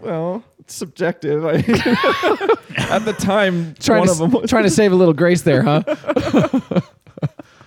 well, 0.00 0.42
it's 0.58 0.74
subjective. 0.74 1.44
I, 1.44 1.54
at 2.76 3.04
the 3.04 3.14
time, 3.18 3.74
Trying 3.78 4.00
one 4.00 4.08
to 4.08 4.12
of 4.12 4.18
them 4.18 4.30
was. 4.32 4.50
trying 4.50 4.64
to 4.64 4.70
save 4.70 4.92
a 4.92 4.96
little 4.96 5.14
grace 5.14 5.42
there, 5.42 5.62
huh? 5.62 5.82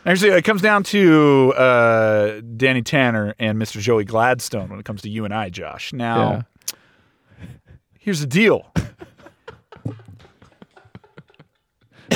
Actually, 0.06 0.32
it 0.32 0.44
comes 0.44 0.62
down 0.62 0.84
to 0.84 1.54
uh, 1.58 2.42
Danny 2.58 2.82
Tanner 2.84 3.34
and 3.40 3.60
Mr. 3.60 3.80
Joey 3.80 4.06
Gladstone 4.06 4.70
when 4.70 4.80
it 4.80 4.86
comes 4.86 5.02
to 5.02 5.10
you 5.10 5.26
and 5.26 5.34
I, 5.34 5.50
Josh. 5.50 5.94
Now, 5.94 6.46
here's 7.98 8.20
the 8.20 8.28
deal. 8.28 8.72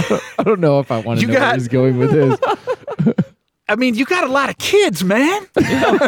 I 0.40 0.44
don't 0.44 0.60
know 0.60 0.80
if 0.80 0.92
I 0.92 1.00
want 1.00 1.20
to 1.20 1.26
You 1.26 1.32
know 1.32 1.40
got- 1.40 1.48
where 1.48 1.54
he's 1.56 1.68
going 1.68 1.98
with 1.98 2.12
this. 2.12 2.40
I 3.70 3.76
mean, 3.76 3.94
you 3.96 4.06
got 4.06 4.24
a 4.24 4.32
lot 4.32 4.50
of 4.50 4.58
kids, 4.58 5.04
man. 5.04 5.46
I 5.56 6.00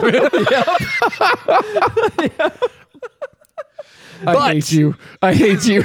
But- 4.23 4.53
hate 4.53 4.71
you. 4.71 4.95
I 5.21 5.33
hate 5.33 5.65
you. 5.65 5.83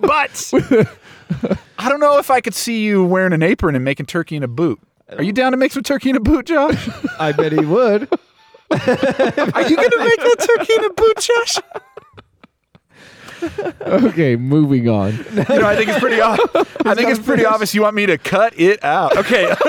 But 0.00 0.52
I 1.78 1.88
don't 1.88 2.00
know 2.00 2.18
if 2.18 2.30
I 2.30 2.40
could 2.40 2.54
see 2.54 2.82
you 2.84 3.04
wearing 3.04 3.32
an 3.32 3.42
apron 3.42 3.74
and 3.74 3.84
making 3.84 4.06
turkey 4.06 4.36
in 4.36 4.42
a 4.42 4.48
boot. 4.48 4.80
Are 5.16 5.22
you 5.22 5.32
down 5.32 5.52
to 5.52 5.58
make 5.58 5.72
some 5.72 5.82
turkey 5.82 6.10
in 6.10 6.16
a 6.16 6.20
boot, 6.20 6.46
Josh? 6.46 6.88
I 7.18 7.32
bet 7.32 7.52
he 7.52 7.64
would. 7.64 8.08
Are 8.70 8.78
you 8.78 9.76
going 9.76 9.90
to 9.90 9.98
make 9.98 10.16
that 10.18 10.48
turkey 10.56 10.72
in 10.74 10.84
a 10.84 10.92
boot, 10.92 11.16
Josh? 11.18 11.58
Okay, 13.80 14.36
moving 14.36 14.88
on. 14.88 15.12
You 15.12 15.24
know, 15.34 15.66
I 15.66 15.76
think 15.76 15.90
it's 15.90 15.98
pretty. 15.98 16.20
ob- 16.20 16.38
I 16.84 16.94
think 16.94 17.10
it's 17.10 17.24
pretty 17.24 17.44
obvious. 17.44 17.74
You 17.74 17.82
want 17.82 17.96
me 17.96 18.06
to 18.06 18.18
cut 18.18 18.58
it 18.58 18.82
out? 18.84 19.16
Okay. 19.16 19.52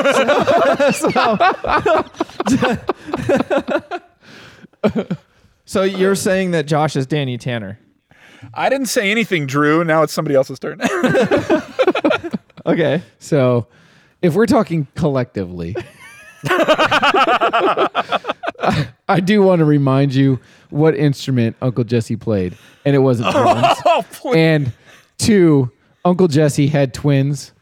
So 5.68 5.82
you're 5.82 6.14
saying 6.14 6.52
that 6.52 6.68
Josh 6.68 6.96
is 6.96 7.08
Danny 7.08 7.40
Tanner? 7.40 7.80
I 8.54 8.70
didn't 8.70 8.86
say 8.86 9.10
anything, 9.10 9.48
Drew. 9.48 9.84
Now 9.84 10.04
it's 10.04 10.14
somebody 10.14 10.36
else's 10.36 10.60
turn. 10.60 10.80
Okay. 12.66 13.02
So, 13.20 13.68
if 14.22 14.34
we're 14.34 14.48
talking 14.48 14.88
collectively, 14.96 15.76
I 19.08 19.20
do 19.24 19.44
want 19.44 19.60
to 19.60 19.66
remind 19.66 20.16
you 20.16 20.40
what 20.70 20.96
instrument 20.96 21.56
Uncle 21.62 21.84
Jesse 21.84 22.16
played, 22.16 22.58
and 22.86 22.96
it 22.96 23.00
wasn't 23.00 23.32
drums. 23.32 23.78
oh, 23.86 24.06
please. 24.12 24.36
and 24.36 24.74
two, 25.18 25.72
Uncle 26.04 26.28
Jesse 26.28 26.68
had 26.68 26.94
twins. 26.94 27.54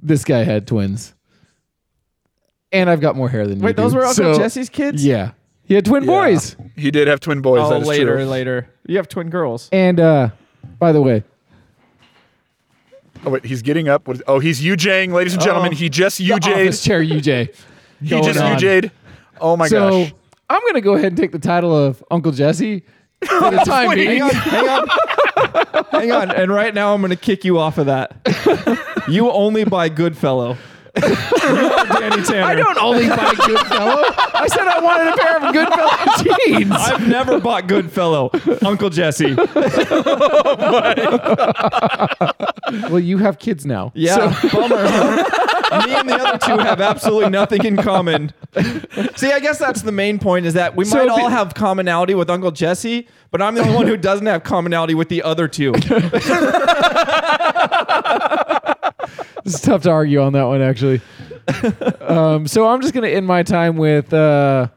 This 0.00 0.24
guy 0.24 0.44
had 0.44 0.66
twins. 0.66 1.14
And 2.70 2.90
I've 2.90 3.00
got 3.00 3.16
more 3.16 3.28
hair 3.28 3.46
than 3.46 3.58
you. 3.58 3.64
Wait, 3.64 3.76
those 3.76 3.92
do. 3.92 3.98
were 3.98 4.04
Uncle 4.04 4.34
So, 4.34 4.38
Jesse's 4.38 4.68
kids? 4.68 5.04
Yeah. 5.04 5.32
He 5.64 5.74
had 5.74 5.84
twin 5.84 6.06
boys. 6.06 6.56
He 6.76 6.90
did 6.90 7.08
have 7.08 7.20
twin 7.20 7.42
boys. 7.42 7.60
Oh, 7.62 7.70
that 7.70 7.82
is 7.82 7.88
later, 7.88 8.16
true. 8.16 8.24
later. 8.24 8.70
You 8.86 8.96
have 8.96 9.08
twin 9.08 9.28
girls. 9.28 9.68
And 9.70 10.00
uh, 10.00 10.30
by 10.78 10.92
the 10.92 11.02
way, 11.02 11.24
Oh, 13.24 13.30
wait, 13.30 13.44
he's 13.44 13.62
getting 13.62 13.88
up. 13.88 14.06
What 14.08 14.16
is- 14.18 14.22
Oh, 14.26 14.38
he's 14.38 14.60
UJing, 14.62 15.12
ladies 15.12 15.34
and 15.34 15.42
gentlemen. 15.42 15.72
Oh. 15.72 15.76
He 15.76 15.88
just 15.88 16.18
the 16.18 16.32
office 16.32 16.82
chair 16.82 17.02
UJ. 17.02 17.54
He 18.00 18.08
just 18.20 18.38
on. 18.38 18.56
UJ'd. 18.58 18.92
Oh 19.40 19.56
my 19.56 19.66
so 19.66 19.90
gosh. 20.04 20.12
I'm 20.48 20.60
gonna 20.68 20.80
go 20.80 20.94
ahead 20.94 21.06
and 21.08 21.16
take 21.16 21.32
the 21.32 21.38
title 21.40 21.76
of 21.76 22.02
Uncle 22.12 22.30
Jesse 22.30 22.84
for 23.24 23.50
the 23.50 23.56
time 23.66 23.88
Wait, 23.88 23.96
being. 23.96 24.20
Hang 24.20 24.22
on, 24.22 24.30
hang 24.30 24.68
on, 24.68 24.86
hang 25.90 26.12
on. 26.12 26.30
And 26.30 26.52
right 26.52 26.72
now, 26.72 26.94
I'm 26.94 27.00
going 27.00 27.10
to 27.10 27.16
kick 27.16 27.44
you 27.44 27.58
off 27.58 27.76
of 27.78 27.86
that. 27.86 28.12
You 29.08 29.30
only 29.32 29.64
buy 29.64 29.88
Goodfellow. 29.88 30.56
you 30.96 31.02
Danny 31.02 32.22
Tanner. 32.22 32.42
I 32.44 32.54
don't 32.54 32.78
only 32.78 33.08
buy 33.08 33.34
Goodfellow. 33.46 34.02
I 34.34 34.46
said 34.48 34.66
I 34.66 34.80
wanted 34.80 35.12
a 35.12 35.16
pair 35.16 35.36
of 35.44 35.52
Goodfellow 35.54 36.36
jeans. 36.46 36.70
I've 36.72 37.08
never 37.08 37.40
bought 37.40 37.66
Goodfellow. 37.66 38.30
Uncle 38.64 38.90
Jesse. 38.90 39.34
Oh 39.38 39.46
well, 42.70 42.98
you 42.98 43.18
have 43.18 43.38
kids 43.38 43.64
now. 43.66 43.92
Yeah, 43.94 44.32
So- 44.32 44.48
bummer. 44.60 44.76
huh? 44.88 45.84
Me 45.86 45.94
and 45.94 46.08
the 46.08 46.14
other 46.14 46.38
two 46.38 46.56
have 46.58 46.80
absolutely 46.80 47.28
nothing 47.30 47.62
in 47.64 47.76
common. 47.76 48.32
See, 49.16 49.30
I 49.32 49.38
guess 49.38 49.58
that's 49.58 49.82
the 49.82 49.92
main 49.92 50.18
point 50.18 50.46
is 50.46 50.54
that 50.54 50.74
we 50.74 50.86
So 50.86 50.96
might 50.96 51.08
all 51.10 51.28
have 51.28 51.52
commonality 51.54 52.14
with 52.14 52.30
Uncle 52.30 52.50
Jesse, 52.50 53.06
but 53.30 53.42
I'm 53.42 53.54
the 53.54 53.60
only 53.60 53.74
one 53.74 53.86
who 53.86 53.98
doesn't 53.98 54.24
have 54.26 54.44
commonality 54.44 54.94
with 54.94 55.10
the 55.10 55.22
other 55.22 55.46
two. 55.46 55.74
It's 59.44 59.60
tough 59.60 59.82
to 59.82 59.90
argue 59.90 60.20
on 60.20 60.32
that 60.34 60.44
one, 60.44 60.60
actually. 60.60 61.00
um, 62.02 62.46
so 62.46 62.66
I'm 62.68 62.82
just 62.82 62.92
gonna 62.92 63.08
end 63.08 63.26
my 63.26 63.42
time 63.42 63.76
with 63.78 64.12
uh, 64.12 64.68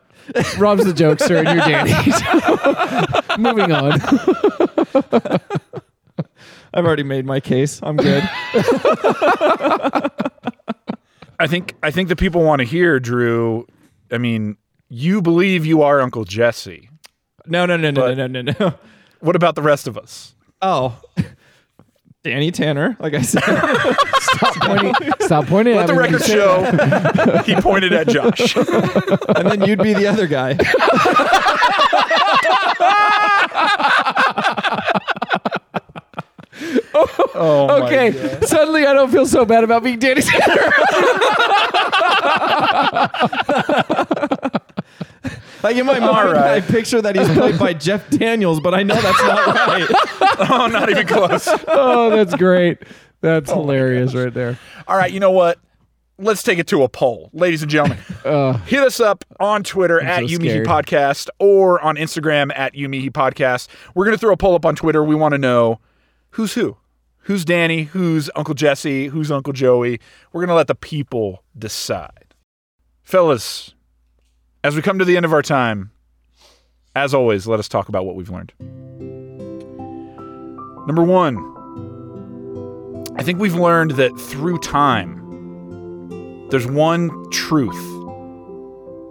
Rob's 0.58 0.86
the 0.86 0.94
jokester 0.94 1.39
and 1.39 1.50
you're 1.50 1.68
Danny. 1.68 1.92
So, 2.12 3.38
moving 3.38 3.72
on. 3.74 4.00
I've 6.74 6.86
already 6.86 7.04
made 7.04 7.26
my 7.26 7.40
case. 7.40 7.80
I'm 7.84 7.98
good. 7.98 8.24
I 11.40 11.48
think 11.48 11.76
I 11.84 11.92
think 11.92 12.10
the 12.10 12.16
people 12.16 12.44
want 12.44 12.60
to 12.60 12.66
hear, 12.66 13.00
Drew. 13.00 13.68
I 14.12 14.18
mean, 14.18 14.58
you 14.90 15.22
believe 15.22 15.66
you 15.66 15.82
are 15.82 16.02
Uncle 16.02 16.24
Jesse. 16.24 16.90
No, 17.46 17.66
no, 17.66 17.78
no, 17.78 17.92
no, 17.92 18.14
no, 18.14 18.28
no, 18.28 18.42
no, 18.42 18.54
no. 18.60 18.74
What 19.20 19.36
about 19.36 19.56
the 19.56 19.62
rest 19.62 19.88
of 19.88 19.98
us? 19.98 20.36
Oh. 20.62 21.00
Danny 22.24 22.52
Tanner, 22.52 22.96
like 23.00 23.16
I 23.16 23.24
said. 23.24 23.42
Stop 23.42 24.56
pointing. 24.62 24.94
Stop 25.22 25.48
pointing 25.48 25.76
Let 25.76 25.90
at 25.90 25.94
the 25.94 25.94
me 25.94 26.00
when 26.00 26.12
you 26.12 26.18
record 26.18 26.28
say 26.28 26.36
show 26.36 27.42
he 27.44 27.56
pointed 27.56 27.94
at 27.94 28.08
Josh. 28.08 28.56
and 28.56 29.50
then 29.50 29.64
you'd 29.66 29.82
be 29.82 29.96
the 29.96 30.06
other 30.06 30.28
guy. 30.28 30.54
Oh 37.34 37.68
my 37.68 37.86
Okay, 37.88 38.12
God. 38.12 38.46
suddenly 38.48 38.86
I 38.86 38.94
don't 38.94 39.10
feel 39.12 39.26
so 39.26 39.46
bad 39.46 39.64
about 39.64 39.84
being 39.84 40.00
Danny 40.00 40.22
Tanner. 40.22 40.72
Like 45.64 45.76
in 45.76 45.86
my 45.86 46.00
mind, 46.00 46.32
right. 46.32 46.56
I 46.56 46.62
picture 46.62 47.04
that 47.04 47.16
he's 47.16 47.30
played 47.38 47.60
by 47.60 47.76
Jeff 47.76 48.10
Daniels, 48.10 48.60
but 48.60 48.74
I 48.74 48.82
know 48.82 49.00
that's 49.00 49.22
not 49.22 49.56
right. 49.68 49.88
Oh, 50.50 50.66
not 50.66 50.90
even 50.90 51.06
close. 51.06 51.48
oh, 51.68 52.10
that's 52.10 52.34
great. 52.34 52.80
That's 53.22 53.52
hilarious 53.52 54.16
right 54.16 54.34
there. 54.34 54.58
All 54.88 54.98
right, 54.98 55.12
you 55.12 55.20
know 55.20 55.30
what? 55.30 55.60
Let's 56.18 56.42
take 56.42 56.58
it 56.58 56.66
to 56.68 56.82
a 56.82 56.90
poll, 56.90 57.30
ladies 57.32 57.62
and 57.62 57.70
gentlemen. 57.70 58.00
Uh, 58.26 58.54
Hit 58.66 58.82
us 58.82 59.00
up 59.00 59.24
on 59.40 59.62
Twitter 59.64 60.02
at 60.02 60.22
so 60.22 60.26
YouMeHe 60.36 60.50
scared. 60.50 60.66
Podcast 60.68 61.30
or 61.38 61.80
on 61.82 61.96
Instagram 61.96 62.52
at 62.58 62.74
YouMeHe 62.74 63.12
Podcast. 63.12 63.68
We're 63.94 64.06
gonna 64.06 64.18
throw 64.18 64.34
a 64.34 64.38
poll 64.38 64.56
up 64.56 64.66
on 64.66 64.76
Twitter. 64.76 65.04
We 65.04 65.14
want 65.14 65.34
to 65.34 65.38
know 65.38 65.80
who's 66.32 66.54
who, 66.54 66.78
who's 67.20 67.46
Danny, 67.46 67.84
who's 67.84 68.30
Uncle 68.36 68.54
Jesse, 68.54 69.08
who's 69.08 69.32
Uncle 69.32 69.54
Joey. 69.54 70.00
We're 70.34 70.42
gonna 70.42 70.56
let 70.56 70.68
the 70.68 70.76
people 70.76 71.44
decide, 71.58 72.36
fellas. 73.04 73.74
As 74.64 74.76
we 74.76 74.82
come 74.84 75.00
to 75.00 75.06
the 75.06 75.18
end 75.18 75.26
of 75.26 75.34
our 75.34 75.42
time, 75.42 75.92
as 76.96 77.14
always, 77.14 77.48
let 77.48 77.60
us 77.60 77.68
talk 77.68 77.90
about 77.90 78.06
what 78.06 78.16
we've 78.16 78.30
learned. 78.30 78.54
Number 80.88 81.04
one, 81.04 81.38
I 83.18 83.24
think 83.24 83.40
we've 83.40 83.56
learned 83.56 83.92
that 83.92 84.16
through 84.20 84.60
time, 84.60 85.18
there's 86.50 86.68
one 86.68 87.10
truth 87.32 87.82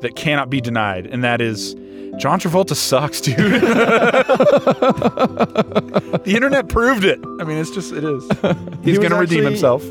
that 0.03 0.15
cannot 0.15 0.51
be 0.51 0.61
denied, 0.61 1.07
and 1.07 1.25
that 1.25 1.41
is 1.41 1.75
John 2.21 2.39
Travolta 2.39 2.75
sucks, 2.77 3.21
dude. 3.21 3.37
the 5.39 6.23
internet 6.27 6.69
proved 6.69 7.05
it. 7.05 7.19
I 7.41 7.45
mean, 7.45 7.57
it's 7.59 7.71
just, 7.71 7.93
it 7.93 8.05
is. 8.05 8.23
He's 8.85 8.99
was 8.99 9.09
going 9.09 9.11
to 9.11 9.17
redeem 9.17 9.47
actually- 9.47 9.53
himself. 9.53 9.83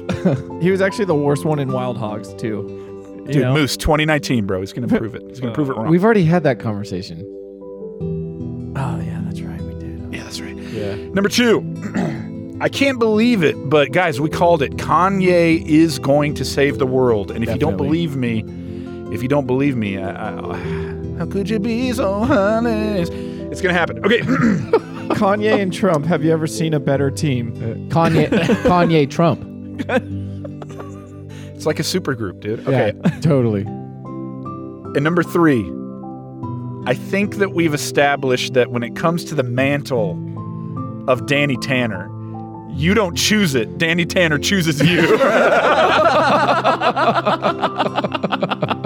He 0.61 0.71
was 0.71 0.81
actually 0.81 1.05
the 1.05 1.15
worst 1.15 1.45
one 1.45 1.57
in 1.57 1.71
Wild 1.71 1.97
Hogs, 1.97 2.33
too. 2.33 3.23
You 3.27 3.33
Dude, 3.33 3.41
know? 3.43 3.53
Moose 3.53 3.77
2019, 3.77 4.45
bro. 4.45 4.59
He's 4.59 4.73
going 4.73 4.87
to 4.87 4.97
prove 4.97 5.15
it. 5.15 5.23
He's 5.29 5.39
going 5.39 5.53
to 5.53 5.55
prove 5.55 5.69
it 5.69 5.73
wrong. 5.73 5.87
we've 5.87 6.03
already 6.03 6.25
had 6.25 6.43
that 6.43 6.59
conversation. 6.59 7.21
Oh, 8.75 8.99
yeah, 8.99 9.21
that's 9.23 9.39
right. 9.41 9.61
We 9.61 9.73
did. 9.75 10.13
yeah, 10.13 10.23
that's 10.23 10.41
right. 10.41 10.57
Yeah. 10.57 10.95
Number 11.13 11.29
two, 11.29 11.61
I 12.61 12.67
can't 12.67 12.99
believe 12.99 13.41
it, 13.43 13.55
but 13.69 13.93
guys, 13.93 14.19
we 14.19 14.29
called 14.29 14.61
it. 14.61 14.73
Kanye 14.73 15.65
is 15.65 15.97
going 15.97 16.33
to 16.35 16.43
save 16.43 16.77
the 16.77 16.85
world. 16.87 17.31
And 17.31 17.41
if 17.41 17.49
you 17.51 17.57
don't 17.57 17.77
Definitely. 17.77 18.05
believe 18.05 18.15
me, 18.17 19.13
if 19.15 19.21
you 19.23 19.29
don't 19.29 19.47
believe 19.47 19.77
me, 19.77 19.97
I, 19.97 20.11
I, 20.39 20.98
how 21.19 21.25
could 21.25 21.49
you 21.49 21.59
be 21.59 21.91
so 21.91 22.13
honest? 22.13 23.11
It's 23.11 23.59
going 23.59 23.75
to 23.75 23.79
happen. 23.79 23.99
Okay. 24.05 24.19
Kanye 25.19 25.59
and 25.59 25.73
Trump, 25.73 26.05
have 26.05 26.23
you 26.23 26.31
ever 26.31 26.47
seen 26.47 26.73
a 26.73 26.79
better 26.79 27.11
team? 27.11 27.51
Uh, 27.57 27.93
Kanye, 27.93 28.29
Kanye 28.63 29.09
Trump. 29.09 29.41
it's 31.55 31.65
like 31.65 31.77
a 31.77 31.83
super 31.83 32.15
group, 32.15 32.39
dude. 32.39 32.61
Okay. 32.61 32.93
Yeah, 32.95 33.19
totally. 33.19 33.63
And 33.63 35.03
number 35.03 35.21
three, 35.21 35.59
I 36.85 36.93
think 36.93 37.35
that 37.35 37.51
we've 37.51 37.73
established 37.73 38.53
that 38.53 38.71
when 38.71 38.81
it 38.81 38.95
comes 38.95 39.25
to 39.25 39.35
the 39.35 39.43
mantle 39.43 40.11
of 41.09 41.25
Danny 41.25 41.57
Tanner, 41.57 42.09
you 42.71 42.93
don't 42.93 43.17
choose 43.17 43.55
it. 43.55 43.77
Danny 43.77 44.05
Tanner 44.05 44.37
chooses 44.37 44.81
you. 44.81 45.01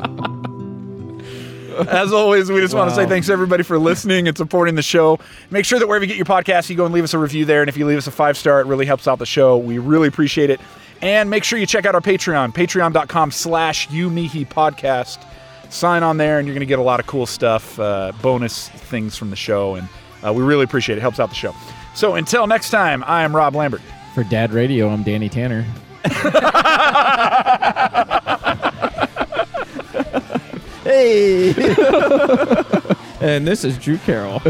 As 1.88 2.14
always, 2.14 2.52
we 2.52 2.62
just 2.62 2.74
want 2.74 2.90
to 2.90 2.96
say 2.96 3.06
thanks 3.06 3.30
everybody 3.30 3.64
for 3.64 3.78
listening 3.80 4.28
and 4.28 4.38
supporting 4.38 4.76
the 4.76 4.82
show. 4.82 5.20
Make 5.50 5.66
sure 5.66 5.80
that 5.80 5.88
wherever 5.88 6.04
you 6.04 6.08
get 6.08 6.18
your 6.18 6.26
podcast, 6.26 6.70
you 6.70 6.76
go 6.76 6.86
and 6.86 6.94
leave 6.94 7.04
us 7.04 7.14
a 7.14 7.20
review 7.20 7.46
there. 7.46 7.62
And 7.62 7.70
if 7.70 7.78
you 7.78 7.86
leave 7.86 7.98
us 7.98 8.08
a 8.08 8.12
five 8.12 8.38
star, 8.38 8.62
it 8.62 8.68
really 8.68 8.86
helps 8.86 9.08
out 9.08 9.20
the 9.20 9.26
show. 9.26 9.58
We 9.58 9.78
really 9.78 10.08
appreciate 10.08 10.50
it. 10.50 10.60
And 11.02 11.30
make 11.30 11.44
sure 11.44 11.60
you 11.60 11.66
check 11.66 11.86
out 11.86 11.96
our 11.96 12.02
Patreon, 12.02 12.54
patreon.com 12.54 13.32
slash 13.32 13.88
YouMeHe 13.90 14.48
podcast. 14.48 15.24
Sign 15.70 16.04
on 16.04 16.18
there, 16.18 16.40
and 16.40 16.48
you're 16.48 16.54
going 16.54 16.62
to 16.62 16.66
get 16.68 16.80
a 16.80 16.84
lot 16.84 17.00
of 17.00 17.08
cool 17.08 17.26
stuff, 17.26 17.80
uh, 17.80 18.12
bonus 18.22 18.70
things 18.70 19.18
from 19.18 19.30
the 19.30 19.36
show. 19.36 19.76
And 19.76 19.90
uh, 20.26 20.32
we 20.32 20.44
really 20.44 20.64
appreciate 20.64 20.98
it. 20.98 21.02
Helps 21.02 21.20
out 21.20 21.30
the 21.30 21.36
show. 21.36 21.54
So 21.96 22.16
until 22.16 22.48
next 22.48 22.70
time, 22.70 23.04
I 23.06 23.24
am 23.24 23.36
Rob 23.36 23.56
Lambert. 23.56 23.82
For 24.14 24.24
Dad 24.24 24.54
Radio, 24.54 24.90
I'm 24.90 25.04
Danny 25.04 25.30
Tanner. 25.30 25.66
Hey! 30.84 31.54
and 33.22 33.48
this 33.48 33.64
is 33.64 33.78
Drew 33.78 33.98
Carroll. 34.00 34.42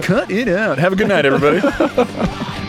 Cut 0.00 0.30
it 0.30 0.48
out. 0.48 0.78
Have 0.78 0.92
a 0.92 0.96
good 0.96 1.08
night, 1.08 1.24
everybody. 1.24 1.60